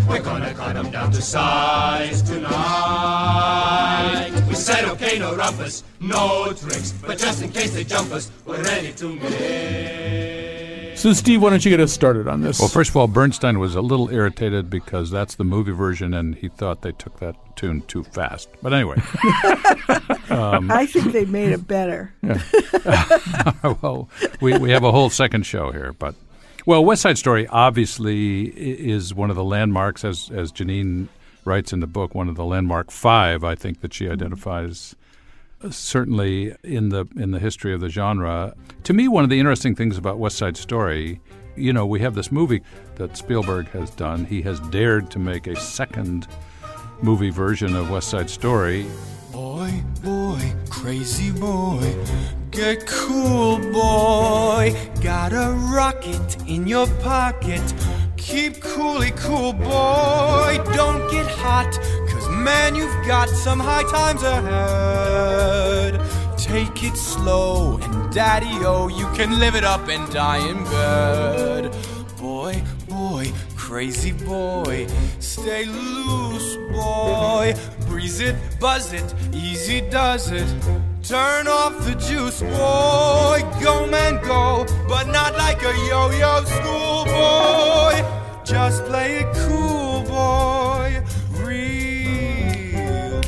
We're 0.08 0.22
gonna 0.22 0.54
cut 0.54 0.74
them 0.74 0.92
down 0.92 1.10
to 1.10 1.20
size 1.20 2.22
tonight. 2.22 2.52
We 4.46 4.54
said, 4.54 4.84
okay, 4.90 5.18
no 5.18 5.34
rumpus, 5.34 5.82
no 5.98 6.52
tricks, 6.52 6.94
but 7.04 7.18
just 7.18 7.42
in 7.42 7.50
case 7.50 7.74
they 7.74 7.82
jump 7.82 8.12
us, 8.12 8.30
we're 8.46 8.62
ready 8.62 8.92
to 8.92 9.08
mix. 9.08 10.61
So, 11.02 11.12
Steve, 11.12 11.42
why 11.42 11.50
don't 11.50 11.64
you 11.64 11.70
get 11.72 11.80
us 11.80 11.92
started 11.92 12.28
on 12.28 12.42
this? 12.42 12.60
Well, 12.60 12.68
first 12.68 12.90
of 12.90 12.96
all, 12.96 13.08
Bernstein 13.08 13.58
was 13.58 13.74
a 13.74 13.80
little 13.80 14.08
irritated 14.10 14.70
because 14.70 15.10
that's 15.10 15.34
the 15.34 15.42
movie 15.42 15.72
version, 15.72 16.14
and 16.14 16.36
he 16.36 16.46
thought 16.46 16.82
they 16.82 16.92
took 16.92 17.18
that 17.18 17.34
tune 17.56 17.80
too 17.88 18.04
fast. 18.04 18.48
But 18.62 18.72
anyway, 18.72 18.98
um, 20.30 20.70
I 20.70 20.86
think 20.86 21.10
they 21.10 21.24
made 21.24 21.50
it 21.50 21.66
better. 21.66 22.14
well, 23.82 24.08
we, 24.40 24.56
we 24.56 24.70
have 24.70 24.84
a 24.84 24.92
whole 24.92 25.10
second 25.10 25.44
show 25.44 25.72
here, 25.72 25.92
but 25.92 26.14
well, 26.66 26.84
West 26.84 27.02
Side 27.02 27.18
Story 27.18 27.48
obviously 27.48 28.44
is 28.44 29.12
one 29.12 29.28
of 29.28 29.34
the 29.34 29.42
landmarks, 29.42 30.04
as 30.04 30.30
as 30.32 30.52
Jeanine 30.52 31.08
writes 31.44 31.72
in 31.72 31.80
the 31.80 31.88
book, 31.88 32.14
one 32.14 32.28
of 32.28 32.36
the 32.36 32.44
landmark 32.44 32.92
five. 32.92 33.42
I 33.42 33.56
think 33.56 33.80
that 33.80 33.92
she 33.92 34.08
identifies 34.08 34.94
certainly 35.70 36.54
in 36.62 36.88
the 36.88 37.06
in 37.16 37.30
the 37.30 37.38
history 37.38 37.72
of 37.74 37.80
the 37.80 37.88
genre. 37.88 38.54
To 38.84 38.92
me, 38.92 39.08
one 39.08 39.24
of 39.24 39.30
the 39.30 39.38
interesting 39.38 39.74
things 39.74 39.96
about 39.96 40.18
West 40.18 40.36
Side 40.36 40.56
Story, 40.56 41.20
you 41.56 41.72
know, 41.72 41.86
we 41.86 42.00
have 42.00 42.14
this 42.14 42.32
movie 42.32 42.62
that 42.96 43.16
Spielberg 43.16 43.68
has 43.68 43.90
done. 43.90 44.24
He 44.24 44.42
has 44.42 44.60
dared 44.60 45.10
to 45.12 45.18
make 45.18 45.46
a 45.46 45.56
second 45.56 46.26
movie 47.02 47.30
version 47.30 47.74
of 47.76 47.90
West 47.90 48.08
Side 48.08 48.30
Story. 48.30 48.86
Boy, 49.32 49.82
boy, 50.02 50.52
crazy 50.68 51.30
boy, 51.30 51.94
get 52.50 52.86
cool, 52.86 53.58
boy. 53.72 54.76
Got 55.00 55.32
a 55.32 55.52
rocket 55.72 56.36
in 56.46 56.66
your 56.66 56.86
pocket. 57.00 57.62
Keep 58.22 58.60
coolly 58.60 59.10
cool, 59.16 59.52
boy. 59.52 60.58
Don't 60.74 61.10
get 61.10 61.26
hot, 61.26 61.72
cause 62.08 62.28
man, 62.30 62.76
you've 62.76 63.06
got 63.06 63.28
some 63.28 63.58
high 63.58 63.82
times 63.90 64.22
ahead. 64.22 66.00
Take 66.38 66.84
it 66.84 66.96
slow, 66.96 67.78
and 67.78 68.14
daddy 68.14 68.64
o, 68.64 68.86
you 68.86 69.08
can 69.16 69.40
live 69.40 69.56
it 69.56 69.64
up 69.64 69.88
and 69.88 70.08
die 70.12 70.38
in 70.48 70.62
bed. 70.64 71.76
Boy, 72.20 72.62
boy, 72.88 73.32
crazy 73.56 74.12
boy, 74.12 74.86
stay 75.18 75.64
loose, 75.64 76.56
boy. 76.72 77.54
Breeze 77.88 78.20
it, 78.20 78.36
buzz 78.60 78.92
it, 78.92 79.14
easy 79.32 79.80
does 79.90 80.30
it. 80.30 80.48
Turn 81.12 81.46
off 81.46 81.84
the 81.84 81.94
juice, 81.94 82.40
boy. 82.40 83.42
Go, 83.62 83.86
man, 83.86 84.18
go, 84.24 84.64
but 84.88 85.08
not 85.08 85.36
like 85.36 85.62
a 85.62 85.74
yo 85.86 86.10
yo 86.10 86.42
schoolboy. 86.42 88.02
Just 88.46 88.82
play 88.86 89.18
it 89.18 89.26
cool, 89.46 90.04
boy. 90.04 91.04
Real 91.32 93.20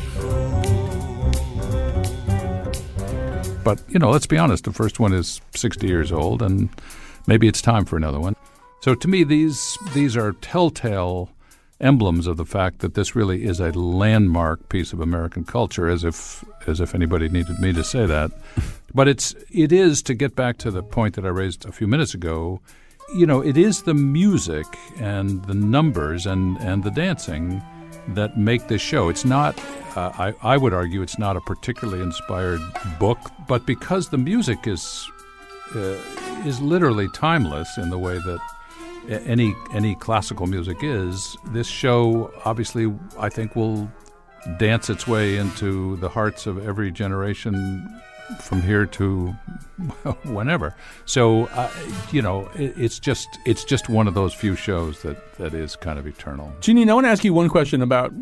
But 3.62 3.82
you 3.86 3.98
know, 3.98 4.08
let's 4.08 4.26
be 4.26 4.38
honest. 4.38 4.64
The 4.64 4.72
first 4.72 4.98
one 4.98 5.12
is 5.12 5.42
60 5.54 5.86
years 5.86 6.10
old, 6.10 6.40
and 6.40 6.70
maybe 7.26 7.48
it's 7.48 7.60
time 7.60 7.84
for 7.84 7.98
another 7.98 8.18
one. 8.18 8.34
So 8.80 8.94
to 8.94 9.08
me, 9.08 9.24
these 9.24 9.76
these 9.92 10.16
are 10.16 10.32
telltale 10.32 11.28
emblems 11.84 12.26
of 12.26 12.36
the 12.36 12.44
fact 12.44 12.80
that 12.80 12.94
this 12.94 13.14
really 13.14 13.44
is 13.44 13.60
a 13.60 13.70
landmark 13.72 14.68
piece 14.68 14.92
of 14.92 15.00
American 15.00 15.44
culture. 15.44 15.88
As 15.88 16.02
if 16.02 16.44
as 16.66 16.80
if 16.80 16.94
anybody 16.94 17.28
needed 17.28 17.58
me 17.60 17.72
to 17.72 17.84
say 17.84 18.06
that. 18.06 18.32
but 18.94 19.06
it's 19.06 19.34
it 19.50 19.70
is 19.70 20.02
to 20.02 20.14
get 20.14 20.34
back 20.34 20.56
to 20.58 20.70
the 20.70 20.82
point 20.82 21.14
that 21.14 21.24
I 21.24 21.28
raised 21.28 21.64
a 21.64 21.72
few 21.72 21.86
minutes 21.86 22.14
ago. 22.14 22.60
You 23.14 23.26
know, 23.26 23.40
it 23.40 23.56
is 23.56 23.82
the 23.82 23.94
music 23.94 24.66
and 24.98 25.44
the 25.44 25.54
numbers 25.54 26.26
and 26.26 26.56
and 26.58 26.82
the 26.82 26.90
dancing 26.90 27.62
that 28.08 28.36
make 28.36 28.68
this 28.68 28.82
show. 28.82 29.08
It's 29.08 29.24
not, 29.24 29.58
uh, 29.96 30.12
I, 30.14 30.34
I 30.42 30.56
would 30.56 30.74
argue, 30.74 31.02
it's 31.02 31.18
not 31.18 31.36
a 31.36 31.40
particularly 31.40 32.02
inspired 32.02 32.60
book, 32.98 33.18
but 33.48 33.66
because 33.66 34.10
the 34.10 34.18
music 34.18 34.66
is 34.66 35.10
uh, 35.74 35.98
is 36.44 36.60
literally 36.60 37.08
timeless 37.08 37.78
in 37.78 37.90
the 37.90 37.98
way 37.98 38.18
that 38.18 38.38
any 39.08 39.54
any 39.72 39.94
classical 39.96 40.46
music 40.46 40.78
is, 40.82 41.36
this 41.52 41.66
show 41.66 42.32
obviously 42.44 42.92
I 43.18 43.28
think 43.28 43.56
will 43.56 43.90
dance 44.58 44.90
its 44.90 45.06
way 45.06 45.36
into 45.36 45.96
the 45.96 46.08
hearts 46.08 46.46
of 46.46 46.66
every 46.66 46.90
generation 46.90 47.88
from 48.40 48.62
here 48.62 48.86
to 48.86 49.28
whenever. 50.24 50.74
So 51.04 51.46
uh, 51.46 51.70
you 52.10 52.22
know, 52.22 52.48
it, 52.54 52.74
it's 52.76 52.98
just 52.98 53.28
it's 53.46 53.64
just 53.64 53.88
one 53.88 54.08
of 54.08 54.14
those 54.14 54.34
few 54.34 54.56
shows 54.56 55.02
that 55.02 55.33
that 55.38 55.54
is 55.54 55.76
kind 55.76 55.98
of 55.98 56.06
eternal. 56.06 56.52
Jeanine, 56.60 56.88
I 56.90 56.94
want 56.94 57.06
to 57.06 57.10
ask 57.10 57.24
you 57.24 57.34
one 57.34 57.48
question 57.48 57.82
about 57.82 58.12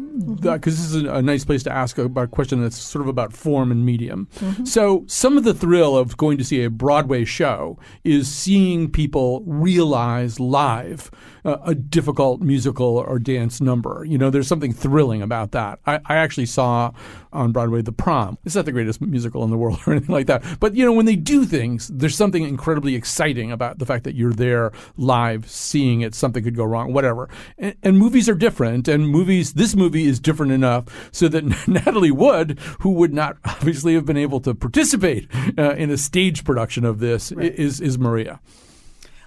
that 0.43 0.61
because 0.61 0.77
this 0.77 0.95
is 0.95 1.03
a, 1.05 1.15
a 1.15 1.23
nice 1.23 1.45
place 1.45 1.63
to 1.65 1.73
ask 1.73 1.99
about 1.99 2.25
a 2.25 2.27
question 2.29 2.63
that's 2.63 2.77
sort 2.77 3.03
of 3.03 3.09
about 3.09 3.33
form 3.33 3.71
and 3.71 3.85
medium. 3.85 4.29
Mhm. 4.37 4.67
So, 4.67 5.05
some 5.07 5.37
of 5.37 5.45
the 5.45 5.55
thrill 5.55 5.97
of 5.97 6.17
going 6.17 6.39
to 6.39 6.45
see 6.45 6.65
a 6.65 6.71
Broadway 6.71 7.25
show 7.25 7.79
is 8.05 8.29
seeing 8.29 8.91
people 8.91 9.43
realize 9.47 10.41
live 10.41 11.11
uh, 11.45 11.57
a 11.65 11.75
difficult 11.75 12.41
musical 12.41 12.99
or 12.99 13.19
dance 13.19 13.61
number. 13.61 14.05
You 14.07 14.19
know, 14.19 14.31
there's 14.31 14.47
something 14.47 14.73
thrilling 14.73 15.23
about 15.23 15.53
that. 15.53 15.81
I, 15.87 15.99
I 16.07 16.17
actually 16.17 16.47
saw 16.47 16.93
on 17.33 17.53
Broadway 17.53 17.83
The 17.83 17.93
Prom. 17.93 18.39
It's 18.45 18.55
not 18.55 18.65
the 18.65 18.73
greatest 18.73 19.01
musical 19.01 19.43
in 19.43 19.51
the 19.51 19.57
world 19.57 19.81
or 19.87 19.93
anything 19.93 20.15
like 20.15 20.27
that, 20.27 20.45
but 20.61 20.75
you 20.77 20.85
know, 20.85 20.93
when 20.93 21.07
they 21.07 21.17
do 21.17 21.45
things, 21.45 21.89
there's 21.89 22.15
something 22.15 22.45
incredibly 22.45 22.95
exciting 22.95 23.51
about 23.51 23.79
the 23.79 23.87
fact 23.87 24.05
that 24.05 24.15
you're 24.15 24.33
there 24.33 24.73
live, 24.97 25.51
seeing 25.51 26.03
it. 26.03 26.15
Something 26.15 26.45
could 26.45 26.57
go 26.57 26.65
wrong, 26.65 26.93
whatever. 27.03 27.29
And, 27.59 27.75
and 27.83 27.99
movies 27.99 28.29
are 28.29 28.35
different, 28.35 28.87
and 28.89 29.09
movies. 29.09 29.55
This 29.55 29.75
movie 29.75 30.07
is 30.07 30.21
different 30.21 30.53
enough 30.53 30.85
so 31.13 31.29
that 31.29 31.45
Natalie 31.69 32.11
Wood, 32.11 32.59
who 32.81 32.91
would 32.93 33.13
not 33.13 33.37
obviously 33.45 33.95
have 33.95 34.07
been 34.07 34.17
able 34.17 34.41
to 34.41 34.55
participate 34.55 35.29
uh, 35.59 35.73
in 35.75 35.91
a 35.91 35.97
stage 35.97 36.45
production 36.45 36.85
of 36.85 37.01
this, 37.01 37.33
i- 37.33 37.41
is 37.43 37.81
is 37.81 37.99
Maria. 37.99 38.41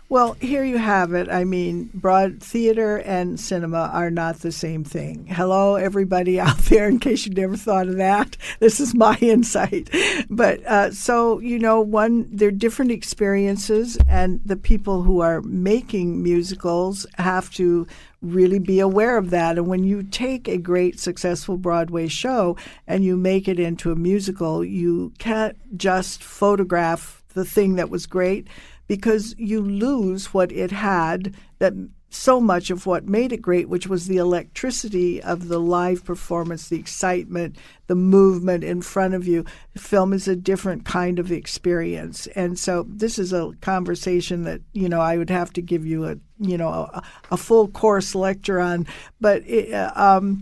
Well, 0.07 0.33
here 0.33 0.63
you 0.63 0.77
have 0.77 1.15
it. 1.15 1.31
I 1.31 1.45
mean, 1.45 1.89
broad 1.91 2.39
theater 2.39 2.97
and 2.97 3.39
cinema 3.39 3.89
are 3.91 4.11
not 4.11 4.37
the 4.39 4.51
same 4.51 4.83
thing. 4.83 5.25
Hello, 5.25 5.77
everybody 5.77 6.39
out 6.45 6.59
there, 6.59 6.87
in 6.87 6.99
case 6.99 7.25
you 7.25 7.33
never 7.33 7.57
thought 7.57 7.87
of 7.87 7.97
that. 7.97 8.37
This 8.59 8.79
is 8.79 8.93
my 8.93 9.17
insight. 9.21 9.89
But 10.29 10.63
uh, 10.67 10.91
so, 10.91 11.39
you 11.39 11.57
know, 11.57 11.81
one, 11.81 12.27
they're 12.31 12.51
different 12.51 12.91
experiences, 12.91 13.97
and 14.07 14.41
the 14.45 14.55
people 14.55 15.01
who 15.01 15.21
are 15.21 15.41
making 15.41 16.21
musicals 16.21 17.07
have 17.15 17.49
to 17.55 17.87
really 18.21 18.59
be 18.59 18.79
aware 18.79 19.17
of 19.17 19.31
that. 19.31 19.57
And 19.57 19.65
when 19.65 19.83
you 19.83 20.03
take 20.03 20.47
a 20.47 20.57
great, 20.57 20.99
successful 20.99 21.57
Broadway 21.57 22.07
show 22.09 22.57
and 22.85 23.03
you 23.03 23.17
make 23.17 23.47
it 23.47 23.59
into 23.59 23.91
a 23.91 23.95
musical, 23.95 24.63
you 24.63 25.13
can't 25.17 25.57
just 25.75 26.23
photograph 26.23 27.23
the 27.33 27.45
thing 27.45 27.75
that 27.75 27.89
was 27.89 28.05
great 28.05 28.47
because 28.87 29.35
you 29.37 29.61
lose 29.61 30.33
what 30.33 30.51
it 30.51 30.71
had 30.71 31.35
that 31.59 31.73
so 32.15 32.39
much 32.39 32.69
of 32.69 32.85
what 32.85 33.07
made 33.07 33.31
it 33.31 33.41
great, 33.41 33.67
which 33.67 33.87
was 33.87 34.07
the 34.07 34.17
electricity 34.17 35.21
of 35.21 35.47
the 35.47 35.59
live 35.59 36.03
performance, 36.03 36.69
the 36.69 36.79
excitement, 36.79 37.57
the 37.87 37.95
movement 37.95 38.63
in 38.63 38.81
front 38.81 39.13
of 39.13 39.27
you. 39.27 39.43
Film 39.75 40.13
is 40.13 40.27
a 40.27 40.35
different 40.35 40.85
kind 40.85 41.19
of 41.19 41.31
experience. 41.31 42.27
And 42.27 42.57
so 42.57 42.85
this 42.87 43.19
is 43.19 43.33
a 43.33 43.51
conversation 43.61 44.43
that, 44.43 44.61
you 44.71 44.87
know, 44.87 45.01
I 45.01 45.17
would 45.17 45.29
have 45.29 45.51
to 45.53 45.61
give 45.61 45.85
you 45.85 46.05
a, 46.05 46.15
you 46.39 46.57
know, 46.57 46.69
a, 46.69 47.03
a 47.31 47.37
full 47.37 47.67
course 47.67 48.15
lecture 48.15 48.59
on. 48.59 48.87
But 49.19 49.43
it, 49.45 49.73
uh, 49.73 49.91
um, 49.95 50.41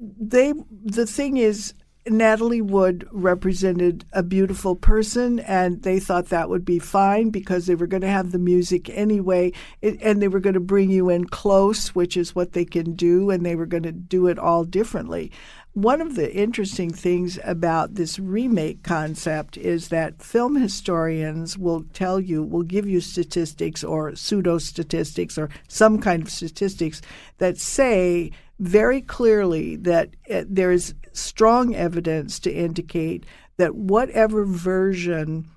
they, 0.00 0.54
the 0.84 1.06
thing 1.06 1.36
is, 1.36 1.74
Natalie 2.08 2.60
Wood 2.60 3.06
represented 3.12 4.04
a 4.12 4.24
beautiful 4.24 4.74
person, 4.74 5.38
and 5.40 5.82
they 5.82 6.00
thought 6.00 6.30
that 6.30 6.48
would 6.48 6.64
be 6.64 6.80
fine 6.80 7.30
because 7.30 7.66
they 7.66 7.76
were 7.76 7.86
going 7.86 8.00
to 8.00 8.08
have 8.08 8.32
the 8.32 8.38
music 8.38 8.90
anyway, 8.90 9.52
and 9.82 10.20
they 10.20 10.28
were 10.28 10.40
going 10.40 10.54
to 10.54 10.60
bring 10.60 10.90
you 10.90 11.08
in 11.08 11.26
close, 11.26 11.94
which 11.94 12.16
is 12.16 12.34
what 12.34 12.52
they 12.52 12.64
can 12.64 12.94
do, 12.94 13.30
and 13.30 13.46
they 13.46 13.54
were 13.54 13.66
going 13.66 13.84
to 13.84 13.92
do 13.92 14.26
it 14.26 14.38
all 14.38 14.64
differently. 14.64 15.30
One 15.74 16.00
of 16.00 16.16
the 16.16 16.30
interesting 16.34 16.90
things 16.90 17.38
about 17.44 17.94
this 17.94 18.18
remake 18.18 18.82
concept 18.82 19.56
is 19.56 19.88
that 19.88 20.20
film 20.20 20.56
historians 20.56 21.56
will 21.56 21.84
tell 21.94 22.20
you, 22.20 22.42
will 22.42 22.64
give 22.64 22.86
you 22.86 23.00
statistics 23.00 23.82
or 23.82 24.14
pseudo 24.14 24.58
statistics 24.58 25.38
or 25.38 25.48
some 25.68 25.98
kind 25.98 26.22
of 26.22 26.30
statistics 26.30 27.00
that 27.38 27.58
say 27.58 28.32
very 28.58 29.00
clearly 29.00 29.76
that 29.76 30.10
uh, 30.30 30.44
there 30.46 30.72
is 30.72 30.94
strong 31.12 31.74
evidence 31.74 32.38
to 32.40 32.52
indicate 32.52 33.24
that 33.56 33.74
whatever 33.74 34.44
version 34.44 35.48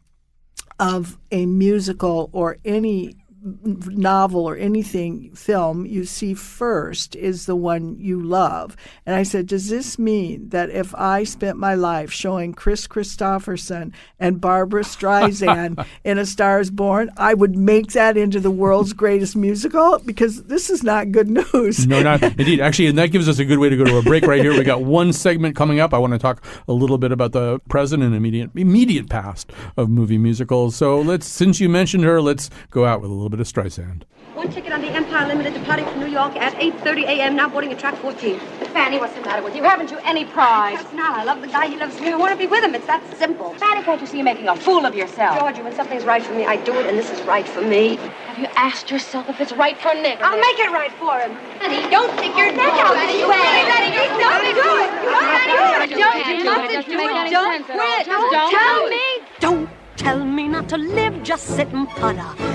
of 0.80 1.18
a 1.32 1.46
musical 1.46 2.30
or 2.34 2.58
any 2.66 3.16
novel 3.46 4.48
or 4.50 4.58
anything 4.58 5.32
film 5.36 5.86
you 5.86 6.04
see 6.04 6.34
first 6.34 7.16
is 7.16 7.46
the 7.46 7.56
one 7.56 7.96
you 8.00 8.20
love. 8.22 8.76
And 9.06 9.16
I 9.16 9.24
said, 9.24 9.46
Does 9.46 9.70
this 9.70 10.00
mean 10.00 10.50
that 10.50 10.72
if 10.72 10.96
I 10.96 11.24
spent 11.24 11.58
my 11.58 11.76
life 11.76 12.12
showing 12.12 12.54
Kris 12.54 12.88
Kristofferson 12.88 13.94
and 14.20 14.42
Barbara 14.42 14.84
Streisand 14.84 15.86
in 16.04 16.18
A 16.18 16.26
Star 16.26 16.60
is 16.60 16.72
Born, 16.72 17.12
I 17.18 17.36
would 17.36 17.56
make 17.56 17.92
that 17.92 18.18
into 18.18 18.40
the 18.40 18.50
world's 18.50 18.94
greatest 18.94 19.36
musical? 19.36 20.00
Because 20.00 20.44
this 20.46 20.72
is 20.72 20.84
not 20.84 21.12
good 21.12 21.30
news. 21.30 21.86
No, 21.86 22.02
not 22.02 22.24
indeed. 22.40 22.62
Actually, 22.62 22.88
and 22.88 22.98
that 22.98 23.12
gives 23.12 23.30
us 23.30 23.38
a 23.38 23.46
good 23.46 23.60
way 23.60 23.70
to 23.70 23.78
go 23.78 23.84
to 23.84 23.98
a 23.98 24.02
break 24.02 24.26
right 24.26 24.42
here. 24.42 24.54
We 24.54 24.64
got 24.64 24.82
one 24.82 25.14
segment 25.14 25.56
coming 25.56 25.80
up. 25.80 25.94
I 25.94 26.00
want 26.00 26.14
to 26.14 26.20
talk 26.20 26.44
a 26.68 26.74
little 26.74 26.98
bit 26.98 27.12
about 27.12 27.32
the 27.32 27.60
present 27.70 28.02
and 28.02 28.16
immediate 28.16 28.50
immediate 28.56 29.10
past 29.10 29.52
of 29.78 29.90
movie 29.90 30.18
musicals. 30.18 30.76
So 30.76 31.00
let's, 31.00 31.28
since 31.28 31.60
you 31.60 31.70
mentioned 31.70 32.04
her, 32.06 32.22
let's 32.22 32.50
go 32.72 32.86
out 32.86 33.02
with 33.02 33.12
a 33.12 33.14
little 33.14 33.30
bit 33.30 33.35
of 33.40 33.48
Streisand. 33.48 34.04
One 34.34 34.52
ticket 34.52 34.74
on 34.74 34.82
the 34.82 34.90
Empire 34.90 35.28
Limited 35.28 35.54
departing 35.54 35.86
from 35.86 36.02
New 36.02 36.08
York 36.08 36.36
at 36.36 36.54
8.30 36.56 37.04
a.m. 37.04 37.36
Now 37.36 37.48
boarding 37.48 37.72
at 37.72 37.80
track 37.80 37.96
14. 37.96 38.38
Fanny, 38.74 39.00
what's 39.00 39.14
the 39.14 39.22
matter 39.22 39.42
with 39.42 39.56
you? 39.56 39.64
Haven't 39.64 39.92
you 39.92 39.98
any 40.04 40.26
pride? 40.26 40.78
That's 40.78 40.94
not. 40.94 41.18
I 41.18 41.24
love 41.24 41.42
the 41.42 41.48
guy. 41.48 41.68
He 41.68 41.78
loves 41.78 42.00
me. 42.02 42.12
I 42.12 42.16
want 42.16 42.32
to 42.34 42.38
be 42.38 42.46
with 42.46 42.64
him. 42.64 42.76
It's 42.76 42.86
that 42.88 43.02
simple. 43.18 43.54
Fanny, 43.54 43.82
can't 43.84 44.02
you 44.02 44.08
see 44.08 44.18
you're 44.18 44.26
making 44.26 44.50
a 44.50 44.56
fool 44.56 44.86
of 44.86 44.94
yourself? 44.94 45.40
Georgia, 45.40 45.64
when 45.64 45.74
something's 45.74 46.04
right 46.04 46.22
for 46.22 46.34
me, 46.34 46.46
I 46.46 46.58
do 46.58 46.74
it, 46.78 46.86
and 46.86 46.98
this 46.98 47.10
is 47.12 47.22
right 47.24 47.48
for 47.48 47.62
me. 47.62 47.96
Have 47.96 48.40
you 48.40 48.48
asked 48.58 48.92
yourself 48.92 49.30
if 49.30 49.40
it's 49.40 49.54
right 49.54 49.78
for 49.78 49.94
Nick? 49.94 50.20
I'll 50.22 50.36
make 50.36 50.60
it 50.60 50.72
right 50.72 50.92
for 50.94 51.18
him. 51.18 51.38
Fanny, 51.60 51.90
don't 51.90 52.12
stick 52.18 52.36
your 52.36 52.52
neck 52.52 52.74
out 52.84 52.96
this 53.08 53.24
way. 53.24 53.66
Don't 54.20 54.44
do 54.52 54.68
it. 54.84 54.92
Don't 55.90 55.90
do 55.90 56.04
it. 56.04 57.32
Don't 57.32 57.66
quit. 57.66 58.06
Don't 58.06 58.52
tell 58.52 58.90
me. 58.90 59.04
Don't 59.40 59.70
tell 59.96 60.26
me 60.26 60.48
not 60.48 60.68
to 60.70 60.78
live, 60.78 61.24
just 61.24 61.48
sit 61.48 61.70
and 61.70 61.88
putter. 61.90 62.55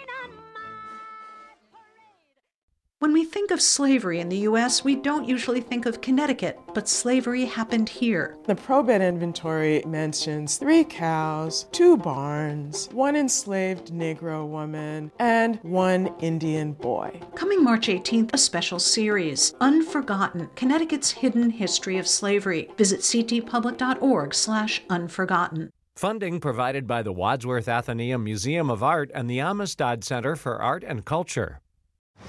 When 3.01 3.13
we 3.13 3.25
think 3.25 3.49
of 3.49 3.63
slavery 3.63 4.19
in 4.19 4.29
the 4.29 4.45
U.S., 4.49 4.83
we 4.83 4.95
don't 4.95 5.27
usually 5.27 5.59
think 5.59 5.87
of 5.87 6.01
Connecticut, 6.01 6.59
but 6.75 6.87
slavery 6.87 7.45
happened 7.45 7.89
here. 7.89 8.37
The 8.45 8.53
probate 8.53 9.01
inventory 9.01 9.81
mentions 9.87 10.59
three 10.59 10.83
cows, 10.83 11.65
two 11.71 11.97
barns, 11.97 12.89
one 12.91 13.15
enslaved 13.15 13.87
Negro 13.87 14.47
woman, 14.47 15.11
and 15.17 15.57
one 15.63 16.13
Indian 16.19 16.73
boy. 16.73 17.19
Coming 17.33 17.63
March 17.63 17.87
18th, 17.87 18.35
a 18.35 18.37
special 18.37 18.77
series, 18.77 19.55
Unforgotten, 19.59 20.51
Connecticut's 20.55 21.09
Hidden 21.09 21.49
History 21.49 21.97
of 21.97 22.07
Slavery. 22.07 22.69
Visit 22.77 22.99
ctpublic.org 22.99 24.35
slash 24.35 24.83
unforgotten. 24.91 25.71
Funding 25.95 26.39
provided 26.39 26.85
by 26.85 27.01
the 27.01 27.11
Wadsworth 27.11 27.65
Atheneum 27.65 28.21
Museum 28.21 28.69
of 28.69 28.83
Art 28.83 29.09
and 29.15 29.27
the 29.27 29.39
Amistad 29.39 30.03
Center 30.03 30.35
for 30.35 30.61
Art 30.61 30.83
and 30.83 31.03
Culture. 31.03 31.61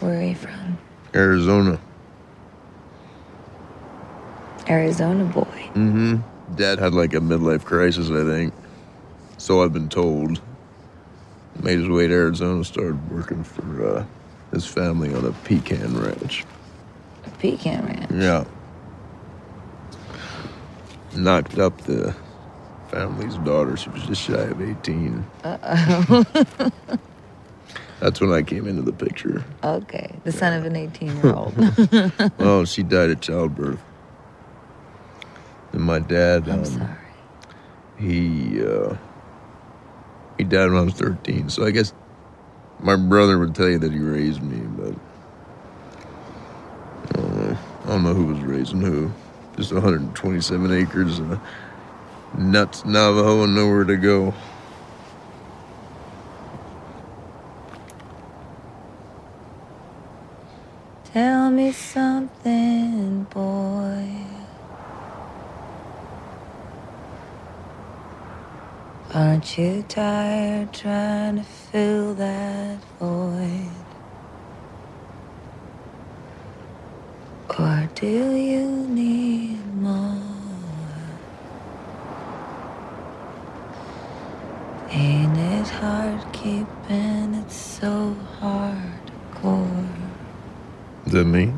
Where 0.00 0.18
are 0.18 0.22
you 0.22 0.34
from? 0.34 0.78
Arizona. 1.14 1.78
Arizona 4.68 5.24
boy. 5.24 5.70
Mm-hmm. 5.74 6.16
Dad 6.56 6.78
had 6.78 6.94
like 6.94 7.14
a 7.14 7.18
midlife 7.18 7.64
crisis, 7.64 8.10
I 8.10 8.24
think. 8.24 8.54
So 9.38 9.62
I've 9.62 9.72
been 9.72 9.88
told. 9.88 10.40
Made 11.62 11.78
his 11.80 11.88
way 11.88 12.06
to 12.06 12.14
Arizona, 12.14 12.64
started 12.64 13.10
working 13.10 13.44
for 13.44 13.98
uh, 13.98 14.06
his 14.52 14.66
family 14.66 15.14
on 15.14 15.24
a 15.26 15.32
pecan 15.44 15.98
ranch. 15.98 16.44
A 17.26 17.30
pecan 17.30 17.84
ranch. 17.84 18.10
Yeah. 18.10 18.44
Knocked 21.14 21.58
up 21.58 21.78
the 21.82 22.14
family's 22.90 23.36
daughter. 23.38 23.76
She 23.76 23.90
was 23.90 24.02
just 24.04 24.22
shy 24.22 24.34
of 24.34 24.60
18. 24.60 25.26
Uh-oh. 25.44 26.98
That's 28.02 28.20
when 28.20 28.32
I 28.32 28.42
came 28.42 28.66
into 28.66 28.82
the 28.82 28.92
picture. 28.92 29.44
okay. 29.62 30.16
The 30.24 30.32
son 30.32 30.54
of 30.54 30.64
an 30.64 30.74
18-year-old. 30.74 32.32
well, 32.38 32.64
she 32.64 32.82
died 32.82 33.10
at 33.10 33.20
childbirth. 33.20 33.78
And 35.72 35.82
my 35.82 36.00
dad, 36.00 36.48
I'm 36.48 36.58
um, 36.58 36.64
sorry. 36.64 36.96
he 37.96 38.60
uh, 38.60 38.96
he 40.36 40.42
died 40.42 40.70
when 40.70 40.78
I 40.78 40.82
was 40.82 40.94
13. 40.94 41.48
So 41.48 41.64
I 41.64 41.70
guess 41.70 41.94
my 42.80 42.96
brother 42.96 43.38
would 43.38 43.54
tell 43.54 43.68
you 43.68 43.78
that 43.78 43.92
he 43.92 44.00
raised 44.00 44.42
me, 44.42 44.58
but 44.76 44.94
uh, 47.20 47.56
I 47.84 47.86
don't 47.86 48.02
know 48.02 48.14
who 48.14 48.26
was 48.26 48.40
raising 48.40 48.80
who. 48.80 49.12
Just 49.56 49.72
127 49.72 50.72
acres, 50.72 51.20
uh, 51.20 51.38
nuts 52.36 52.84
Navajo, 52.84 53.44
and 53.44 53.54
nowhere 53.54 53.84
to 53.84 53.96
go. 53.96 54.34
Tell 61.12 61.41
me 61.52 61.70
something, 61.70 63.24
boy. 63.24 64.08
Aren't 69.14 69.58
you 69.58 69.84
tired 69.88 70.72
trying 70.72 71.36
to 71.36 71.42
fill 71.42 72.14
that 72.14 72.78
void? 72.98 73.68
Or 77.58 77.88
do 77.94 78.34
you 78.34 78.66
need 78.88 79.66
more? 79.76 80.16
Ain't 84.90 85.36
it 85.36 85.68
hard 85.68 86.32
keeping 86.32 87.34
it 87.34 87.50
so 87.52 88.16
hardcore? 88.40 89.81
Is 91.12 91.18
that 91.18 91.26
me? 91.26 91.52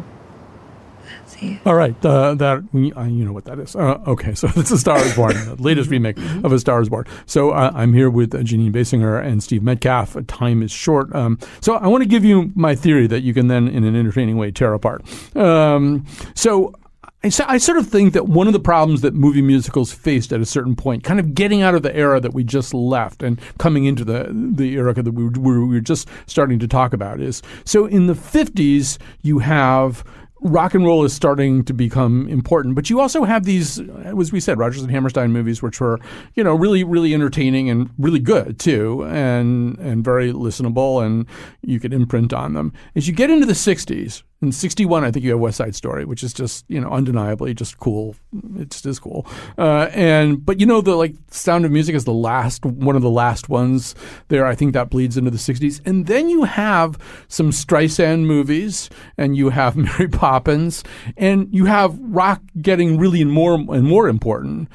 All 1.65 1.77
right, 1.77 1.95
uh, 2.05 2.35
that 2.35 2.59
uh, 2.59 3.05
you 3.05 3.25
know 3.25 3.33
what 3.33 3.45
that 3.45 3.61
is. 3.61 3.77
Uh, 3.77 4.01
okay, 4.05 4.35
so 4.35 4.49
it's 4.57 4.73
a 4.73 4.79
Star 4.79 4.99
is 4.99 5.15
Born, 5.15 5.35
the 5.35 5.55
latest 5.61 5.91
remake 5.91 6.17
of 6.43 6.51
A 6.51 6.59
Star 6.59 6.81
is 6.81 6.89
Born. 6.89 7.05
So 7.27 7.51
uh, 7.51 7.71
I'm 7.73 7.93
here 7.93 8.11
with 8.11 8.35
uh, 8.35 8.39
Jeanine 8.39 8.73
Basinger 8.73 9.25
and 9.25 9.45
Steve 9.45 9.63
Metcalf. 9.63 10.17
Time 10.27 10.61
is 10.61 10.73
short, 10.73 11.15
um, 11.15 11.39
so 11.61 11.75
I 11.77 11.87
want 11.87 12.03
to 12.03 12.09
give 12.09 12.25
you 12.25 12.51
my 12.57 12.75
theory 12.75 13.07
that 13.07 13.21
you 13.21 13.33
can 13.33 13.47
then, 13.47 13.69
in 13.69 13.85
an 13.85 13.95
entertaining 13.95 14.39
way, 14.39 14.51
tear 14.51 14.75
apart. 14.75 15.05
Um, 15.37 16.05
so. 16.35 16.75
I, 17.25 17.31
I 17.49 17.59
sort 17.59 17.79
of 17.79 17.89
think 17.89 18.13
that 18.13 18.29
one 18.29 18.47
of 18.47 18.53
the 18.53 18.61
problems 18.61 19.01
that 19.01 19.15
movie 19.15 19.41
musicals 19.41 19.93
faced 19.93 20.33
at 20.33 20.41
a 20.41 20.47
certain 20.47 20.77
point, 20.77 21.05
kind 21.05 21.19
of 21.19 21.35
getting 21.35 21.63
out 21.63 21.75
of 21.75 21.83
the 21.83 21.95
era 21.97 22.21
that 22.21 22.35
we 22.35 22.45
just 22.45 22.75
left 22.75 23.23
and 23.23 23.41
coming 23.59 23.87
into 23.87 24.05
the 24.05 24.29
the 24.31 24.75
era 24.75 24.93
that 24.93 25.13
we 25.13 25.25
were, 25.25 25.65
we 25.65 25.75
were 25.75 25.81
just 25.81 26.09
starting 26.27 26.59
to 26.59 26.69
talk 26.69 26.93
about, 26.93 27.21
is 27.21 27.43
so 27.65 27.87
in 27.87 28.07
the 28.07 28.15
50s 28.15 28.99
you 29.23 29.39
have 29.39 30.05
rock 30.45 30.75
and 30.75 30.85
roll 30.85 31.05
is 31.05 31.13
starting 31.13 31.65
to 31.65 31.73
become 31.73 32.29
important, 32.29 32.75
but 32.75 32.91
you 32.91 33.01
also 33.01 33.25
have 33.25 33.45
these, 33.45 33.81
as 33.81 34.31
we 34.31 34.39
said, 34.39 34.59
Rodgers 34.59 34.83
and 34.83 34.91
Hammerstein 34.91 35.33
movies, 35.33 35.63
which 35.63 35.81
were, 35.81 35.99
you 36.35 36.45
know, 36.45 36.55
really, 36.55 36.85
really 36.85 37.15
entertaining 37.15 37.71
and 37.71 37.91
really 37.99 38.21
good 38.21 38.59
too, 38.59 39.05
and 39.07 39.79
and 39.79 40.05
very 40.05 40.33
listenable, 40.33 41.05
and 41.05 41.27
you 41.63 41.81
could 41.81 41.93
imprint 41.93 42.33
on 42.33 42.53
them. 42.53 42.73
As 42.95 43.09
you 43.09 43.15
get 43.15 43.31
into 43.31 43.47
the 43.47 43.55
'60s, 43.55 44.23
in 44.45 44.53
'61, 44.53 45.05
I 45.05 45.11
think 45.11 45.25
you 45.25 45.31
have 45.31 45.41
West 45.41 45.57
Side 45.57 45.75
Story, 45.75 46.05
which 46.05 46.23
is 46.23 46.33
just, 46.33 46.65
you 46.69 46.81
know, 46.81 46.91
undeniably 46.91 47.55
just 47.55 47.79
cool. 47.79 48.15
It 48.59 48.71
just 48.71 48.85
is 48.85 48.99
cool. 48.99 49.27
Uh, 49.57 49.89
and 49.93 50.45
but 50.45 50.61
you 50.61 50.67
know, 50.67 50.81
the 50.81 50.95
like 50.95 51.15
Sound 51.31 51.65
of 51.65 51.71
Music 51.71 51.95
is 51.95 52.05
the 52.05 52.13
last 52.13 52.65
one 52.65 52.95
of 52.95 53.03
the 53.03 53.11
last 53.11 53.49
ones 53.49 53.95
there. 54.29 54.45
I 54.45 54.55
think 54.55 54.75
that 54.75 54.91
bleeds 54.91 55.17
into 55.17 55.31
the 55.31 55.39
'60s, 55.39 55.81
and 55.87 56.07
then 56.07 56.29
you 56.29 56.45
have 56.45 56.99
some 57.29 57.51
Streisand 57.51 58.27
movies, 58.27 58.91
and 59.17 59.37
you 59.37 59.49
have 59.49 59.77
Mary 59.77 60.09
Poppins, 60.09 60.34
and 61.17 61.49
you 61.53 61.65
have 61.67 61.99
rock 62.01 62.43
getting 62.61 62.99
really 62.99 63.25
more 63.25 63.55
and 63.55 63.85
more 63.85 64.09
important. 64.09 64.69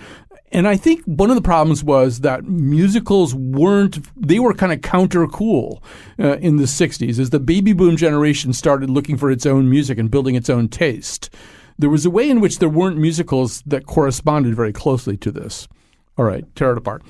And 0.52 0.68
I 0.68 0.78
think 0.78 1.04
one 1.06 1.30
of 1.30 1.36
the 1.36 1.44
problems 1.44 1.84
was 1.84 2.22
that 2.22 2.46
musicals 2.46 3.36
weren't, 3.36 4.00
they 4.20 4.40
were 4.40 4.54
kind 4.54 4.74
of 4.74 4.82
counter 4.82 5.28
cool 5.28 5.84
uh, 6.18 6.38
in 6.38 6.58
the 6.58 6.64
60s. 6.64 7.20
As 7.20 7.30
the 7.30 7.40
baby 7.40 7.74
boom 7.74 7.98
generation 7.98 8.54
started 8.54 8.90
looking 8.90 9.16
for 9.16 9.30
its 9.30 9.46
own 9.46 9.70
music 9.70 10.00
and 10.00 10.10
building 10.10 10.36
its 10.36 10.50
own 10.50 10.68
taste, 10.68 11.30
there 11.78 11.90
was 11.90 12.06
a 12.06 12.10
way 12.10 12.30
in 12.30 12.42
which 12.42 12.60
there 12.60 12.70
weren't 12.70 12.98
musicals 12.98 13.62
that 13.66 13.86
corresponded 13.86 14.56
very 14.56 14.74
closely 14.74 15.18
to 15.18 15.32
this. 15.32 15.68
All 16.18 16.26
right, 16.26 16.44
tear 16.56 16.72
it 16.72 16.78
apart. 16.78 17.04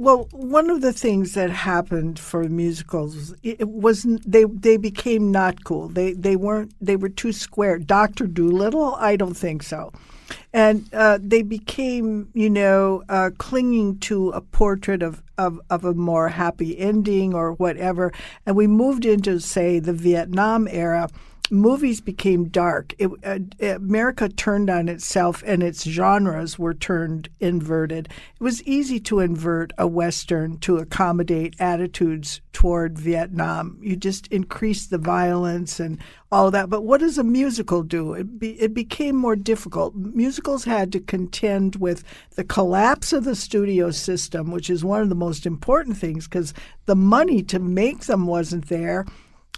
Well, 0.00 0.28
one 0.32 0.70
of 0.70 0.80
the 0.80 0.94
things 0.94 1.34
that 1.34 1.50
happened 1.50 2.18
for 2.18 2.44
musicals 2.44 3.34
it, 3.42 3.68
was 3.68 4.04
they 4.26 4.44
they 4.44 4.78
became 4.78 5.30
not 5.30 5.64
cool. 5.64 5.88
They 5.88 6.14
they 6.14 6.36
weren't 6.36 6.72
they 6.80 6.96
were 6.96 7.10
too 7.10 7.32
square. 7.32 7.78
Doctor 7.78 8.26
Dolittle, 8.26 8.94
I 8.94 9.16
don't 9.16 9.36
think 9.36 9.62
so, 9.62 9.92
and 10.54 10.88
uh, 10.94 11.18
they 11.20 11.42
became 11.42 12.30
you 12.32 12.48
know 12.48 13.02
uh, 13.10 13.28
clinging 13.36 13.98
to 14.08 14.30
a 14.30 14.40
portrait 14.40 15.02
of 15.02 15.22
of, 15.36 15.60
of 15.68 15.84
a 15.84 15.92
more 15.92 16.30
happy 16.30 16.78
ending 16.78 17.34
or 17.34 17.52
whatever. 17.52 18.10
And 18.46 18.56
we 18.56 18.66
moved 18.66 19.04
into, 19.04 19.38
say, 19.38 19.80
the 19.80 19.92
Vietnam 19.92 20.66
era. 20.66 21.10
Movies 21.50 22.00
became 22.00 22.48
dark. 22.48 22.94
It, 22.98 23.10
uh, 23.24 23.74
America 23.74 24.28
turned 24.28 24.70
on 24.70 24.88
itself, 24.88 25.42
and 25.44 25.62
its 25.62 25.82
genres 25.82 26.58
were 26.58 26.74
turned 26.74 27.28
inverted. 27.40 28.08
It 28.08 28.42
was 28.42 28.62
easy 28.62 29.00
to 29.00 29.18
invert 29.18 29.72
a 29.76 29.86
Western 29.86 30.58
to 30.58 30.78
accommodate 30.78 31.56
attitudes 31.58 32.40
toward 32.52 32.98
Vietnam. 32.98 33.78
You 33.82 33.96
just 33.96 34.26
increased 34.28 34.90
the 34.90 34.98
violence 34.98 35.80
and 35.80 35.98
all 36.30 36.50
that. 36.52 36.70
But 36.70 36.82
what 36.82 37.00
does 37.00 37.18
a 37.18 37.24
musical 37.24 37.82
do? 37.82 38.12
It, 38.14 38.38
be, 38.38 38.60
it 38.60 38.72
became 38.72 39.16
more 39.16 39.36
difficult. 39.36 39.94
Musicals 39.94 40.64
had 40.64 40.92
to 40.92 41.00
contend 41.00 41.76
with 41.76 42.04
the 42.36 42.44
collapse 42.44 43.12
of 43.12 43.24
the 43.24 43.34
studio 43.34 43.90
system, 43.90 44.50
which 44.50 44.70
is 44.70 44.84
one 44.84 45.02
of 45.02 45.08
the 45.08 45.14
most 45.14 45.46
important 45.46 45.96
things 45.96 46.28
because 46.28 46.54
the 46.86 46.94
money 46.94 47.42
to 47.44 47.58
make 47.58 48.04
them 48.04 48.26
wasn't 48.26 48.68
there. 48.68 49.06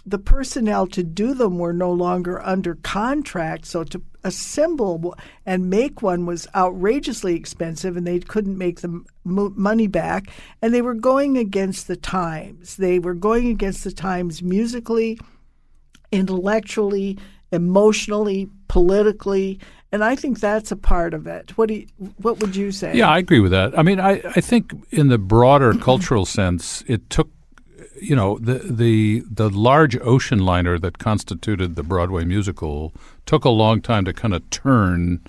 The 0.05 0.19
personnel 0.19 0.87
to 0.87 1.03
do 1.03 1.33
them 1.33 1.57
were 1.57 1.73
no 1.73 1.91
longer 1.91 2.41
under 2.41 2.75
contract, 2.75 3.65
so 3.65 3.83
to 3.85 4.01
assemble 4.23 5.15
and 5.45 5.69
make 5.69 6.01
one 6.01 6.25
was 6.25 6.47
outrageously 6.55 7.35
expensive, 7.35 7.95
and 7.95 8.05
they 8.05 8.19
couldn't 8.19 8.57
make 8.57 8.81
the 8.81 9.03
money 9.23 9.87
back. 9.87 10.29
And 10.61 10.73
they 10.73 10.81
were 10.81 10.93
going 10.93 11.37
against 11.37 11.87
the 11.87 11.95
times. 11.95 12.77
They 12.77 12.99
were 12.99 13.13
going 13.13 13.47
against 13.47 13.83
the 13.83 13.91
times 13.91 14.41
musically, 14.41 15.19
intellectually, 16.11 17.17
emotionally, 17.51 18.49
politically, 18.67 19.59
and 19.93 20.03
I 20.03 20.15
think 20.15 20.39
that's 20.39 20.71
a 20.71 20.75
part 20.75 21.13
of 21.13 21.27
it. 21.27 21.55
What 21.55 21.67
do 21.67 21.75
you, 21.75 21.87
what 22.17 22.39
would 22.39 22.55
you 22.55 22.71
say? 22.71 22.95
Yeah, 22.95 23.09
I 23.09 23.19
agree 23.19 23.39
with 23.39 23.51
that. 23.51 23.77
I 23.77 23.83
mean, 23.83 23.99
I, 23.99 24.21
I 24.35 24.41
think 24.41 24.73
in 24.89 25.09
the 25.09 25.19
broader 25.19 25.73
cultural 25.79 26.25
sense, 26.25 26.83
it 26.87 27.11
took 27.11 27.29
you 28.03 28.15
know 28.15 28.37
the 28.39 28.59
the 28.59 29.23
the 29.29 29.49
large 29.49 29.97
ocean 30.01 30.39
liner 30.39 30.77
that 30.77 30.97
constituted 30.97 31.75
the 31.75 31.83
Broadway 31.83 32.25
musical 32.25 32.93
took 33.25 33.45
a 33.45 33.49
long 33.49 33.81
time 33.81 34.05
to 34.05 34.13
kind 34.13 34.33
of 34.33 34.47
turn 34.49 35.21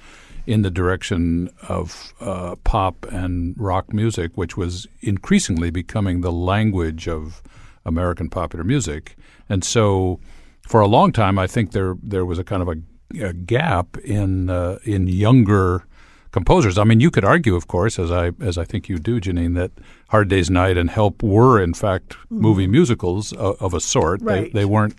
in 0.47 0.63
the 0.63 0.71
direction 0.71 1.49
of 1.69 2.13
uh, 2.21 2.55
pop 2.65 3.07
and 3.11 3.55
rock 3.57 3.93
music, 3.93 4.33
which 4.35 4.57
was 4.57 4.87
increasingly 5.01 5.71
becoming 5.71 6.21
the 6.21 6.33
language 6.33 7.09
of 7.09 7.43
American 7.87 8.29
popular 8.29 8.65
music. 8.65 9.17
And 9.49 9.65
so, 9.65 10.21
for 10.63 10.81
a 10.81 10.87
long 10.87 11.13
time, 11.13 11.39
I 11.39 11.47
think 11.47 11.73
there 11.73 11.97
there 12.03 12.27
was 12.27 12.39
a 12.39 12.45
kind 12.45 12.63
of 12.63 12.69
a, 12.69 13.25
a 13.25 13.33
gap 13.33 13.97
in 13.99 14.51
uh, 14.51 14.79
in 14.85 15.07
younger 15.07 15.87
composers. 16.35 16.77
I 16.77 16.85
mean, 16.85 16.99
you 16.99 17.13
could 17.13 17.25
argue, 17.25 17.55
of 17.55 17.69
course, 17.69 17.97
as 17.99 18.11
I 18.11 18.33
as 18.41 18.59
I 18.59 18.65
think 18.65 18.89
you 18.89 18.99
do, 18.99 19.21
Jeanine, 19.21 19.55
that 19.55 19.71
Hard 20.09 20.29
Day's 20.29 20.51
Night 20.51 20.77
and 20.77 20.91
Help 20.91 21.23
were 21.23 21.63
in 21.63 21.75
fact 21.75 22.11
mm-hmm. 22.11 22.41
movie 22.41 22.67
musicals 22.67 23.33
of, 23.33 23.63
of 23.63 23.73
a 23.73 23.81
sort. 23.81 24.21
Right. 24.21 24.53
They, 24.53 24.61
they 24.61 24.65
weren't 24.65 24.99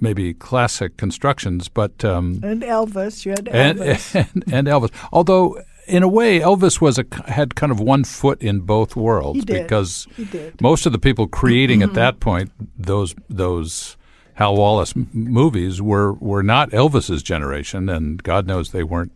maybe 0.00 0.32
classic 0.32 0.96
constructions, 0.96 1.68
but 1.68 2.04
um, 2.04 2.40
and 2.42 2.62
Elvis, 2.62 3.24
you 3.26 3.32
had 3.32 3.44
Elvis, 3.44 4.14
and, 4.14 4.28
and, 4.34 4.54
and 4.54 4.66
Elvis. 4.66 4.90
Although 5.12 5.62
in 5.86 6.02
a 6.02 6.08
way, 6.08 6.40
Elvis 6.40 6.80
was 6.80 6.98
a 6.98 7.04
had 7.26 7.54
kind 7.54 7.70
of 7.70 7.78
one 7.78 8.04
foot 8.04 8.40
in 8.42 8.60
both 8.60 8.96
worlds 8.96 9.44
because 9.44 10.08
most 10.60 10.86
of 10.86 10.92
the 10.92 10.98
people 10.98 11.26
creating 11.28 11.82
at 11.82 11.92
that 11.92 12.18
point 12.18 12.50
those 12.78 13.14
those 13.28 13.98
Hal 14.34 14.56
Wallis 14.56 14.96
m- 14.96 15.10
movies 15.12 15.82
were 15.82 16.14
were 16.14 16.42
not 16.42 16.70
Elvis's 16.70 17.22
generation, 17.22 17.90
and 17.90 18.22
God 18.22 18.46
knows 18.46 18.70
they 18.70 18.82
weren't 18.82 19.12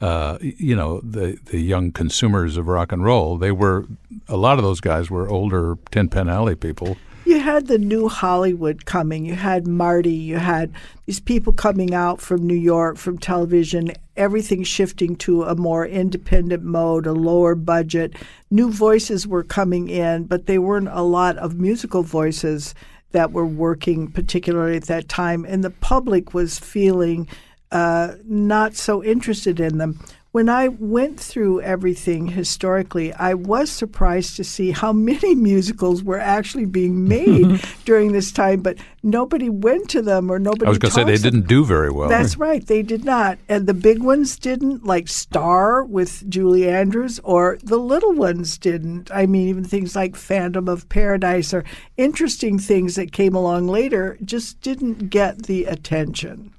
uh, 0.00 0.38
you 0.40 0.76
know, 0.76 1.00
the 1.00 1.38
the 1.46 1.60
young 1.60 1.92
consumers 1.92 2.56
of 2.56 2.68
rock 2.68 2.92
and 2.92 3.04
roll. 3.04 3.38
They 3.38 3.52
were 3.52 3.86
a 4.28 4.36
lot 4.36 4.58
of 4.58 4.64
those 4.64 4.80
guys 4.80 5.10
were 5.10 5.28
older 5.28 5.78
Tin 5.90 6.08
Pan 6.08 6.28
Alley 6.28 6.54
people. 6.54 6.96
You 7.24 7.40
had 7.40 7.66
the 7.66 7.78
new 7.78 8.08
Hollywood 8.08 8.84
coming. 8.84 9.26
You 9.26 9.34
had 9.34 9.66
Marty. 9.66 10.12
You 10.12 10.36
had 10.36 10.72
these 11.06 11.18
people 11.18 11.52
coming 11.52 11.92
out 11.92 12.20
from 12.20 12.46
New 12.46 12.54
York, 12.54 12.98
from 12.98 13.18
television. 13.18 13.90
Everything 14.16 14.62
shifting 14.62 15.16
to 15.16 15.42
a 15.42 15.56
more 15.56 15.84
independent 15.84 16.62
mode, 16.62 17.04
a 17.04 17.12
lower 17.12 17.56
budget. 17.56 18.14
New 18.52 18.70
voices 18.70 19.26
were 19.26 19.42
coming 19.42 19.88
in, 19.88 20.26
but 20.26 20.46
they 20.46 20.58
weren't 20.58 20.88
a 20.88 21.02
lot 21.02 21.36
of 21.38 21.58
musical 21.58 22.04
voices 22.04 22.76
that 23.10 23.32
were 23.32 23.46
working, 23.46 24.08
particularly 24.08 24.76
at 24.76 24.84
that 24.84 25.08
time. 25.08 25.44
And 25.44 25.64
the 25.64 25.70
public 25.70 26.32
was 26.32 26.60
feeling 26.60 27.26
uh, 27.72 28.14
not 28.24 28.74
so 28.74 29.02
interested 29.02 29.60
in 29.60 29.78
them. 29.78 29.98
When 30.36 30.50
I 30.50 30.68
went 30.68 31.18
through 31.18 31.62
everything 31.62 32.26
historically, 32.26 33.10
I 33.14 33.32
was 33.32 33.70
surprised 33.70 34.36
to 34.36 34.44
see 34.44 34.70
how 34.70 34.92
many 35.12 35.34
musicals 35.34 36.02
were 36.02 36.18
actually 36.18 36.66
being 36.66 37.08
made 37.08 37.64
during 37.86 38.12
this 38.12 38.32
time, 38.32 38.60
but 38.60 38.76
nobody 39.02 39.48
went 39.48 39.88
to 39.90 40.02
them 40.02 40.30
or 40.30 40.38
nobody. 40.38 40.66
I 40.66 40.68
was 40.68 40.76
going 40.76 40.90
to 40.90 40.94
say 40.94 41.04
they 41.04 41.16
didn't 41.16 41.48
do 41.48 41.64
very 41.64 41.90
well. 41.90 42.10
That's 42.10 42.36
right, 42.36 42.66
they 42.66 42.82
did 42.82 43.02
not, 43.02 43.38
and 43.48 43.66
the 43.66 43.72
big 43.72 44.02
ones 44.02 44.38
didn't, 44.38 44.84
like 44.84 45.08
Star 45.08 45.82
with 45.82 46.28
Julie 46.28 46.68
Andrews, 46.68 47.18
or 47.24 47.58
the 47.62 47.78
little 47.78 48.12
ones 48.12 48.58
didn't. 48.58 49.10
I 49.14 49.24
mean, 49.24 49.48
even 49.48 49.64
things 49.64 49.96
like 49.96 50.16
Phantom 50.16 50.68
of 50.68 50.86
Paradise 50.90 51.54
or 51.54 51.64
interesting 51.96 52.58
things 52.58 52.96
that 52.96 53.10
came 53.10 53.34
along 53.34 53.68
later 53.68 54.18
just 54.22 54.60
didn't 54.60 55.08
get 55.08 55.44
the 55.44 55.64
attention. 55.64 56.52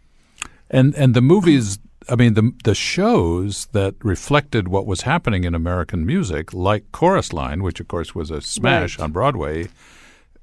And 0.69 0.93
and 0.95 1.13
the 1.13 1.21
movies, 1.21 1.79
I 2.09 2.15
mean, 2.15 2.33
the 2.33 2.51
the 2.63 2.75
shows 2.75 3.67
that 3.71 3.95
reflected 4.03 4.67
what 4.67 4.85
was 4.85 5.01
happening 5.01 5.43
in 5.43 5.55
American 5.55 6.05
music, 6.05 6.53
like 6.53 6.91
Chorus 6.91 7.31
Line, 7.33 7.63
which 7.63 7.79
of 7.79 7.87
course 7.87 8.13
was 8.15 8.31
a 8.31 8.41
smash 8.41 8.97
Right. 8.97 9.03
on 9.05 9.11
Broadway, 9.11 9.67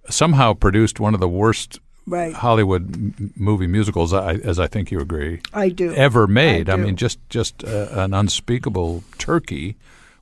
somehow 0.09 0.55
produced 0.55 1.01
one 1.01 1.15
of 1.15 1.21
the 1.21 1.29
worst 1.29 1.81
Right. 2.07 2.35
Hollywood 2.35 2.95
m- 2.95 3.33
movie 3.35 3.67
musicals, 3.67 4.13
I, 4.13 4.35
as 4.35 4.59
I 4.61 4.67
think 4.67 4.91
you 4.91 5.01
agree, 5.01 5.41
I 5.55 5.71
do. 5.71 5.95
ever 5.95 6.27
made. 6.27 6.69
I 6.69 6.75
I, 6.75 6.77
mean, 6.77 6.97
just 6.97 7.19
just 7.31 7.65
uh, 7.65 7.89
an 7.93 8.13
unspeakable 8.13 9.03
turkey, 9.17 9.77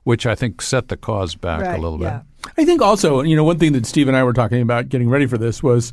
which 0.05 0.25
I 0.25 0.33
think 0.33 0.61
set 0.61 0.87
the 0.87 0.95
cause 0.95 1.35
back 1.35 1.61
Right, 1.61 1.77
a 1.77 1.81
little 1.81 1.99
yeah. 2.01 2.21
bit. 2.45 2.53
I 2.57 2.63
think 2.65 2.81
also, 2.81 3.21
you 3.21 3.35
know, 3.35 3.43
one 3.43 3.57
thing 3.59 3.73
that 3.73 3.85
Steve 3.85 4.07
and 4.07 4.15
I 4.15 4.23
were 4.23 4.31
talking 4.33 4.61
about 4.61 4.87
getting 4.87 5.09
ready 5.09 5.25
for 5.27 5.37
this 5.37 5.61
was 5.61 5.91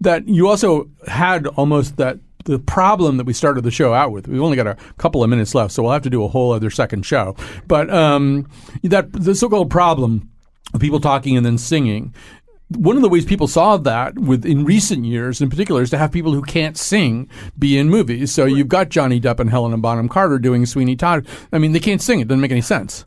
that 0.00 0.28
you 0.28 0.46
also 0.48 0.88
had 1.08 1.48
almost 1.48 1.96
that 1.96 2.18
the 2.44 2.58
problem 2.58 3.16
that 3.16 3.26
we 3.26 3.32
started 3.32 3.62
the 3.62 3.70
show 3.70 3.94
out 3.94 4.12
with. 4.12 4.28
We've 4.28 4.42
only 4.42 4.56
got 4.56 4.66
a 4.66 4.76
couple 4.98 5.22
of 5.22 5.30
minutes 5.30 5.54
left, 5.54 5.72
so 5.72 5.82
we'll 5.82 5.92
have 5.92 6.02
to 6.02 6.10
do 6.10 6.24
a 6.24 6.28
whole 6.28 6.52
other 6.52 6.70
second 6.70 7.04
show. 7.04 7.36
But 7.66 7.92
um, 7.92 8.48
that 8.82 9.12
the 9.12 9.34
so-called 9.34 9.70
problem 9.70 10.30
of 10.74 10.80
people 10.80 11.00
talking 11.00 11.36
and 11.36 11.44
then 11.44 11.58
singing. 11.58 12.14
One 12.70 12.96
of 12.96 13.02
the 13.02 13.08
ways 13.10 13.26
people 13.26 13.48
solve 13.48 13.84
that 13.84 14.18
with 14.18 14.46
in 14.46 14.64
recent 14.64 15.04
years 15.04 15.42
in 15.42 15.50
particular 15.50 15.82
is 15.82 15.90
to 15.90 15.98
have 15.98 16.10
people 16.10 16.32
who 16.32 16.40
can't 16.42 16.78
sing 16.78 17.28
be 17.58 17.76
in 17.76 17.90
movies. 17.90 18.32
So 18.32 18.46
you've 18.46 18.68
got 18.68 18.88
Johnny 18.88 19.20
Depp 19.20 19.40
and 19.40 19.50
Helena 19.50 19.76
Bonham 19.76 20.08
Carter 20.08 20.38
doing 20.38 20.64
Sweeney 20.64 20.96
Todd. 20.96 21.26
I 21.52 21.58
mean, 21.58 21.72
they 21.72 21.80
can't 21.80 22.00
sing. 22.00 22.20
It 22.20 22.28
doesn't 22.28 22.40
make 22.40 22.50
any 22.50 22.62
sense. 22.62 23.04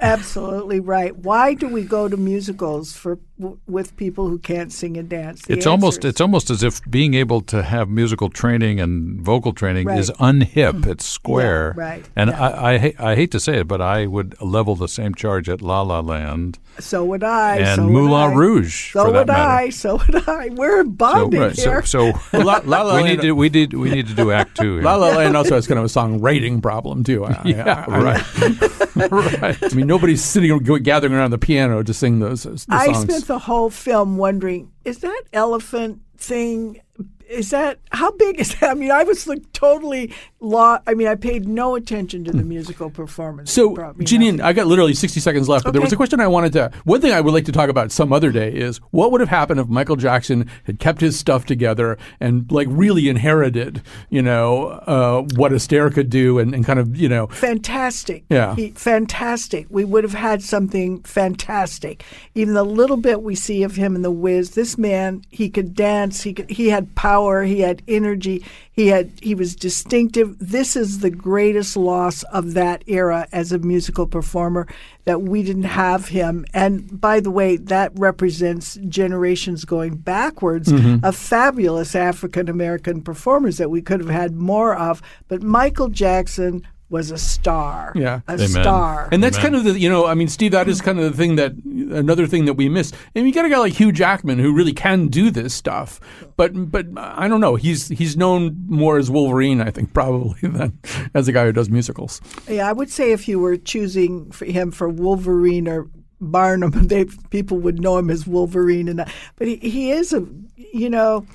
Absolutely 0.00 0.80
right. 0.80 1.16
Why 1.16 1.54
do 1.54 1.68
we 1.68 1.82
go 1.82 2.08
to 2.08 2.16
musicals 2.16 2.92
for 2.94 3.18
w- 3.38 3.58
with 3.66 3.96
people 3.96 4.28
who 4.28 4.38
can't 4.38 4.70
sing 4.72 4.96
and 4.96 5.08
dance? 5.08 5.42
The 5.42 5.54
it's 5.54 5.60
answer 5.66 5.70
almost 5.70 5.98
is- 6.04 6.10
it's 6.10 6.20
almost 6.20 6.50
as 6.50 6.62
if 6.62 6.80
being 6.90 7.14
able 7.14 7.40
to 7.42 7.62
have 7.62 7.88
musical 7.88 8.28
training 8.28 8.78
and 8.78 9.20
vocal 9.22 9.52
training 9.52 9.88
is 9.88 10.10
Right. 10.20 10.34
Mm-hmm. 10.34 10.58
unhip. 10.60 10.86
It's 10.86 11.04
square. 11.06 11.72
right. 11.76 12.04
And 12.14 12.30
Yeah. 12.30 12.40
I 12.40 12.72
I, 12.74 12.78
ha- 12.78 13.10
I 13.10 13.14
hate 13.16 13.30
to 13.32 13.40
say 13.40 13.58
it, 13.60 13.68
but 13.68 13.80
I 13.80 14.06
would 14.06 14.34
level 14.42 14.76
the 14.76 14.88
same 14.88 15.14
charge 15.14 15.48
at 15.48 15.62
La 15.62 15.80
La 15.82 16.00
Land 16.00 16.58
so 16.78 17.02
would 17.06 17.24
I. 17.24 17.56
and 17.56 17.76
so 17.76 17.84
would 17.84 17.92
Moulin 17.92 18.32
I. 18.32 18.34
Rouge. 18.34 18.92
So 18.92 19.04
for 19.06 19.12
would 19.12 19.26
matter. 19.28 19.32
I. 19.64 19.70
So 19.70 19.96
would 19.96 20.28
I. 20.28 20.50
We're 20.50 20.82
So, 20.84 20.90
bonding 20.90 21.40
right, 21.40 21.56
so, 21.56 21.70
here. 21.70 21.82
so 21.86 22.12
La- 22.34 22.60
La 22.66 22.82
La 22.82 22.96
we 22.96 23.02
Land- 23.02 23.06
need 23.06 23.20
to 23.22 23.32
we 23.32 23.48
need 23.48 23.72
we 23.72 23.88
need 23.90 24.08
to 24.08 24.14
do 24.14 24.30
Act 24.30 24.58
Two. 24.58 24.74
here. 24.74 24.82
La 24.82 24.96
La 24.96 25.08
Land 25.16 25.34
also 25.40 25.54
has 25.54 25.66
kind 25.66 25.78
of 25.78 25.84
a 25.86 25.88
songwriting 25.88 26.60
problem 26.60 27.02
too. 27.02 27.24
I- 27.24 27.30
I- 27.32 27.42
Yeah, 27.48 27.84
I- 27.88 28.00
right. 28.02 29.10
right. 29.10 29.58
I 29.72 29.74
mean, 29.74 29.86
nobody's 29.96 30.22
sitting 30.22 30.52
gathering 30.82 31.14
around 31.14 31.30
the 31.30 31.38
piano 31.38 31.82
to 31.82 31.94
sing 31.94 32.20
those 32.20 32.42
the 32.66 32.74
I 32.74 32.86
songs. 32.86 33.02
spent 33.02 33.26
the 33.26 33.38
whole 33.38 33.70
film 33.70 34.16
wondering: 34.18 34.70
is 34.84 34.98
that 34.98 35.22
elephant 35.32 36.00
thing? 36.18 36.80
Is 37.28 37.50
that 37.50 37.78
how 37.90 38.12
big 38.12 38.38
is 38.40 38.54
that? 38.56 38.70
I 38.70 38.74
mean, 38.74 38.90
I 38.90 39.02
was 39.04 39.26
like 39.26 39.52
totally 39.52 40.12
lost. 40.40 40.82
I 40.86 40.94
mean, 40.94 41.08
I 41.08 41.14
paid 41.14 41.48
no 41.48 41.74
attention 41.74 42.24
to 42.24 42.32
the 42.32 42.42
musical 42.42 42.90
performance. 42.90 43.50
So, 43.50 43.74
Jeanine, 43.74 44.40
I 44.40 44.52
got 44.52 44.66
literally 44.66 44.94
60 44.94 45.18
seconds 45.20 45.48
left, 45.48 45.64
but 45.64 45.72
there 45.72 45.82
was 45.82 45.92
a 45.92 45.96
question 45.96 46.20
I 46.20 46.26
wanted 46.26 46.52
to. 46.54 46.70
One 46.84 47.00
thing 47.00 47.12
I 47.12 47.20
would 47.20 47.34
like 47.34 47.46
to 47.46 47.52
talk 47.52 47.68
about 47.68 47.90
some 47.90 48.12
other 48.12 48.30
day 48.30 48.52
is 48.52 48.78
what 48.90 49.12
would 49.12 49.20
have 49.20 49.30
happened 49.30 49.60
if 49.60 49.68
Michael 49.68 49.96
Jackson 49.96 50.48
had 50.64 50.78
kept 50.78 51.00
his 51.00 51.18
stuff 51.18 51.46
together 51.46 51.98
and, 52.20 52.50
like, 52.52 52.68
really 52.70 53.08
inherited, 53.08 53.82
you 54.10 54.22
know, 54.22 54.66
uh, 54.86 55.22
what 55.34 55.52
Astaire 55.52 55.92
could 55.92 56.10
do 56.10 56.38
and, 56.38 56.54
and 56.54 56.64
kind 56.64 56.78
of, 56.78 56.96
you 56.96 57.08
know, 57.08 57.26
fantastic. 57.28 58.24
Yeah. 58.28 58.54
He, 58.54 58.70
fantastic. 58.70 59.66
We 59.70 59.84
would 59.84 60.04
have 60.04 60.14
had 60.14 60.42
something 60.42 61.02
fantastic. 61.02 62.04
Even 62.34 62.54
the 62.54 62.64
little 62.64 62.96
bit 62.96 63.22
we 63.22 63.34
see 63.34 63.62
of 63.62 63.76
him 63.76 63.96
in 63.96 64.02
the 64.02 64.10
Wiz, 64.10 64.50
this 64.50 64.78
man, 64.78 65.22
he 65.30 65.48
could 65.48 65.74
dance. 65.74 66.22
He 66.22 66.34
could, 66.34 66.50
he 66.50 66.68
had 66.68 66.94
power. 66.94 67.15
Power, 67.16 67.44
he 67.44 67.60
had 67.60 67.82
energy, 67.88 68.44
he 68.70 68.88
had 68.88 69.10
he 69.22 69.34
was 69.34 69.56
distinctive. 69.56 70.36
This 70.38 70.76
is 70.76 70.98
the 70.98 71.10
greatest 71.10 71.76
loss 71.76 72.22
of 72.24 72.52
that 72.54 72.84
era 72.86 73.26
as 73.32 73.52
a 73.52 73.58
musical 73.58 74.06
performer 74.06 74.66
that 75.04 75.22
we 75.22 75.42
didn't 75.42 75.62
have 75.84 76.08
him. 76.08 76.44
And 76.52 77.00
by 77.00 77.20
the 77.20 77.30
way, 77.30 77.56
that 77.56 77.92
represents 77.96 78.78
generations 78.88 79.64
going 79.64 79.96
backwards 79.96 80.70
Mhm. 80.70 81.02
of 81.02 81.16
fabulous 81.16 81.94
African 81.94 82.48
American 82.50 83.00
performers 83.00 83.56
that 83.56 83.70
we 83.70 83.80
could 83.80 84.00
have 84.00 84.10
had 84.10 84.36
more 84.36 84.76
of. 84.76 85.00
But 85.28 85.42
Michael 85.42 85.88
Jackson 85.88 86.62
was 86.88 87.10
a 87.10 87.18
star. 87.18 87.92
Yeah, 87.96 88.20
a 88.28 88.38
star. 88.38 89.08
And 89.10 89.22
that's 89.22 89.38
kind 89.38 89.56
of 89.56 89.64
the 89.64 89.78
you 89.78 89.88
know 89.88 90.06
I 90.06 90.14
mean 90.14 90.28
Steve 90.28 90.52
that 90.52 90.68
is 90.68 90.80
kind 90.80 90.98
of 90.98 91.10
the 91.10 91.16
thing 91.16 91.36
that 91.36 91.52
another 91.90 92.26
thing 92.26 92.44
that 92.44 92.54
we 92.54 92.68
miss. 92.68 92.92
And 93.14 93.26
you 93.26 93.32
got 93.32 93.44
a 93.44 93.48
guy 93.48 93.58
like 93.58 93.74
Hugh 93.74 93.92
Jackman 93.92 94.38
who 94.38 94.54
really 94.54 94.72
can 94.72 95.08
do 95.08 95.30
this 95.30 95.54
stuff, 95.54 96.00
but 96.36 96.70
but 96.70 96.86
I 96.96 97.28
don't 97.28 97.40
know 97.40 97.56
he's 97.56 97.88
he's 97.88 98.16
known 98.16 98.56
more 98.68 98.98
as 98.98 99.10
Wolverine 99.10 99.60
I 99.60 99.70
think 99.70 99.92
probably 99.94 100.48
than 100.48 100.78
as 101.14 101.28
a 101.28 101.32
guy 101.32 101.46
who 101.46 101.52
does 101.52 101.70
musicals. 101.70 102.20
Yeah, 102.48 102.68
I 102.68 102.72
would 102.72 102.90
say 102.90 103.12
if 103.12 103.26
you 103.26 103.40
were 103.40 103.56
choosing 103.56 104.30
for 104.30 104.44
him 104.44 104.70
for 104.70 104.88
Wolverine 104.88 105.68
or 105.68 105.88
Barnum, 106.20 106.70
they 106.86 107.06
people 107.30 107.58
would 107.58 107.80
know 107.80 107.98
him 107.98 108.10
as 108.10 108.26
Wolverine, 108.26 108.88
and 108.88 109.00
that. 109.00 109.12
but 109.36 109.48
he, 109.48 109.56
he 109.56 109.90
is 109.90 110.12
a 110.12 110.26
you 110.56 110.90
know. 110.90 111.26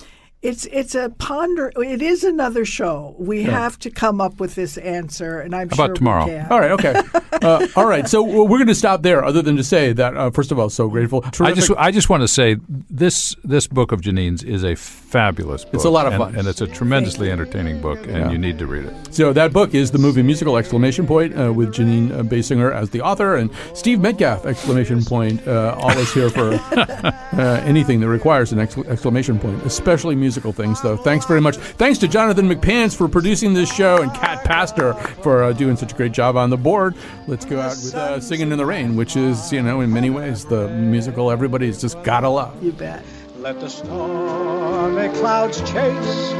It's 0.42 0.66
it's 0.72 0.96
a 0.96 1.10
ponder. 1.20 1.72
It 1.76 2.02
is 2.02 2.24
another 2.24 2.66
show. 2.66 3.16
We 3.20 3.42
Yeah. 3.42 3.52
have 3.52 3.78
to 3.80 3.92
come 3.92 4.20
up 4.20 4.39
with 4.39 4.56
this 4.56 4.76
answer, 4.80 5.39
and 5.39 5.54
I'm 5.54 5.70
How 5.70 5.86
sure 5.86 5.94
tomorrow? 5.94 6.26
we 6.26 6.32
can. 6.32 6.48
All 6.52 6.60
right, 6.60 6.72
okay, 6.72 6.96
uh, 7.44 7.68
all 7.76 7.86
right. 7.86 8.10
So 8.10 8.24
we're 8.24 8.58
going 8.58 8.66
to 8.66 8.74
stop 8.74 9.04
there. 9.04 9.24
Other 9.24 9.44
than 9.44 9.56
to 9.58 9.64
say 9.64 9.94
that, 9.94 10.18
uh, 10.18 10.32
first 10.32 10.52
of 10.52 10.58
all, 10.58 10.72
so 10.72 10.88
grateful. 10.89 11.24
I 11.39 11.52
just 11.52 11.70
I 11.78 11.92
just 11.92 12.10
want 12.10 12.22
to 12.22 12.28
say 12.28 12.56
this 12.89 13.36
this 13.44 13.68
book 13.68 13.92
of 13.92 14.02
Jeanine's 14.02 14.42
is 14.44 14.64
a 14.64 14.74
fabulous 14.76 15.64
book. 15.64 15.76
It's 15.76 15.84
a 15.86 15.92
lot 15.92 16.08
of 16.08 16.14
and- 16.14 16.24
fun. 16.24 16.36
and, 16.36 16.48
it's 16.48 16.62
a 16.62 16.66
tremendously 16.68 17.30
entertaining 17.30 17.80
book, 17.80 18.00
and 18.08 18.18
Yeah. 18.18 18.32
you 18.32 18.39
need 18.39 18.58
to 18.58 18.66
read 18.66 18.86
it. 18.86 18.94
So 19.14 19.34
that 19.34 19.54
book 19.54 19.76
is 19.76 19.92
the 19.92 20.00
movie 20.00 20.24
musical 20.24 20.58
exclamation 20.58 21.06
point 21.06 21.38
uh, 21.39 21.54
with 21.54 21.72
Janine 21.72 22.12
uh, 22.18 22.24
Basinger 22.24 22.74
as 22.74 22.89
the 22.89 23.02
author 23.02 23.36
and 23.36 23.52
Steve 23.76 24.00
Metcalf 24.00 24.48
exclamation 24.48 25.04
point. 25.06 25.48
Uh, 25.48 25.76
always 25.78 26.12
here 26.12 26.32
for 26.32 26.54
uh, 26.72 27.62
anything 27.64 28.00
that 28.00 28.08
requires 28.08 28.52
an 28.52 28.58
excla- 28.58 28.88
exclamation 28.88 29.38
point, 29.38 29.64
especially 29.66 30.16
musical 30.32 30.54
things. 30.54 30.82
Though, 30.82 30.96
thanks 30.96 31.26
very 31.26 31.42
much. 31.42 31.58
Thanks 31.58 32.00
to 32.00 32.08
Jonathan 32.08 32.48
McPants 32.48 32.96
for 32.96 33.10
producing 33.10 33.54
this 33.54 33.70
show 33.70 34.02
and 34.02 34.14
Kat 34.14 34.46
Pastor 34.46 34.94
for 34.94 35.44
uh, 35.44 35.52
doing 35.52 35.76
such 35.76 35.92
a 35.92 35.96
great 35.96 36.14
job 36.14 36.38
on 36.38 36.50
the 36.50 36.56
board. 36.56 36.96
Let's 37.28 37.44
go 37.44 37.60
out 37.60 37.72
with 37.72 37.94
uh, 37.94 38.22
"Singing 38.22 38.50
in 38.54 38.58
the 38.58 38.66
Rain," 38.66 38.96
which 38.96 39.18
is 39.18 39.52
you 39.52 39.62
know 39.62 39.82
in 39.82 39.92
many 39.92 40.10
ways 40.10 40.46
the 40.46 40.70
musical 40.70 41.32
everybody's 41.32 41.82
just 41.82 42.02
gotta 42.04 42.30
love. 42.30 42.64
You 42.64 42.72
bet. 42.72 43.04
Let 43.40 43.60
the 43.60 43.68
stormy 43.68 45.10
clouds 45.20 45.60
chase 45.70 46.32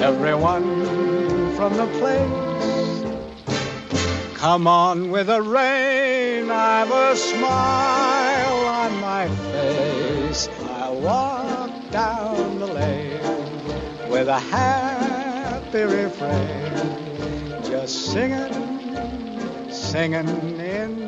everyone 0.00 0.64
from 1.56 1.76
the 1.76 1.86
place. 1.98 2.56
Come 4.38 4.66
on 4.66 5.10
with 5.10 5.26
the 5.26 5.42
rain, 5.42 6.50
I've 6.50 6.90
a 6.90 7.16
smile 7.16 8.66
on 8.66 9.00
my 9.02 9.28
face. 9.28 10.48
I'll 10.62 11.00
walk 11.00 11.65
down 11.96 12.58
the 12.58 12.66
lane 12.66 14.10
with 14.10 14.28
a 14.28 14.38
happy 14.38 15.80
refrain, 15.80 16.70
just 17.64 18.12
singing, 18.12 19.70
singing 19.70 20.28
in 20.60 21.06